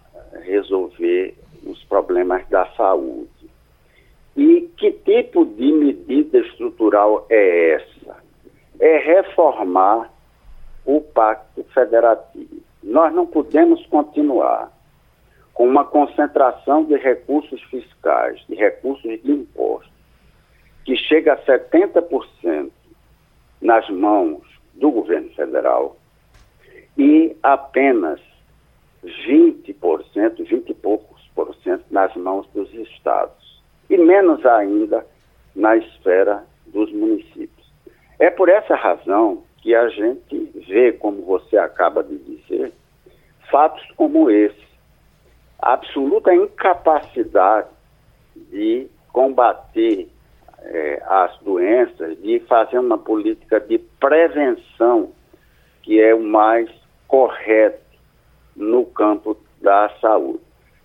resolver 0.43 1.35
os 1.65 1.83
problemas 1.85 2.47
da 2.49 2.67
saúde. 2.73 3.29
E 4.37 4.71
que 4.77 4.93
tipo 4.93 5.45
de 5.45 5.73
medida 5.73 6.39
estrutural 6.39 7.27
é 7.29 7.71
essa? 7.73 8.17
É 8.79 8.99
reformar 8.99 10.13
o 10.85 11.01
Pacto 11.01 11.65
Federativo. 11.75 12.63
Nós 12.83 13.13
não 13.13 13.27
podemos 13.27 13.85
continuar 13.87 14.73
com 15.53 15.67
uma 15.69 15.85
concentração 15.85 16.85
de 16.85 16.97
recursos 16.97 17.61
fiscais, 17.65 18.41
de 18.49 18.55
recursos 18.55 19.21
de 19.23 19.33
impostos, 19.33 19.93
que 20.85 20.97
chega 20.97 21.33
a 21.33 21.45
70% 21.45 22.71
nas 23.61 23.91
mãos 23.91 24.58
do 24.79 24.91
governo 24.91 25.31
federal 25.31 25.97
e 26.97 27.37
apenas 27.43 28.21
20%, 29.05 30.45
20 30.45 30.71
e 30.71 30.75
poucos 30.75 31.23
por 31.35 31.55
cento 31.57 31.85
nas 31.91 32.15
mãos 32.17 32.47
dos 32.55 32.73
estados 32.75 33.63
e 33.89 33.97
menos 33.97 34.45
ainda 34.45 35.07
na 35.55 35.77
esfera 35.77 36.45
dos 36.67 36.93
municípios. 36.93 37.67
É 38.19 38.31
por 38.31 38.49
essa 38.49 38.75
razão 38.75 39.45
que 39.59 39.75
a 39.75 39.89
gente 39.89 40.51
vê, 40.69 40.93
como 40.93 41.23
você 41.23 41.57
acaba 41.57 42.03
de 42.03 42.17
dizer, 42.19 42.73
fatos 43.51 43.85
como 43.97 44.31
esse 44.31 44.69
absoluta 45.59 46.35
incapacidade 46.35 47.69
de 48.37 48.89
combater 49.13 50.09
é, 50.69 51.03
as 51.07 51.37
doenças, 51.39 52.21
de 52.21 52.41
fazer 52.41 52.79
uma 52.79 52.99
política 52.99 53.59
de 53.59 53.79
prevenção 53.79 55.13
que 55.83 56.01
é 56.01 56.15
o 56.15 56.23
mais 56.23 56.71
correto 57.07 57.81
no 58.55 58.85
campo 58.85 59.37
da 59.63 59.89
saúde. 60.01 60.41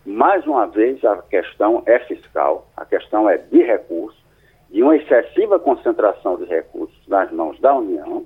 Mais 0.05 0.45
uma 0.47 0.65
vez, 0.65 1.03
a 1.03 1.17
questão 1.23 1.83
é 1.85 1.99
fiscal, 1.99 2.67
a 2.77 2.85
questão 2.85 3.29
é 3.29 3.37
de 3.37 3.61
recursos, 3.61 4.21
de 4.69 4.81
uma 4.81 4.95
excessiva 4.95 5.59
concentração 5.59 6.37
de 6.37 6.45
recursos 6.45 6.97
nas 7.07 7.29
mãos 7.31 7.59
da 7.59 7.75
União, 7.75 8.25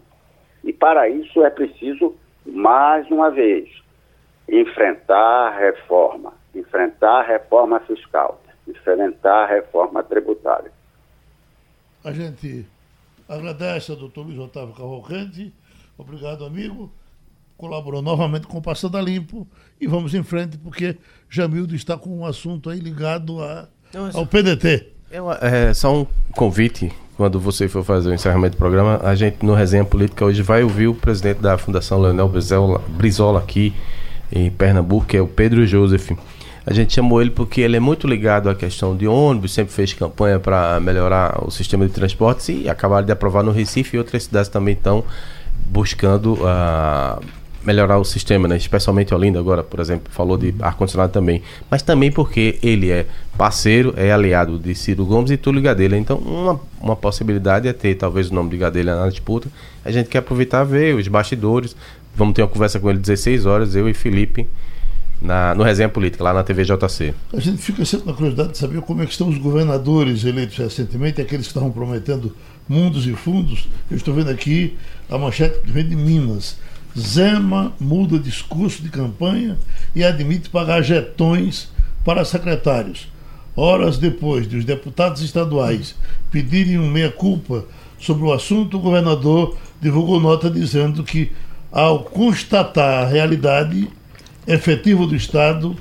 e 0.63 0.71
para 0.71 1.09
isso 1.09 1.43
é 1.43 1.49
preciso, 1.49 2.15
mais 2.45 3.09
uma 3.09 3.31
vez, 3.31 3.69
enfrentar 4.47 5.47
a 5.47 5.57
reforma, 5.57 6.33
enfrentar 6.53 7.19
a 7.19 7.23
reforma 7.23 7.79
fiscal, 7.81 8.39
enfrentar 8.67 9.43
a 9.43 9.47
reforma 9.47 10.03
tributária. 10.03 10.76
A 12.03 12.11
gente 12.11 12.65
agradece 13.27 13.91
ao 13.91 13.97
doutor 13.97 14.25
Luiz 14.25 14.39
Otávio 14.39 14.73
Cavalcante, 14.73 15.53
obrigado 15.97 16.45
amigo, 16.45 16.91
colaborou 17.57 18.01
novamente 18.01 18.47
com 18.47 18.59
o 18.59 18.61
Passando 18.61 18.97
a 18.97 19.01
Limpo 19.01 19.47
e 19.81 19.87
vamos 19.87 20.13
em 20.13 20.23
frente 20.23 20.57
porque 20.57 20.97
Jamildo 21.29 21.75
está 21.75 21.97
com 21.97 22.19
um 22.19 22.25
assunto 22.25 22.69
aí 22.69 22.79
ligado 22.79 23.41
a, 23.43 23.67
ao 24.13 24.25
PDT. 24.25 24.93
Eu, 25.11 25.31
é, 25.31 25.73
só 25.73 26.01
um 26.01 26.05
convite, 26.33 26.91
quando 27.15 27.39
você 27.39 27.67
for 27.67 27.83
fazer 27.83 28.09
o 28.09 28.13
encerramento 28.13 28.55
do 28.55 28.59
programa, 28.59 28.99
a 29.03 29.15
gente 29.15 29.45
no 29.45 29.53
Resenha 29.53 29.85
Política 29.85 30.23
hoje 30.23 30.41
vai 30.41 30.63
ouvir 30.63 30.87
o 30.87 30.95
presidente 30.95 31.41
da 31.41 31.57
Fundação 31.57 31.99
Leonel 31.99 32.27
Brizola, 32.27 32.79
Brizola 32.89 33.39
aqui 33.39 33.73
em 34.31 34.51
Pernambuco, 34.51 35.05
que 35.05 35.17
é 35.17 35.21
o 35.21 35.27
Pedro 35.27 35.65
Joseph. 35.65 36.11
A 36.70 36.74
gente 36.74 36.93
chamou 36.93 37.22
ele 37.22 37.30
porque 37.30 37.61
ele 37.61 37.78
é 37.78 37.80
muito 37.80 38.05
ligado 38.05 38.49
à 38.49 38.53
questão 38.53 38.93
de 38.93 39.07
ônibus, 39.07 39.53
sempre 39.53 39.74
fez 39.74 39.93
campanha 39.93 40.38
para 40.38 40.82
melhorar 40.82 41.41
o 41.41 41.49
sistema 41.49 41.88
de 41.88 41.93
transportes 41.93 42.49
e 42.49 42.68
acabaram 42.68 43.05
de 43.05 43.11
aprovar 43.13 43.41
no 43.41 43.51
Recife 43.51 43.95
e 43.95 43.97
outras 43.97 44.24
cidades 44.24 44.49
também 44.49 44.74
estão 44.74 45.01
buscando 45.72 46.34
uh, 46.34 47.24
melhorar 47.63 47.97
o 47.99 48.03
sistema, 48.03 48.49
né? 48.49 48.57
especialmente 48.57 49.15
Olinda 49.15 49.39
agora, 49.39 49.63
por 49.63 49.80
exemplo, 49.80 50.11
falou 50.11 50.38
de 50.38 50.53
ar-condicionado 50.59 51.13
também, 51.13 51.41
mas 51.72 51.82
também 51.82 52.11
porque 52.11 52.59
ele 52.61 52.91
é 52.91 53.05
parceiro, 53.38 53.93
é 53.95 54.11
aliado 54.11 54.59
de 54.59 54.76
Ciro 54.76 55.05
Gomes 55.05 55.32
e 55.32 55.38
Túlio 55.38 55.61
Gadelha, 55.61 55.95
então 55.95 56.18
uma, 56.18 56.59
uma 56.82 56.97
possibilidade 56.97 57.65
é 57.65 57.72
ter 57.72 57.95
talvez 57.95 58.30
o 58.30 58.34
nome 58.34 58.49
de 58.49 58.57
Gadelha 58.57 58.93
na 58.93 59.07
disputa, 59.07 59.47
a 59.86 59.91
gente 59.91 60.09
quer 60.09 60.18
aproveitar 60.18 60.65
ver 60.65 60.95
os 60.95 61.07
bastidores, 61.07 61.78
vamos 62.13 62.34
ter 62.34 62.41
uma 62.41 62.49
conversa 62.49 62.78
com 62.78 62.89
ele 62.89 62.99
16 62.99 63.45
horas, 63.45 63.74
eu 63.74 63.88
e 63.88 63.93
Felipe, 63.93 64.45
na, 65.22 65.53
no 65.55 65.63
Resenha 65.63 65.89
Política, 65.89 66.24
lá 66.24 66.34
na 66.34 66.43
TV 66.43 66.63
JC. 66.63 67.13
A 67.34 67.39
gente 67.39 67.57
fica 67.61 67.84
sempre 67.86 68.07
na 68.07 68.13
curiosidade 68.13 68.51
de 68.51 68.57
saber 68.57 68.82
como 68.82 69.01
é 69.01 69.05
que 69.05 69.11
estão 69.11 69.30
os 69.30 69.38
governadores 69.38 70.24
eleitos 70.24 70.57
recentemente, 70.57 71.22
aqueles 71.22 71.47
que 71.47 71.51
estavam 71.51 71.72
prometendo 71.72 72.36
mundos 72.68 73.07
e 73.07 73.13
fundos. 73.13 73.68
Eu 73.89 73.97
estou 73.97 74.13
vendo 74.13 74.30
aqui 74.30 74.78
a 75.09 75.18
manchete 75.18 75.59
que 75.59 75.72
vem 75.72 75.88
de 75.88 75.95
Minas. 75.95 76.57
Zema 76.97 77.74
muda 77.80 78.18
discurso 78.18 78.82
de 78.82 78.89
campanha 78.89 79.57
e 79.95 80.03
admite 80.03 80.49
pagar 80.49 80.82
jetões 80.82 81.70
para 82.03 82.26
secretários. 82.26 83.07
Horas 83.55 83.97
depois 83.97 84.47
de 84.47 84.57
os 84.57 84.65
deputados 84.65 85.22
estaduais 85.22 85.95
pedirem 86.32 86.78
um 86.78 86.89
meia-culpa 86.89 87.65
sobre 87.99 88.24
o 88.24 88.32
assunto, 88.32 88.78
o 88.78 88.80
governador 88.80 89.57
divulgou 89.82 90.20
nota 90.20 90.49
dizendo 90.49 91.03
que, 91.03 91.32
ao 91.72 92.03
constatar 92.03 93.03
a 93.03 93.07
realidade 93.07 93.88
efetiva 94.47 95.05
do 95.05 95.15
Estado, 95.15 95.75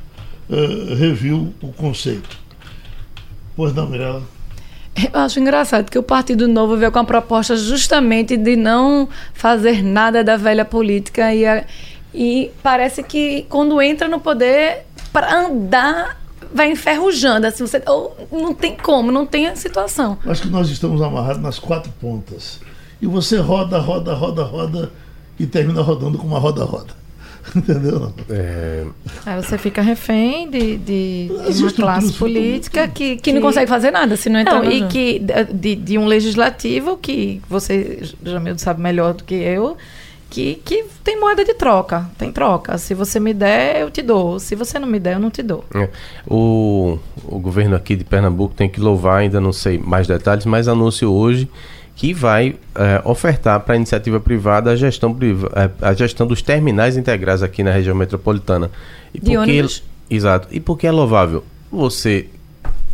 uh, 0.48 0.94
reviu 0.94 1.54
o 1.62 1.72
conceito. 1.72 2.36
Pois 3.54 3.72
não, 3.72 3.88
Mirella? 3.88 4.22
Eu 5.12 5.20
acho 5.20 5.38
engraçado 5.38 5.90
que 5.90 5.98
o 5.98 6.02
Partido 6.02 6.48
Novo 6.48 6.76
veio 6.76 6.90
com 6.90 6.98
a 6.98 7.04
proposta 7.04 7.54
justamente 7.54 8.36
de 8.36 8.56
não 8.56 9.08
fazer 9.34 9.82
nada 9.82 10.24
da 10.24 10.38
velha 10.38 10.64
política 10.64 11.34
e, 11.34 11.44
a, 11.44 11.64
e 12.14 12.50
parece 12.62 13.02
que 13.02 13.44
quando 13.50 13.80
entra 13.82 14.08
no 14.08 14.18
poder 14.18 14.86
para 15.12 15.34
andar 15.34 16.18
vai 16.54 16.70
enferrujando 16.70 17.46
assim 17.46 17.66
você 17.66 17.82
ou 17.86 18.16
não 18.32 18.54
tem 18.54 18.74
como 18.74 19.12
não 19.12 19.26
tem 19.26 19.48
a 19.48 19.56
situação 19.56 20.16
acho 20.24 20.42
que 20.42 20.48
nós 20.48 20.70
estamos 20.70 21.02
amarrados 21.02 21.42
nas 21.42 21.58
quatro 21.58 21.92
pontas 22.00 22.60
e 23.02 23.06
você 23.06 23.36
roda 23.36 23.78
roda 23.78 24.14
roda 24.14 24.44
roda 24.44 24.92
e 25.38 25.44
termina 25.44 25.82
rodando 25.82 26.16
com 26.16 26.26
uma 26.26 26.38
roda 26.38 26.64
roda 26.64 26.94
Entendeu? 27.54 28.12
É... 28.28 28.84
Aí 29.24 29.42
você 29.42 29.58
fica 29.58 29.82
refém 29.82 30.50
de, 30.50 30.76
de, 30.78 31.28
de 31.52 31.62
uma 31.62 31.72
classe 31.72 32.12
política 32.14 32.88
que, 32.88 33.16
que, 33.16 33.22
que, 33.22 33.32
não 33.32 33.40
consegue 33.40 33.68
fazer 33.68 33.90
nada 33.90 34.16
se 34.16 34.28
não 34.28 34.40
entrar 34.40 34.62
não, 34.62 34.70
E 34.70 34.86
que, 34.88 35.22
de, 35.52 35.76
de 35.76 35.98
um 35.98 36.06
legislativo 36.06 36.96
que 36.96 37.40
você, 37.48 38.02
Jamil, 38.24 38.58
sabe 38.58 38.80
melhor 38.80 39.14
do 39.14 39.24
que 39.24 39.34
eu, 39.34 39.76
que, 40.28 40.56
que 40.64 40.84
tem 41.04 41.18
moeda 41.18 41.44
de 41.44 41.54
troca. 41.54 42.10
Tem 42.18 42.32
troca. 42.32 42.76
Se 42.78 42.94
você 42.94 43.20
me 43.20 43.32
der, 43.32 43.80
eu 43.80 43.90
te 43.90 44.02
dou. 44.02 44.38
Se 44.38 44.54
você 44.54 44.78
não 44.78 44.88
me 44.88 44.98
der, 44.98 45.14
eu 45.14 45.20
não 45.20 45.30
te 45.30 45.42
dou. 45.42 45.64
É. 45.74 45.88
O, 46.26 46.98
o 47.24 47.38
governo 47.38 47.76
aqui 47.76 47.94
de 47.96 48.04
Pernambuco 48.04 48.54
tem 48.54 48.68
que 48.68 48.80
louvar, 48.80 49.20
ainda 49.20 49.40
não 49.40 49.52
sei 49.52 49.78
mais 49.78 50.06
detalhes, 50.06 50.44
mas 50.44 50.68
anúncio 50.68 51.10
hoje 51.10 51.48
que 51.96 52.12
vai 52.12 52.54
é, 52.74 53.00
ofertar 53.04 53.58
para 53.60 53.74
a 53.74 53.76
iniciativa 53.76 54.20
privada 54.20 54.70
a 54.70 54.76
gestão, 54.76 55.16
é, 55.54 55.70
a 55.80 55.94
gestão 55.94 56.26
dos 56.26 56.42
terminais 56.42 56.96
integrados 56.96 57.42
aqui 57.42 57.62
na 57.62 57.72
região 57.72 57.96
metropolitana. 57.96 58.70
E 59.14 59.18
De 59.18 59.24
porque, 59.24 59.38
ônibus? 59.38 59.82
Exato. 60.08 60.46
E 60.50 60.60
por 60.60 60.78
que 60.78 60.86
é 60.86 60.92
louvável? 60.92 61.42
Você 61.72 62.26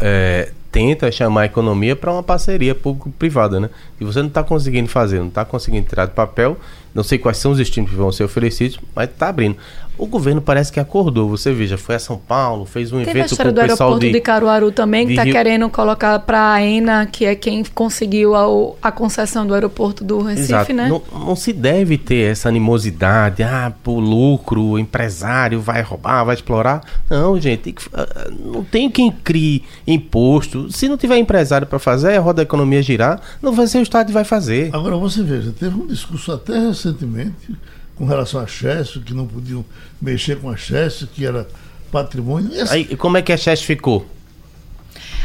é, 0.01 0.53
tenta 0.71 1.11
chamar 1.11 1.43
a 1.43 1.47
economia 1.47 1.97
para 1.97 2.13
uma 2.13 2.23
parceria 2.23 2.77
público-privada, 2.77 3.59
né? 3.59 3.71
E 4.01 4.05
você 4.05 4.21
não 4.21 4.29
está 4.29 4.45
conseguindo 4.45 4.89
fazer, 4.89 5.19
não 5.19 5.29
está 5.29 5.45
conseguindo 5.45 5.87
tirar 5.87 6.07
do 6.07 6.13
papel, 6.13 6.57
não 6.95 7.03
sei 7.03 7.19
quais 7.19 7.39
são 7.39 7.51
os 7.51 7.59
estímulos 7.59 7.91
que 7.91 8.01
vão 8.01 8.13
ser 8.13 8.23
oferecidos, 8.23 8.79
mas 8.95 9.11
está 9.11 9.29
abrindo. 9.29 9.57
O 9.99 10.07
governo 10.07 10.41
parece 10.41 10.73
que 10.73 10.81
acordou. 10.81 11.29
Você 11.29 11.53
veja, 11.53 11.77
foi 11.77 11.95
a 11.95 11.99
São 11.99 12.17
Paulo, 12.17 12.65
fez 12.65 12.93
um 12.93 12.99
Teve 13.05 13.21
evento 13.21 13.37
com 13.37 13.43
o 13.43 13.53
do 13.53 13.61
pessoal 13.61 13.99
de, 13.99 14.11
de 14.11 14.21
Caruaru 14.21 14.73
também, 14.73 15.07
que 15.07 15.13
está 15.13 15.25
querendo 15.25 15.69
colocar 15.69 16.19
para 16.21 16.55
a 16.55 16.63
ENA, 16.63 17.07
que 17.07 17.25
é 17.25 17.35
quem 17.35 17.63
conseguiu 17.75 18.35
a, 18.35 18.89
a 18.89 18.93
concessão 18.93 19.47
do 19.47 19.55
aeroporto 19.55 20.03
do 20.03 20.23
Recife, 20.23 20.53
Exato. 20.53 20.73
né? 20.73 20.89
Não, 20.89 21.03
não, 21.13 21.37
se 21.37 21.53
deve 21.53 21.99
ter 21.99 22.31
essa 22.31 22.49
animosidade, 22.49 23.43
ah, 23.43 23.73
por 23.83 23.99
lucro, 23.99 24.63
o 24.63 24.79
empresário 24.79 25.61
vai 25.61 25.83
roubar, 25.83 26.25
vai 26.25 26.35
explorar. 26.35 26.83
Não, 27.09 27.39
gente, 27.41 27.61
tem 27.61 27.73
que, 27.73 27.83
ah, 27.93 28.31
não 28.45 28.65
tem 28.65 28.91
quem 28.91 29.11
crie 29.11 29.63
imposto. 29.87 30.73
Se 30.73 30.89
não 30.89 30.97
tiver 30.97 31.19
empresário 31.19 31.67
para 31.67 31.79
fazer, 31.79 32.17
a 32.17 32.21
roda 32.21 32.37
da 32.37 32.43
economia 32.43 32.83
girar, 32.83 33.21
não 33.41 33.53
vai 33.53 33.67
ser 33.67 33.79
o 33.79 33.83
Estado 33.83 34.07
que 34.07 34.13
vai 34.13 34.25
fazer. 34.25 34.71
Agora 34.73 34.97
você 34.97 35.23
veja, 35.23 35.53
teve 35.53 35.77
um 35.77 35.87
discurso 35.87 36.33
até 36.33 36.59
recentemente 36.59 37.53
com 37.97 38.05
relação 38.05 38.41
a 38.41 38.47
Chester, 38.47 39.03
que 39.03 39.15
não 39.15 39.27
podiam 39.27 39.65
mexer 40.01 40.39
com 40.39 40.51
a 40.51 40.57
Chester, 40.57 41.09
que 41.09 41.25
era 41.25 41.47
patrimônio. 41.91 42.53
Essa... 42.55 42.75
Aí, 42.75 42.97
como 42.97 43.17
é 43.17 43.23
que 43.23 43.33
a 43.33 43.37
Chester 43.37 43.67
ficou? 43.67 44.07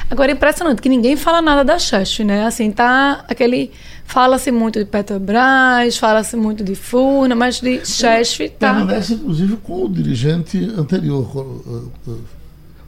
Agora 0.09 0.31
é 0.31 0.33
impressionante 0.33 0.81
que 0.81 0.87
ninguém 0.87 1.17
fala 1.17 1.41
nada 1.41 1.63
da 1.63 1.77
Chester, 1.77 2.25
né? 2.25 2.45
Assim, 2.45 2.71
tá 2.71 3.25
aquele 3.27 3.71
fala-se 4.05 4.51
muito 4.51 4.79
de 4.79 4.85
Petrobras, 4.85 5.97
fala-se 5.97 6.37
muito 6.37 6.63
de 6.63 6.75
Furna, 6.75 7.35
mas 7.35 7.59
de 7.59 7.85
Chester 7.85 8.49
tá 8.51 8.73
Permanece 8.73 9.15
inclusive 9.15 9.57
com 9.57 9.83
o 9.83 9.89
dirigente 9.89 10.57
anterior. 10.77 11.35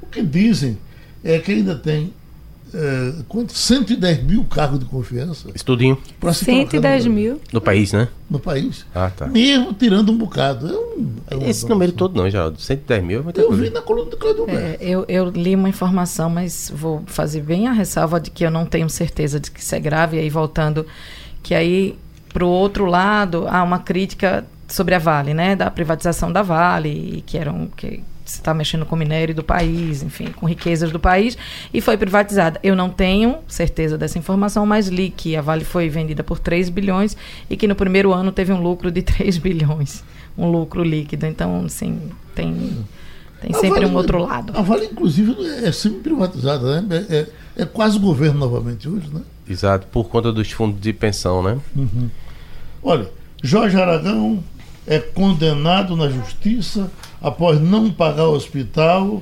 O 0.01 0.05
que 0.09 0.21
dizem 0.21 0.77
é 1.21 1.37
que 1.39 1.51
ainda 1.51 1.75
tem 1.75 2.13
é, 2.73 3.13
quanto? 3.27 3.53
110 3.53 4.23
mil 4.23 4.43
cargos 4.45 4.79
de 4.79 4.85
confiança. 4.85 5.49
Estudinho. 5.53 5.97
110 6.21 7.07
mil. 7.07 7.41
No 7.51 7.59
país, 7.59 7.93
né? 7.93 8.07
No 8.29 8.39
país. 8.39 8.85
Ah, 8.93 9.09
tá. 9.09 9.27
Mesmo 9.27 9.73
tirando 9.73 10.11
um 10.11 10.17
bocado. 10.17 10.67
É 10.67 10.77
um, 10.77 11.45
é 11.45 11.49
Esse 11.49 11.67
número 11.67 11.91
todo 11.91 12.15
não, 12.15 12.29
Geraldo. 12.29 12.59
110 12.59 13.03
mil 13.03 13.25
é 13.27 13.41
Eu 13.41 13.51
vi 13.51 13.69
na 13.69 13.81
coluna 13.81 14.11
do 14.11 14.17
Cláudio 14.17 14.45
é, 14.49 14.77
eu, 14.79 15.05
eu 15.07 15.29
li 15.29 15.55
uma 15.55 15.69
informação, 15.69 16.29
mas 16.29 16.71
vou 16.73 17.03
fazer 17.05 17.41
bem 17.41 17.67
a 17.67 17.71
ressalva 17.71 18.19
de 18.19 18.29
que 18.29 18.45
eu 18.45 18.51
não 18.51 18.65
tenho 18.65 18.89
certeza 18.89 19.39
de 19.39 19.49
que 19.49 19.59
isso 19.59 19.73
é 19.73 19.79
grave. 19.79 20.17
E 20.17 20.19
aí, 20.19 20.29
voltando, 20.29 20.85
que 21.41 21.55
aí, 21.55 21.97
para 22.31 22.45
o 22.45 22.49
outro 22.49 22.85
lado, 22.85 23.45
há 23.47 23.63
uma 23.63 23.79
crítica 23.79 24.45
sobre 24.67 24.93
a 24.93 24.99
Vale, 24.99 25.33
né? 25.33 25.55
Da 25.55 25.71
privatização 25.71 26.31
da 26.31 26.41
Vale, 26.41 27.23
que 27.25 27.37
eram... 27.37 27.67
Que, 27.75 28.03
está 28.35 28.53
mexendo 28.53 28.85
com 28.85 28.95
o 28.95 28.97
minério 28.97 29.33
do 29.33 29.43
país, 29.43 30.03
enfim, 30.03 30.27
com 30.27 30.45
riquezas 30.45 30.91
do 30.91 30.99
país, 30.99 31.37
e 31.73 31.81
foi 31.81 31.97
privatizada. 31.97 32.59
Eu 32.63 32.75
não 32.75 32.89
tenho 32.89 33.39
certeza 33.47 33.97
dessa 33.97 34.17
informação, 34.17 34.65
mas 34.65 34.87
li 34.87 35.09
que 35.09 35.35
a 35.35 35.41
Vale 35.41 35.63
foi 35.63 35.89
vendida 35.89 36.23
por 36.23 36.39
3 36.39 36.69
bilhões 36.69 37.15
e 37.49 37.57
que 37.57 37.67
no 37.67 37.75
primeiro 37.75 38.13
ano 38.13 38.31
teve 38.31 38.53
um 38.53 38.61
lucro 38.61 38.91
de 38.91 39.01
3 39.03 39.37
bilhões, 39.37 40.03
um 40.37 40.49
lucro 40.49 40.83
líquido. 40.83 41.25
Então, 41.25 41.65
assim, 41.65 41.99
tem, 42.35 42.77
tem 43.41 43.53
sempre 43.53 43.81
vale, 43.81 43.85
um 43.87 43.95
outro 43.95 44.19
lado. 44.19 44.53
A 44.55 44.61
Vale, 44.61 44.85
inclusive, 44.85 45.35
é 45.63 45.71
semi-privatizada, 45.71 46.81
né? 46.81 47.05
É, 47.09 47.15
é, 47.15 47.27
é, 47.63 47.65
quase 47.65 47.97
governo 47.99 48.39
novamente 48.39 48.87
hoje, 48.87 49.09
né? 49.13 49.21
Exato, 49.49 49.87
por 49.87 50.09
conta 50.09 50.31
dos 50.31 50.51
fundos 50.51 50.79
de 50.79 50.93
pensão, 50.93 51.41
né? 51.41 51.57
Uhum. 51.75 52.09
Olha, 52.83 53.09
Jorge 53.41 53.79
Aragão 53.79 54.43
é 54.85 54.99
condenado 54.99 55.95
na 55.95 56.09
justiça 56.09 56.89
após 57.21 57.59
não 57.59 57.91
pagar 57.91 58.27
o 58.27 58.33
hospital. 58.33 59.21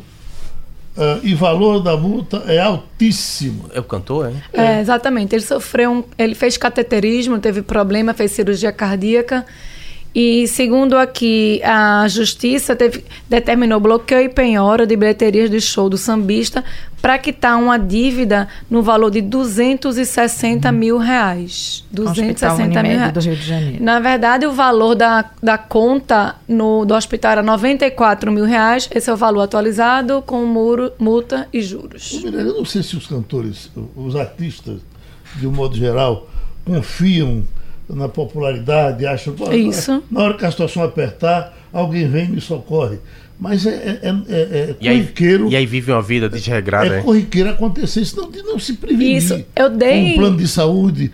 Uh, 0.97 1.21
e 1.21 1.35
valor 1.35 1.79
da 1.79 1.95
multa 1.95 2.37
é 2.47 2.59
altíssimo. 2.59 3.69
É 3.71 3.79
o 3.79 3.83
cantor, 3.83 4.33
é? 4.51 4.77
É, 4.77 4.81
exatamente. 4.81 5.35
Ele 5.35 5.43
sofreu 5.43 5.91
um, 5.91 6.03
ele 6.17 6.33
fez 6.33 6.57
cateterismo, 6.57 7.37
teve 7.37 7.61
problema, 7.61 8.15
fez 8.15 8.31
cirurgia 8.31 8.71
cardíaca 8.71 9.45
e 10.20 10.47
segundo 10.47 10.97
aqui, 10.97 11.61
a 11.63 12.07
justiça 12.07 12.76
teve, 12.76 13.05
determinou 13.30 13.80
bloqueio 13.80 14.22
e 14.22 14.30
penhora 14.30 14.88
de 14.88 14.95
bilheterias 14.95 15.47
de 15.47 15.61
show 15.61 15.88
do 15.88 15.95
sambista 15.95 16.63
para 16.99 17.20
quitar 17.20 17.55
uma 17.55 17.78
dívida 17.78 18.47
no 18.68 18.82
valor 18.82 19.11
de 19.11 19.22
260 19.22 20.72
mil 20.72 20.97
reais. 20.97 21.86
260 21.91 22.82
mil 22.82 22.97
reais. 22.97 23.13
Do 23.13 23.20
Rio 23.20 23.36
de 23.36 23.43
Janeiro. 23.43 23.84
Na 23.84 23.99
verdade, 23.99 24.47
o 24.47 24.53
valor 24.53 24.95
da, 24.95 25.30
da 25.39 25.55
conta 25.55 26.36
no, 26.47 26.84
do 26.84 26.95
hospital 26.95 27.34
era 27.34 27.43
94 27.43 28.32
mil 28.32 28.45
reais. 28.45 28.89
Esse 28.91 29.11
é 29.11 29.13
o 29.13 29.18
valor 29.18 29.43
atualizado 29.43 30.24
com 30.26 30.43
muro, 30.47 30.91
multa 30.97 31.47
e 31.53 31.61
juros. 31.61 32.24
Eu 32.24 32.55
não 32.55 32.65
sei 32.65 32.82
se 32.82 32.97
os 32.97 33.05
cantores, 33.05 33.70
os 33.95 34.15
artistas, 34.15 34.82
de 35.36 35.45
um 35.45 35.51
modo 35.51 35.76
geral, 35.76 36.28
confiam 36.65 37.43
na 37.89 38.09
popularidade, 38.09 39.05
acham 39.05 39.33
Isso. 39.53 40.03
na 40.11 40.23
hora 40.23 40.33
que 40.33 40.45
a 40.45 40.51
situação 40.51 40.83
apertar, 40.83 41.57
alguém 41.71 42.07
vem 42.07 42.25
e 42.25 42.29
me 42.29 42.41
socorre. 42.41 42.97
Mas 43.39 43.67
é, 43.67 43.99
é, 44.01 44.09
é, 44.29 44.69
é 44.71 44.73
corriqueiro. 44.73 45.43
E 45.45 45.47
aí, 45.49 45.53
e 45.53 45.55
aí 45.57 45.65
vive 45.65 45.91
uma 45.91 46.01
vida 46.01 46.27
desregrada. 46.27 46.95
É, 46.95 46.99
é 46.99 47.01
corriqueiro 47.03 47.49
acontecer 47.49 48.01
isso, 48.01 48.17
não, 48.17 48.31
de 48.31 48.41
não 48.41 48.57
se 48.57 48.73
prevenir. 48.73 49.17
Isso, 49.17 49.45
eu 49.55 49.69
dei. 49.69 50.13
Um 50.13 50.15
plano 50.15 50.38
de 50.38 50.47
saúde. 50.47 51.11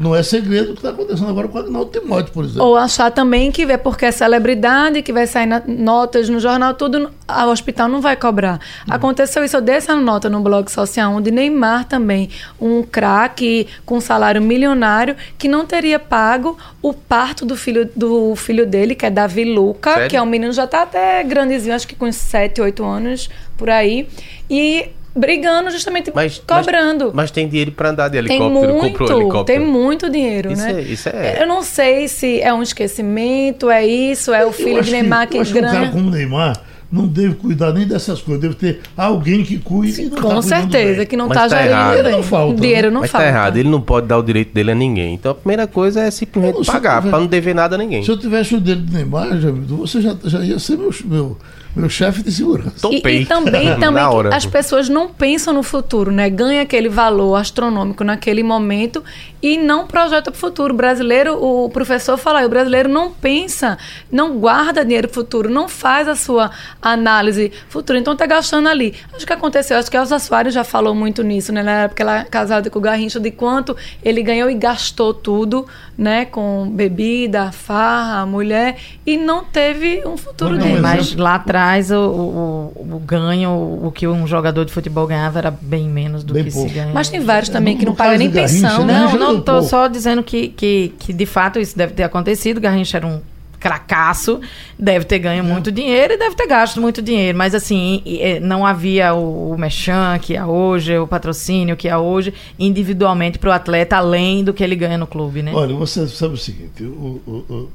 Não 0.00 0.14
é 0.14 0.22
segredo 0.22 0.70
o 0.70 0.72
que 0.72 0.78
está 0.78 0.90
acontecendo 0.90 1.28
agora 1.28 1.48
com 1.48 1.58
o 1.58 1.60
Agnaldo 1.60 1.90
Timóteo, 1.90 2.32
por 2.32 2.44
exemplo. 2.44 2.64
Ou 2.64 2.76
achar 2.76 3.10
também 3.10 3.50
que 3.50 3.62
é 3.62 3.76
porque 3.76 4.06
é 4.06 4.10
celebridade, 4.10 5.02
que 5.02 5.12
vai 5.12 5.26
sair 5.26 5.46
na, 5.46 5.62
notas 5.66 6.28
no 6.28 6.40
jornal, 6.40 6.74
tudo, 6.74 7.10
o 7.28 7.50
hospital 7.50 7.88
não 7.88 8.00
vai 8.00 8.16
cobrar. 8.16 8.60
Hum. 8.86 8.90
Aconteceu 8.90 9.44
isso, 9.44 9.56
eu 9.56 9.60
dei 9.60 9.76
essa 9.76 9.94
nota 9.96 10.28
no 10.30 10.40
blog 10.40 10.70
social, 10.70 11.12
onde 11.12 11.30
Neymar 11.30 11.84
também, 11.84 12.30
um 12.60 12.82
craque 12.82 13.66
com 13.84 14.00
salário 14.00 14.40
milionário, 14.40 15.16
que 15.36 15.48
não 15.48 15.66
teria 15.66 15.98
pago 15.98 16.56
o 16.80 16.92
parto 16.92 17.44
do 17.44 17.56
filho, 17.56 17.88
do 17.94 18.34
filho 18.36 18.66
dele, 18.66 18.94
que 18.94 19.04
é 19.04 19.10
Davi 19.10 19.44
Luca, 19.44 19.92
Sério? 19.92 20.10
que 20.10 20.16
é 20.16 20.22
um 20.22 20.26
menino 20.26 20.52
já 20.52 20.64
está 20.64 20.82
até 20.82 21.22
grandezinho, 21.24 21.74
acho 21.74 21.86
que 21.86 21.94
com 21.94 22.10
7, 22.10 22.60
8 22.60 22.84
anos, 22.84 23.28
por 23.56 23.68
aí. 23.68 24.08
E 24.48 24.90
brigando 25.18 25.70
justamente 25.70 26.12
mas, 26.14 26.38
cobrando. 26.46 27.06
Mas, 27.06 27.14
mas, 27.14 27.30
tem 27.30 27.48
dinheiro 27.48 27.72
para 27.72 27.90
andar 27.90 28.08
de 28.08 28.18
helicóptero, 28.18 28.60
tem 28.60 28.72
muito, 28.72 28.98
comprou 28.98 29.20
helicóptero. 29.20 29.58
Tem 29.58 29.66
muito 29.66 30.10
dinheiro, 30.10 30.52
isso 30.52 30.62
né? 30.62 30.72
É, 30.72 30.80
isso 30.82 31.08
é... 31.08 31.42
Eu 31.42 31.46
não 31.46 31.62
sei 31.62 32.08
se 32.08 32.40
é 32.40 32.52
um 32.52 32.62
esquecimento, 32.62 33.70
é 33.70 33.86
isso, 33.86 34.32
é 34.32 34.46
o 34.46 34.52
filho 34.52 34.82
de 34.82 34.90
Neymar 34.92 35.26
que, 35.26 35.32
que, 35.32 35.36
eu 35.38 35.42
acho 35.42 35.52
que 35.52 35.58
um 35.58 35.62
cara 35.62 35.88
como 35.90 36.10
Neymar 36.10 36.60
não 36.90 37.06
deve 37.06 37.34
cuidar 37.34 37.72
nem 37.72 37.86
dessas 37.86 38.20
coisas, 38.22 38.40
deve 38.40 38.54
ter 38.54 38.80
alguém 38.96 39.44
que 39.44 39.58
cuide. 39.58 40.00
e 40.00 40.04
não 40.06 40.10
tá 40.10 40.16
Com 40.16 40.28
cuidando 40.28 40.42
certeza, 40.42 40.96
bem. 40.98 41.06
que 41.06 41.16
não 41.16 41.28
está 41.28 41.48
tá 41.48 41.48
gerindo 41.48 42.02
bem. 42.02 42.12
Não 42.12 42.22
falta? 42.22 42.60
Dinheiro 42.60 42.90
não 42.90 43.00
Mas 43.02 43.10
falta. 43.10 43.26
tá 43.26 43.30
errado, 43.30 43.56
ele 43.58 43.68
não 43.68 43.80
pode 43.80 44.06
dar 44.06 44.16
o 44.16 44.22
direito 44.22 44.54
dele 44.54 44.70
a 44.70 44.74
ninguém. 44.74 45.14
Então 45.14 45.32
a 45.32 45.34
primeira 45.34 45.66
coisa 45.66 46.00
é 46.00 46.10
simplesmente 46.10 46.64
pagar, 46.64 47.02
pra 47.02 47.18
não 47.18 47.26
dever 47.26 47.54
nada 47.54 47.76
a 47.76 47.78
ninguém. 47.78 48.02
Se 48.02 48.10
eu 48.10 48.16
tivesse 48.16 48.54
o 48.54 48.60
dedo 48.60 48.80
do 48.82 48.92
Neymar, 48.92 49.38
já, 49.38 49.50
você 49.50 50.00
já, 50.00 50.16
já 50.24 50.40
ia 50.40 50.58
ser 50.58 50.78
meu, 50.78 50.90
meu, 51.04 51.36
meu 51.74 51.88
chefe 51.88 52.22
de 52.22 52.32
segurança. 52.32 52.76
E, 52.76 52.80
Topei. 52.80 53.22
e 53.22 53.26
também, 53.26 53.74
também 53.78 54.02
hora. 54.02 54.34
as 54.34 54.46
pessoas 54.46 54.88
não 54.88 55.08
pensam 55.08 55.52
no 55.52 55.62
futuro, 55.62 56.10
né? 56.10 56.28
Ganha 56.28 56.62
aquele 56.62 56.88
valor 56.88 57.36
astronômico 57.36 58.02
naquele 58.02 58.42
momento 58.42 59.04
e 59.42 59.56
não 59.56 59.86
projeta 59.86 60.30
para 60.30 60.36
o 60.36 60.40
futuro. 60.40 60.74
O 60.74 60.76
brasileiro, 60.76 61.42
o 61.42 61.68
professor 61.70 62.16
fala, 62.16 62.40
aí, 62.40 62.46
o 62.46 62.48
brasileiro 62.48 62.88
não 62.88 63.10
pensa, 63.12 63.78
não 64.10 64.38
guarda 64.38 64.84
dinheiro 64.84 65.08
para 65.08 65.20
o 65.20 65.22
futuro, 65.22 65.50
não 65.50 65.68
faz 65.68 66.08
a 66.08 66.16
sua 66.16 66.50
análise 66.80 67.52
futura. 67.68 67.98
Então 67.98 68.16
tá 68.16 68.26
gastando 68.26 68.68
ali. 68.68 68.94
Acho 69.14 69.26
que 69.26 69.32
aconteceu, 69.32 69.78
acho 69.78 69.90
que 69.90 69.96
a 69.96 70.00
Elza 70.00 70.18
Soares 70.18 70.54
já 70.54 70.64
falou 70.64 70.94
muito 70.94 71.22
nisso, 71.22 71.52
né? 71.52 71.62
Na 71.62 71.82
época 71.84 72.02
ela 72.02 72.20
é 72.20 72.24
casada 72.24 72.68
com 72.70 72.78
o 72.78 72.82
Garrincha, 72.82 73.20
de 73.20 73.30
quanto 73.30 73.76
ele 74.02 74.22
ganhou 74.22 74.50
e 74.50 74.54
gastou 74.54 75.14
tudo, 75.14 75.66
né? 75.96 76.24
Com 76.24 76.68
bebida, 76.68 77.52
farra, 77.52 78.26
mulher, 78.26 78.76
e 79.06 79.16
não 79.16 79.44
teve 79.44 80.02
um 80.06 80.16
futuro 80.16 80.56
dele. 80.58 80.80
Mas 80.80 81.14
lá 81.14 81.36
atrás 81.36 81.57
o, 81.90 82.72
o, 82.76 82.94
o 82.96 82.98
ganho, 82.98 83.50
o 83.84 83.90
que 83.92 84.06
um 84.06 84.26
jogador 84.26 84.64
de 84.64 84.72
futebol 84.72 85.06
ganhava 85.06 85.38
era 85.38 85.50
bem 85.50 85.88
menos 85.88 86.22
do 86.24 86.34
Bem 86.34 86.44
que 86.44 86.52
pouco. 86.52 86.68
se 86.68 86.74
ganha. 86.74 86.90
Mas 86.92 87.08
tem 87.08 87.20
vários 87.20 87.48
também 87.48 87.74
No- 87.74 87.80
que 87.80 87.86
não 87.86 87.94
pagam 87.94 88.16
nem 88.18 88.30
Garrincha, 88.30 88.68
pensão, 88.68 88.86
né? 88.86 88.94
Não, 89.12 89.18
não, 89.18 89.40
pouco. 89.40 89.62
só 89.62 89.86
dizendo 89.88 90.22
que, 90.22 90.48
que, 90.48 90.94
que 90.98 91.12
de 91.12 91.26
fato 91.26 91.58
isso 91.58 91.76
deve 91.76 91.92
ter 91.94 92.02
acontecido. 92.04 92.60
Garrincha 92.60 92.96
era 92.98 93.06
um 93.06 93.20
cracaço, 93.60 94.40
deve 94.78 95.04
ter 95.04 95.18
ganho 95.18 95.42
muito 95.42 95.72
dinheiro 95.72 96.12
e 96.14 96.16
deve 96.16 96.36
ter 96.36 96.46
gasto 96.46 96.80
muito 96.80 97.02
dinheiro. 97.02 97.36
Mas 97.36 97.56
assim, 97.56 98.02
não 98.40 98.64
havia 98.64 99.12
o, 99.14 99.50
o 99.52 99.58
mechan 99.58 100.16
que 100.20 100.36
há 100.36 100.46
hoje, 100.46 100.96
o 100.96 101.08
patrocínio 101.08 101.76
que 101.76 101.88
há 101.88 101.98
hoje, 101.98 102.32
individualmente 102.56 103.36
para 103.36 103.50
o 103.50 103.52
atleta, 103.52 103.96
além 103.96 104.44
do 104.44 104.54
que 104.54 104.62
ele 104.62 104.76
ganha 104.76 104.96
no 104.96 105.08
clube, 105.08 105.42
né? 105.42 105.50
Olha, 105.52 105.74
você 105.74 106.06
sabe 106.06 106.34
o 106.34 106.36
seguinte, 106.36 106.84
o, 106.84 107.20
o- 107.26 107.68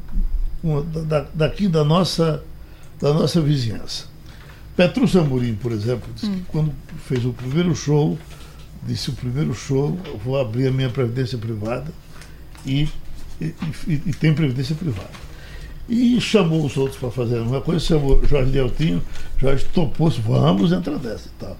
o- 0.63 0.85
daqui 1.33 1.67
da 1.67 1.83
nossa, 1.83 2.41
da 3.03 3.13
nossa 3.13 3.41
vizinhança. 3.41 4.05
Petrúcio 4.77 5.19
Amorim, 5.19 5.55
por 5.55 5.71
exemplo, 5.73 6.09
disse 6.15 6.29
que 6.31 6.41
quando 6.47 6.73
fez 7.05 7.25
o 7.25 7.33
primeiro 7.33 7.75
show, 7.75 8.17
disse 8.87 9.09
o 9.09 9.13
primeiro 9.13 9.53
show, 9.53 9.99
eu 10.05 10.17
vou 10.17 10.39
abrir 10.39 10.67
a 10.67 10.71
minha 10.71 10.89
previdência 10.89 11.37
privada 11.37 11.91
e, 12.65 12.87
e, 13.41 13.53
e- 13.87 14.01
e 14.07 14.13
tem 14.13 14.33
previdência 14.33 14.73
privada. 14.73 15.11
E 15.87 16.19
chamou 16.21 16.65
os 16.65 16.77
outros 16.77 16.97
para 16.97 17.11
fazer 17.11 17.37
a 17.37 17.41
mesma 17.41 17.59
coisa, 17.59 17.81
chamou 17.85 18.25
Jorge 18.25 18.51
Deltinho, 18.51 19.03
Jorge 19.37 19.65
topou, 19.73 20.09
vamos 20.09 20.71
entrar 20.71 20.97
nessa 20.97 21.27
e 21.27 21.31
tal. 21.37 21.57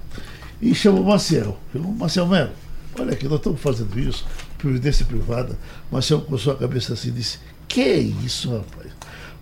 E 0.61 0.73
chamou 0.73 1.03
Maciel, 1.03 1.59
falou, 1.73 1.91
Maciel 1.91 2.25
Melo, 2.25 2.51
olha 2.97 3.11
aqui, 3.11 3.25
nós 3.27 3.39
estamos 3.39 3.59
fazendo 3.59 3.99
isso, 3.99 4.25
previdência 4.57 5.05
privada. 5.05 5.59
Maciel 5.91 6.21
coçou 6.21 6.53
a 6.53 6.55
cabeça 6.55 6.93
assim 6.93 7.11
disse, 7.11 7.37
que 7.67 7.83
isso, 8.25 8.49
rapaz? 8.49 8.82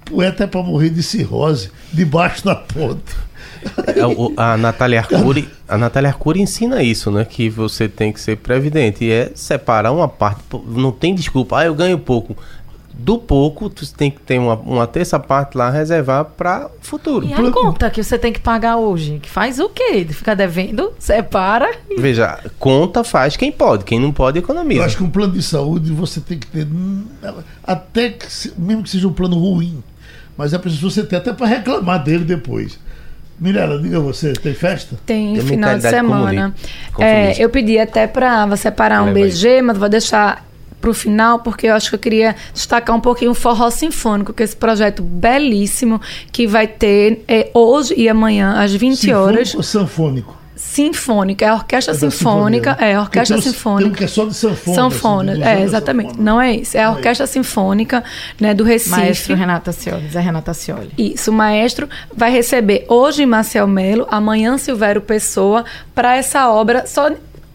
Poeta 0.06 0.44
é 0.44 0.48
para 0.48 0.62
morrer 0.64 0.90
de 0.90 1.02
cirrose, 1.04 1.72
debaixo 1.94 2.44
da 2.46 2.56
ponta. 2.56 3.14
É, 3.96 4.06
o- 4.06 4.34
A 4.36 4.58
Natália 4.58 5.00
Arcuri, 5.00 5.48
a 5.68 5.78
Natália 5.78 6.10
Arcuri 6.10 6.42
ensina 6.42 6.82
isso, 6.82 7.12
né? 7.12 7.24
Que 7.24 7.50
você 7.50 7.88
tem 7.88 8.12
que 8.12 8.20
ser 8.20 8.38
previdente. 8.38 9.06
E 9.06 9.12
é 9.12 9.32
separar 9.36 9.92
uma 9.92 10.08
parte. 10.08 10.42
Não 10.68 10.92
tem 10.92 11.14
desculpa. 11.14 11.60
Ah, 11.60 11.66
eu 11.66 11.76
ganho 11.76 11.98
pouco. 12.00 12.36
Do 12.94 13.18
pouco, 13.18 13.70
tu 13.70 13.88
tem 13.94 14.12
que 14.12 14.20
ter 14.20 14.38
uma, 14.40 14.56
uma 14.56 14.86
terça 14.86 15.18
parte 15.20 15.58
lá 15.58 15.70
reservar 15.72 16.26
para 16.26 16.68
o 16.68 16.86
futuro. 16.86 17.26
E 17.26 17.34
a 17.34 17.52
conta 17.52 17.90
que 17.90 18.04
você 18.04 18.18
tem 18.20 18.34
que 18.34 18.40
pagar 18.40 18.78
hoje? 18.78 19.18
Que 19.22 19.30
faz 19.30 19.60
o 19.60 19.70
quê? 19.70 20.04
De 20.04 20.14
ficar 20.14 20.36
devendo, 20.36 20.92
separa 21.00 21.72
e 21.90 22.00
Veja, 22.00 22.40
conta 22.60 23.04
faz 23.04 23.36
quem 23.38 23.52
pode, 23.52 23.86
quem 23.86 24.00
não 24.00 24.12
pode 24.12 24.38
Eu 24.38 24.44
economiza. 24.44 24.86
acho 24.86 24.98
que 24.98 25.04
um 25.04 25.10
plano 25.10 25.34
de 25.34 25.42
saúde 25.42 25.92
você 25.92 26.20
tem 26.20 26.38
que 26.38 26.46
ter, 26.48 26.66
hum, 26.68 27.06
até 27.64 28.10
que, 28.10 28.28
mesmo 28.58 28.84
que 28.84 28.90
seja 28.90 29.08
um 29.08 29.14
plano 29.14 29.38
ruim, 29.40 29.82
mas 30.42 30.54
é 30.54 30.58
preciso 30.58 30.90
você 30.90 31.04
ter 31.04 31.18
até 31.18 31.32
para 31.32 31.46
reclamar 31.46 32.04
dele 32.04 32.26
depois. 32.26 32.80
Mirela, 33.40 33.80
diga 33.80 34.00
você, 34.00 34.34
tem 34.34 34.56
festa? 34.56 34.98
Tem 35.06 35.36
Tem 35.36 35.46
final 35.46 35.78
de 35.78 35.88
semana. 35.88 36.56
É, 36.98 37.36
eu 37.38 37.48
pedi 37.48 37.78
até 37.78 38.08
para 38.08 38.58
separar 38.58 39.04
um 39.04 39.14
Leva 39.14 39.20
aí. 39.20 39.30
BG, 39.30 39.62
mas 39.62 39.78
vou 39.78 39.88
deixar 39.88 40.44
pro 40.82 40.96
final, 40.96 41.42
porque 41.42 41.68
eu 41.68 41.76
acho 41.76 41.90
que 41.90 41.96
eu 41.96 42.00
queria 42.00 42.36
destacar 42.52 42.96
um 42.96 43.00
pouquinho 43.00 43.30
o 43.30 43.36
Forró 43.36 43.70
Sinfônico, 43.70 44.34
que 44.34 44.42
é 44.42 44.46
esse 44.46 44.56
projeto 44.56 45.04
belíssimo 45.04 46.02
que 46.32 46.48
vai 46.48 46.66
ter 46.66 47.24
é, 47.28 47.52
hoje 47.54 47.94
e 47.96 48.10
amanhã, 48.10 48.56
às 48.60 48.74
20 48.74 48.96
Sinfônico 48.96 49.20
horas. 49.24 49.54
ou 49.54 49.62
sanfônico? 49.62 50.41
Sinfônica, 50.56 51.46
é 51.46 51.48
a 51.50 51.56
Orquestra 51.56 51.94
É 51.94 51.98
Sinfônica, 51.98 52.72
sinfonia. 52.72 52.92
é 52.92 52.96
a 52.96 53.02
Orquestra 53.02 53.38
tem 53.38 53.48
um- 53.48 53.52
Sinfônica. 53.54 53.84
Tem 53.84 53.92
um 53.92 53.96
que 53.96 54.04
é 54.04 54.08
só 54.08 54.26
de 54.26 54.34
sanfona. 54.34 54.76
Sanfona, 54.76 55.32
assim, 55.34 55.44
é, 55.44 55.62
exatamente. 55.62 56.08
sanfona. 56.10 56.24
Não 56.32 56.42
é 56.42 56.54
isso. 56.56 56.78
É 56.78 56.82
a 56.82 56.84
é 56.84 56.90
Orquestra 56.90 57.28
Sinfônica 57.28 58.04
né, 58.40 58.54
do 58.54 58.64
Recife. 58.64 58.92
Maestro 58.92 59.36
Renata 59.36 59.72
Cioli, 59.72 60.08
Zé 60.10 60.20
Renata 60.20 60.54
Cioli. 60.54 60.92
Isso, 60.98 61.32
o 61.32 61.34
maestro 61.34 61.90
vai 62.16 62.32
receber 62.32 62.86
hoje 62.88 63.26
Marcel 63.26 63.68
Melo, 63.68 64.08
amanhã 64.10 64.58
Silvério 64.58 65.02
Pessoa, 65.02 65.66
para 65.96 66.16
essa 66.16 66.50
obra 66.50 66.86
só 66.86 67.10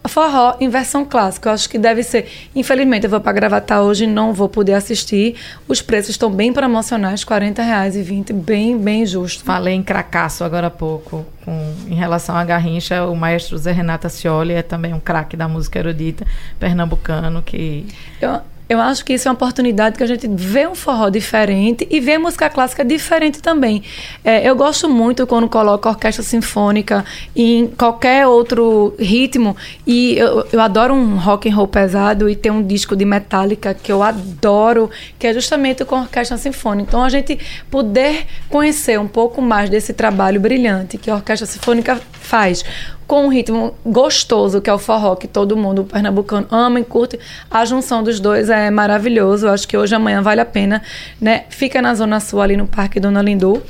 forró 0.07 0.55
em 0.59 0.69
versão 0.69 1.05
clássica. 1.05 1.49
Eu 1.49 1.53
acho 1.53 1.69
que 1.69 1.77
deve 1.77 2.03
ser. 2.03 2.27
Infelizmente, 2.55 3.05
eu 3.05 3.09
vou 3.09 3.19
para 3.19 3.33
Gravatar 3.33 3.81
hoje 3.81 4.03
e 4.03 4.07
não 4.07 4.33
vou 4.33 4.49
poder 4.49 4.73
assistir. 4.73 5.35
Os 5.67 5.81
preços 5.81 6.11
estão 6.11 6.29
bem 6.29 6.53
promocionais, 6.53 7.23
40 7.23 7.61
reais 7.61 7.95
e 7.95 8.01
20, 8.01 8.33
bem, 8.33 8.77
bem 8.77 9.05
justo. 9.05 9.43
Falei 9.43 9.73
em 9.73 9.83
cracaço 9.83 10.43
agora 10.43 10.67
há 10.67 10.71
pouco. 10.71 11.25
Com, 11.43 11.73
em 11.87 11.95
relação 11.95 12.35
a 12.35 12.43
Garrincha, 12.43 13.05
o 13.05 13.15
maestro 13.15 13.57
Zé 13.57 13.71
Renata 13.71 14.09
Cioli 14.09 14.53
é 14.53 14.61
também 14.61 14.93
um 14.93 14.99
craque 14.99 15.37
da 15.37 15.47
música 15.47 15.79
erudita, 15.79 16.25
pernambucano, 16.59 17.41
que 17.41 17.85
Eu, 18.21 18.41
eu 18.69 18.81
acho 18.81 19.05
que 19.05 19.13
isso 19.13 19.27
é 19.27 19.31
uma 19.31 19.35
oportunidade 19.35 19.97
que 19.97 20.03
a 20.03 20.07
gente 20.07 20.27
vê 20.27 20.67
um 20.67 20.75
forró 20.75 21.09
diferente 21.09 21.87
e 21.89 21.99
vê 21.99 22.17
música 22.17 22.49
clássica 22.49 22.83
diferente 22.83 23.41
também. 23.41 23.81
É, 24.23 24.47
eu 24.47 24.55
gosto 24.55 24.89
muito 24.89 25.25
quando 25.25 25.47
coloca 25.47 25.89
orquestra 25.89 26.23
sinfônica 26.23 27.05
em 27.35 27.67
qualquer 27.67 28.27
outro 28.27 28.93
ritmo 28.99 29.55
e 29.85 30.17
eu, 30.17 30.45
eu 30.51 30.59
adoro 30.59 30.93
um 30.93 31.17
rock 31.17 31.49
and 31.49 31.55
roll 31.55 31.67
pesado 31.67 32.29
e 32.29 32.35
tem 32.35 32.51
um 32.51 32.61
disco 32.61 32.95
de 32.95 33.05
Metallica 33.05 33.73
que 33.73 33.91
eu 33.91 34.03
adoro, 34.03 34.89
que 35.17 35.27
é 35.27 35.33
justamente 35.33 35.85
com 35.85 36.01
orquestra 36.01 36.37
sinfônica. 36.37 36.89
Então 36.89 37.03
a 37.03 37.09
gente 37.09 37.39
poder 37.71 38.25
conhecer 38.49 38.99
um 38.99 39.07
pouco 39.07 39.41
mais 39.41 39.69
desse 39.69 39.93
trabalho 39.93 40.39
brilhante 40.39 40.97
que 40.97 41.09
a 41.09 41.15
orquestra 41.15 41.45
sinfônica 41.45 42.01
faz 42.27 42.63
com 43.07 43.25
um 43.25 43.29
ritmo 43.29 43.73
gostoso, 43.85 44.59
que 44.59 44.69
é 44.69 44.73
o 44.73 44.77
forró, 44.77 45.15
que 45.15 45.27
todo 45.27 45.55
mundo 45.55 45.85
pernambucano 45.85 46.45
ama 46.51 46.79
e 46.79 46.83
curte. 46.83 47.17
A 47.49 47.63
junção 47.63 48.03
dos 48.03 48.19
dois 48.19 48.49
é 48.49 48.69
maravilhoso. 48.69 49.47
Acho 49.47 49.67
que 49.67 49.77
hoje 49.77 49.95
amanhã 49.95 50.21
vale 50.21 50.41
a 50.41 50.45
pena, 50.45 50.81
né? 51.19 51.45
Fica 51.49 51.81
na 51.81 51.95
Zona 51.95 52.19
Sul, 52.19 52.41
ali 52.41 52.57
no 52.57 52.67
Parque 52.67 52.99
Dona 52.99 53.21
Lindu, 53.21 53.63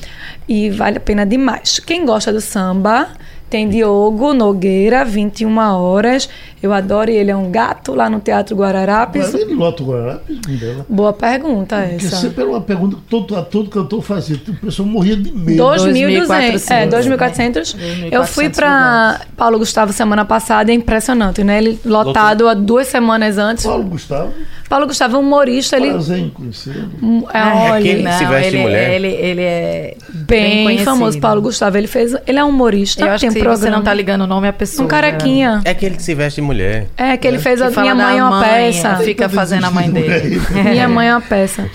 e 0.47 0.72
vale 0.72 0.97
a 0.97 0.99
pena 0.99 1.26
demais. 1.26 1.80
Quem 1.80 2.03
gosta 2.03 2.34
do 2.34 2.41
samba, 2.41 3.10
tem 3.50 3.70
Diogo 3.70 4.34
Nogueira, 4.34 5.06
21 5.06 5.58
horas. 5.58 6.30
Eu 6.62 6.74
adoro, 6.74 7.12
e 7.12 7.16
ele 7.16 7.30
é 7.30 7.36
um 7.36 7.52
gato 7.52 7.93
lá 7.93 8.10
no 8.10 8.20
Teatro 8.20 8.56
Guararapes. 8.56 9.32
Mas 9.32 9.41
ele 9.41 9.54
lota 9.54 9.84
o 9.84 9.88
Guararapes, 9.88 10.39
Mirela. 10.48 10.86
Boa 10.89 11.14
pergunta 11.14 11.78
Porque 11.89 12.08
essa. 12.08 12.16
sempre 12.16 12.41
era 12.41 12.50
uma 12.50 12.62
pergunta 12.62 12.95
que 12.95 13.04
todo, 13.04 13.43
todo 13.43 13.70
cantor 13.70 14.02
fazia. 14.02 14.41
O 14.48 14.54
pessoal 14.56 14.88
morria 14.88 15.16
de 15.16 15.32
medo. 15.32 15.64
2.200, 15.64 16.72
é, 16.72 16.88
2.400. 16.88 17.76
2.400 17.76 18.10
Eu 18.12 18.26
fui 18.26 18.50
para 18.50 19.22
Paulo 19.38 19.60
Gustavo 19.60 19.93
semana 19.93 20.26
passada, 20.26 20.72
é 20.72 20.74
impressionante, 20.74 21.43
né? 21.43 21.60
Ele 21.60 21.80
lotado 21.86 22.48
há 22.48 22.54
duas 22.54 22.88
semanas 22.88 23.38
antes. 23.38 23.66
Paulo 23.66 23.84
Gustavo, 23.84 24.34
Paulo 24.70 24.86
Gustavo 24.88 25.15
é 25.15 25.20
um 25.20 25.22
humorista, 25.22 25.78
ele 25.78 25.89
prazer 25.91 26.18
em 26.20 26.30
conhecê-lo. 26.30 27.28
é, 27.34 27.38
é 27.38 27.43
olha, 27.72 27.74
aquele- 27.80 28.11
se 28.11 28.26
veste 28.26 28.47
ele, 28.47 28.57
de 28.57 28.63
mulher. 28.63 28.91
Ele, 28.93 29.07
ele 29.07 29.41
é 29.41 29.97
bem, 30.09 30.63
conhecido. 30.65 30.86
famoso 30.91 31.20
Paulo 31.20 31.41
Gustavo. 31.41 31.78
Ele 31.78 31.88
fez, 31.88 32.15
ele 32.28 32.38
é 32.39 32.43
um 32.43 32.49
humorista, 32.49 33.03
Eu 33.05 33.11
acho 33.11 33.22
tem 33.22 33.30
que 33.30 33.39
programa. 33.39 33.57
você 33.57 33.70
não 33.70 33.82
tá 33.84 33.93
ligando 33.93 34.22
o 34.22 34.28
nome 34.28 34.47
à 34.47 34.53
pessoa. 34.53 34.86
um 34.86 34.88
carequinha. 34.89 35.61
É 35.63 35.70
aquele 35.72 35.95
que 35.95 36.03
se 36.03 36.13
veste 36.13 36.41
de 36.41 36.45
mulher. 36.47 36.88
É, 36.97 37.15
que 37.15 37.28
ele 37.28 37.39
fez 37.39 37.61
a 37.61 37.68
Que 37.70 37.74
fala 37.76 37.93
Minha 37.93 37.95
Mãe 38.07 38.18
é 38.20 38.24
uma 38.24 38.39
mãe, 38.39 38.49
peça. 38.49 38.95
Fica 38.97 39.30
fazendo 39.30 39.65
a 39.65 39.72
mãe 39.72 39.89
dele. 39.89 40.41
Minha 40.51 40.88
Mãe 40.89 41.07
é 41.07 41.13
uma 41.13 41.22
peça. 41.22 41.70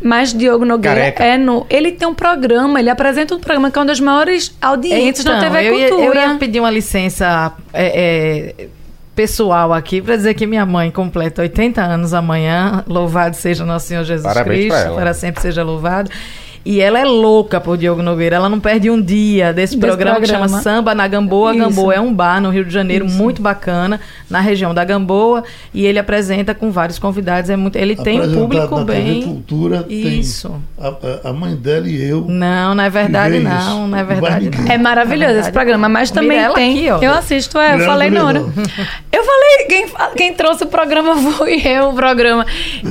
Mas 0.00 0.32
Diogo 0.32 0.64
Nogueira 0.64 0.96
Careca. 1.12 1.24
é 1.24 1.36
no. 1.36 1.66
Ele 1.68 1.90
tem 1.92 2.06
um 2.06 2.14
programa, 2.14 2.78
ele 2.78 2.88
apresenta 2.88 3.34
um 3.34 3.40
programa 3.40 3.68
que 3.70 3.78
é 3.78 3.80
uma 3.80 3.86
das 3.86 3.98
maiores 4.00 4.56
audiências 4.62 5.24
da 5.24 5.40
TV 5.40 5.46
Então, 5.48 5.60
eu 5.60 5.78
ia, 5.78 5.88
Cultura. 5.88 6.20
eu 6.24 6.30
ia 6.30 6.34
pedir 6.38 6.60
uma 6.60 6.70
licença 6.70 7.52
é, 7.72 8.54
é, 8.62 8.68
pessoal 9.18 9.72
aqui 9.72 10.00
para 10.00 10.14
dizer 10.14 10.34
que 10.34 10.46
minha 10.46 10.64
mãe 10.64 10.92
completa 10.92 11.42
80 11.42 11.82
anos 11.82 12.14
amanhã. 12.14 12.84
Louvado 12.86 13.34
seja 13.34 13.64
nosso 13.64 13.88
Senhor 13.88 14.04
Jesus 14.04 14.22
Parabéns 14.22 14.72
Cristo, 14.72 14.94
para 14.94 15.12
sempre 15.12 15.42
seja 15.42 15.64
louvado. 15.64 16.08
E 16.64 16.80
ela 16.80 16.98
é 16.98 17.04
louca 17.04 17.60
por 17.60 17.76
Diogo 17.78 18.02
Nogueira. 18.02 18.36
Ela 18.36 18.48
não 18.48 18.60
perde 18.60 18.90
um 18.90 19.00
dia 19.00 19.52
desse, 19.52 19.76
Desse 19.76 19.86
programa, 19.86 20.16
que 20.20 20.26
programa. 20.26 20.48
chama 20.48 20.62
Samba 20.62 20.94
na 20.94 21.06
Gamboa. 21.08 21.54
Isso. 21.54 21.60
Gamboa 21.64 21.94
é 21.94 22.00
um 22.00 22.12
bar 22.12 22.40
no 22.40 22.50
Rio 22.50 22.64
de 22.64 22.72
Janeiro 22.72 23.08
muito 23.08 23.40
bacana, 23.40 24.00
na 24.28 24.40
região 24.40 24.74
da 24.74 24.84
Gamboa. 24.84 25.44
E 25.72 25.86
ele 25.86 25.98
apresenta 25.98 26.54
com 26.54 26.70
vários 26.70 26.98
convidados. 26.98 27.48
É 27.50 27.56
muito, 27.56 27.76
ele 27.76 27.96
tem 27.96 28.20
um 28.20 28.32
público 28.34 28.78
na 28.78 28.84
TV 28.84 29.00
bem. 29.00 29.22
Cultura 29.22 29.86
Isso. 29.88 30.48
tem 30.78 30.86
a, 31.24 31.30
a- 31.30 31.32
mãe 31.32 31.54
dela 31.56 31.88
e 31.88 32.02
eu. 32.08 32.26
Não, 32.28 32.74
não 32.74 32.84
é 32.84 32.90
verdade, 32.90 33.38
não. 33.40 33.58
isso. 33.58 33.86
Não 33.86 33.98
é 33.98 34.04
verdade. 34.04 34.50
não. 34.50 34.72
É 34.72 34.78
maravilhoso 34.78 35.38
esse 35.38 35.52
programa, 35.52 35.88
mas 35.88 36.10
também 36.10 36.36
Mirella 36.38 36.54
tem. 36.54 36.72
aqui, 36.76 36.90
ó. 36.90 36.98
eu 37.00 37.12
assisto, 37.12 37.58
é, 37.58 37.74
eu 37.74 37.80
falei 37.86 38.10
na 38.10 38.24
hora. 38.26 38.38
Eu 38.38 39.24
falei, 39.24 39.66
quem, 39.68 39.86
quem 40.16 40.34
trouxe 40.34 40.64
o 40.64 40.66
programa 40.66 41.16
foi 41.32 41.60
eu, 41.66 41.90
o 41.90 41.94
programa. 41.94 42.44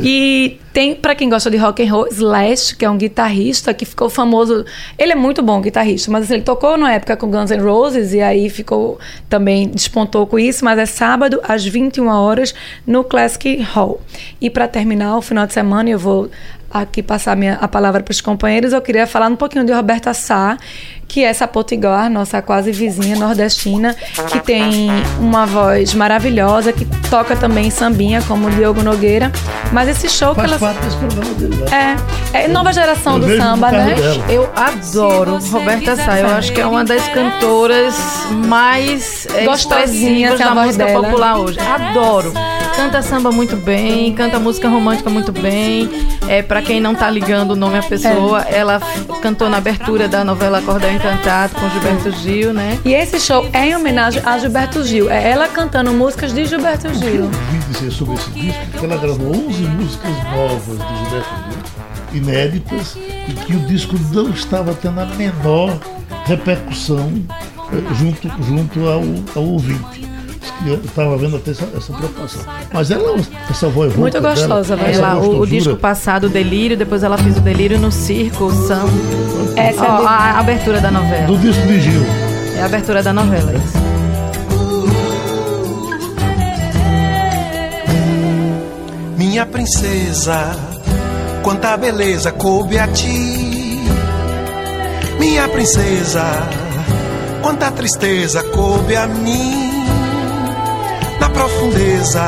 E 0.03 0.57
tem, 0.77 0.93
pra 0.93 1.15
quem 1.15 1.27
gosta 1.27 1.49
de 1.49 1.57
rock 1.57 1.81
and 1.81 1.91
roll, 1.91 2.07
Slash, 2.07 2.75
que 2.75 2.85
é 2.85 2.89
um 2.89 2.99
guitarrista 2.99 3.73
que 3.73 3.83
ficou 3.83 4.11
famoso. 4.11 4.63
Ele 4.95 5.11
é 5.11 5.15
muito 5.15 5.41
bom 5.41 5.59
guitarrista, 5.59 6.11
mas 6.11 6.25
assim, 6.25 6.35
ele 6.35 6.43
tocou 6.43 6.77
na 6.77 6.93
época 6.93 7.17
com 7.17 7.31
Guns 7.31 7.49
N' 7.49 7.63
Roses 7.63 8.13
e 8.13 8.21
aí 8.21 8.47
ficou 8.47 8.99
também 9.27 9.67
despontou 9.69 10.27
com 10.27 10.37
isso, 10.37 10.63
mas 10.63 10.77
é 10.77 10.85
sábado 10.85 11.41
às 11.41 11.65
21 11.65 12.07
horas 12.09 12.53
no 12.85 13.03
Classic 13.03 13.59
Hall. 13.59 13.99
E 14.39 14.51
pra 14.51 14.67
terminar 14.67 15.17
o 15.17 15.21
final 15.23 15.47
de 15.47 15.53
semana, 15.53 15.89
eu 15.89 15.97
vou 15.97 16.29
aqui 16.69 17.01
passar 17.01 17.35
minha, 17.35 17.55
a 17.55 17.67
palavra 17.67 18.03
para 18.03 18.11
os 18.11 18.21
companheiros, 18.21 18.71
eu 18.71 18.81
queria 18.81 19.07
falar 19.07 19.29
um 19.29 19.35
pouquinho 19.35 19.65
de 19.65 19.73
Roberta 19.73 20.13
Sá, 20.13 20.59
que 21.07 21.23
é 21.23 21.27
essa 21.29 21.47
potiguar, 21.47 22.09
nossa 22.09 22.41
quase 22.41 22.71
vizinha 22.71 23.15
nordestina, 23.15 23.95
que 24.29 24.39
tem 24.39 24.89
uma 25.19 25.45
voz 25.45 25.93
maravilhosa, 25.93 26.73
que 26.73 26.85
toca 27.09 27.35
também 27.35 27.69
sambinha, 27.71 28.21
como 28.27 28.47
o 28.47 28.51
Diogo 28.51 28.83
Nogueira. 28.83 29.31
Mas 29.71 29.87
esse 29.89 30.09
show 30.09 30.35
que 30.35 30.41
Faz 30.41 30.51
ela. 30.51 30.59
parte 30.59 30.79
desse 30.83 30.97
programa 30.97 31.33
dele. 31.35 31.55
né? 31.55 31.97
É, 32.33 32.43
é 32.43 32.47
nova 32.49 32.73
geração 32.73 33.13
Eu 33.13 33.19
do 33.27 33.37
samba, 33.37 33.71
né? 33.71 33.95
dela. 33.95 34.25
Eu 34.29 34.49
adoro 34.55 35.37
Roberta 35.49 35.95
Sá. 35.95 36.19
Eu 36.19 36.27
acho 36.29 36.51
que 36.51 36.59
é 36.61 36.65
uma 36.65 36.83
das 36.83 37.01
cantoras 37.07 37.95
mais 38.45 39.27
Gostosinha, 39.45 40.29
expressivas 40.33 40.37
tem 40.37 40.45
a 40.45 40.49
da 40.49 40.53
voz 40.53 40.65
música 40.67 40.85
dela. 40.85 41.03
popular 41.03 41.37
hoje. 41.39 41.59
Adoro. 41.59 42.33
Canta 42.75 43.01
samba 43.01 43.31
muito 43.31 43.55
bem, 43.55 44.13
canta 44.13 44.37
música 44.39 44.69
romântica 44.69 45.09
muito 45.09 45.31
bem. 45.31 45.89
É, 46.27 46.43
para 46.43 46.61
quem 46.61 46.79
não 46.79 46.93
tá 46.93 47.09
ligando 47.09 47.51
o 47.51 47.55
nome 47.55 47.77
à 47.79 47.81
pessoa, 47.81 48.45
É. 48.47 48.57
ela 48.59 48.79
cantou 49.21 49.49
na 49.49 49.57
abertura 49.57 50.07
da 50.07 50.23
novela 50.23 50.61
Cordel 50.61 50.91
Encantado 50.97 51.53
com 51.55 51.69
Gilberto 51.69 52.11
Gil, 52.11 52.53
né? 52.53 52.79
E 52.83 52.93
esse 52.93 53.19
show 53.19 53.47
é 53.53 53.67
em 53.67 53.75
homenagem 53.75 54.21
a 54.25 54.37
Gilberto 54.39 54.83
Gil. 54.83 55.09
É 55.09 55.29
ela 55.29 55.47
cantando 55.47 55.93
músicas 55.93 56.33
de 56.33 56.45
Gilberto 56.45 56.87
Eu 56.87 56.93
Gil. 56.95 57.23
ouvi 57.25 57.57
dizer 57.71 57.91
sobre 57.91 58.15
esse 58.15 58.29
disco 58.31 58.65
que 58.79 58.85
ela 58.85 58.97
gravou 58.97 59.31
11 59.47 59.61
músicas 59.63 60.11
novas 60.35 60.77
do 60.77 60.97
Gilberto 60.97 61.35
Gil, 61.51 62.21
inéditas, 62.21 62.95
e 63.27 63.31
que 63.45 63.55
o 63.55 63.59
disco 63.67 63.95
não 64.11 64.29
estava 64.31 64.73
tendo 64.73 64.99
a 64.99 65.05
menor 65.05 65.77
repercussão 66.25 67.11
eh, 67.71 67.93
junto, 67.95 68.27
junto 68.43 68.87
ao, 68.87 69.03
ao 69.35 69.43
ouvinte. 69.43 70.07
Eu 70.65 70.75
estava 70.75 71.15
vendo 71.17 71.35
até 71.37 71.51
essa, 71.51 71.65
essa 71.75 71.93
preocupação. 71.93 72.41
Mas 72.73 72.89
ela, 72.91 73.15
essa 73.49 73.67
voz 73.69 73.95
Muito 73.95 74.13
dela, 74.19 74.33
gostosa, 74.35 74.75
vai 74.75 74.91
essa 74.91 74.99
Ela, 75.01 75.15
o, 75.17 75.41
o 75.41 75.47
disco 75.47 75.75
passado, 75.75 76.27
Delírio, 76.29 76.75
depois 76.75 77.03
ela 77.03 77.17
fez 77.17 77.37
o 77.37 77.41
Delírio 77.41 77.79
no 77.79 77.91
Circo, 77.91 78.45
o 78.45 78.67
samba. 78.67 78.91
Essa 79.55 79.85
é 79.85 79.87
de- 79.99 80.05
a 80.05 80.39
abertura 80.39 80.81
da 80.81 80.91
novela. 80.91 81.27
do 81.27 81.37
disco 81.37 81.65
de 81.67 81.79
Gil. 81.79 82.01
É 82.57 82.61
a 82.63 82.65
abertura 82.65 83.03
da 83.03 83.13
novela, 83.13 83.53
isso. 83.53 83.77
Minha 89.17 89.45
princesa, 89.45 90.55
quanta 91.43 91.75
beleza 91.77 92.31
coube 92.31 92.77
a 92.77 92.87
ti. 92.87 93.79
Minha 95.19 95.47
princesa, 95.49 96.23
quanta 97.41 97.71
tristeza 97.71 98.43
coube 98.43 98.95
a 98.95 99.07
mim. 99.07 99.66
Profundeza, 101.37 102.27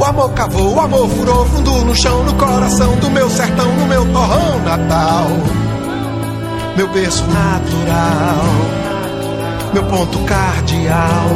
o 0.00 0.04
amor 0.04 0.32
cavou, 0.32 0.74
o 0.74 0.80
amor 0.80 1.08
furou 1.10 1.46
fundo 1.46 1.84
no 1.84 1.94
chão, 1.94 2.24
no 2.24 2.34
coração 2.34 2.96
do 2.96 3.08
meu 3.08 3.30
sertão, 3.30 3.72
no 3.76 3.86
meu 3.86 4.04
torrão 4.12 4.58
natal. 4.64 5.28
Meu 6.76 6.88
berço 6.88 7.24
natural, 7.28 8.44
meu 9.72 9.84
ponto 9.84 10.18
cardeal. 10.24 11.28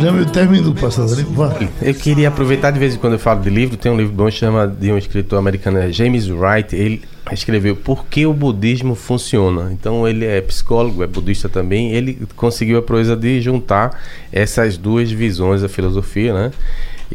Já 0.00 0.10
me 0.10 0.24
termino 0.24 0.72
do 0.72 0.80
passado 0.80 1.12
ali. 1.12 1.22
vai. 1.24 1.68
Eu 1.82 1.94
queria 1.94 2.28
aproveitar 2.28 2.70
de 2.70 2.78
vez 2.78 2.94
em 2.94 2.98
quando 2.98 3.14
eu 3.14 3.18
falo 3.18 3.42
de 3.42 3.50
livro. 3.50 3.76
Tem 3.76 3.92
um 3.92 3.96
livro 3.96 4.14
bom 4.14 4.24
que 4.26 4.32
chama 4.32 4.66
de 4.66 4.90
um 4.90 4.96
escritor 4.96 5.38
americano, 5.38 5.78
é 5.78 5.92
James 5.92 6.28
Wright. 6.28 6.74
Ele 6.74 7.02
escreveu 7.30 7.76
Por 7.76 8.06
que 8.06 8.24
o 8.24 8.32
budismo 8.32 8.94
funciona. 8.94 9.70
Então 9.72 10.08
ele 10.08 10.24
é 10.24 10.40
psicólogo, 10.40 11.02
é 11.02 11.06
budista 11.06 11.50
também. 11.50 11.92
Ele 11.92 12.26
conseguiu 12.34 12.78
a 12.78 12.82
proeza 12.82 13.14
de 13.14 13.42
juntar 13.42 14.00
essas 14.32 14.78
duas 14.78 15.10
visões 15.10 15.60
da 15.60 15.68
filosofia, 15.68 16.32
né? 16.32 16.50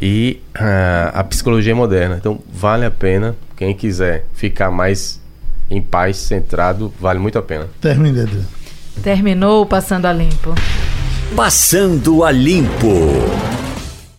E 0.00 0.40
ah, 0.54 1.10
a 1.12 1.24
psicologia 1.24 1.74
moderna. 1.74 2.16
Então 2.16 2.38
vale 2.52 2.84
a 2.84 2.90
pena. 2.90 3.34
Quem 3.56 3.74
quiser 3.74 4.26
ficar 4.32 4.70
mais 4.70 5.20
em 5.68 5.82
paz, 5.82 6.18
centrado, 6.18 6.94
vale 7.00 7.18
muito 7.18 7.36
a 7.36 7.42
pena. 7.42 7.66
Termine, 7.80 8.20
Adriano. 8.20 8.46
Terminou 9.02 9.62
o 9.62 9.66
Passando 9.66 10.06
a 10.06 10.12
Limpo. 10.12 10.54
Passando 11.34 12.24
a 12.24 12.30
Limpo. 12.30 13.75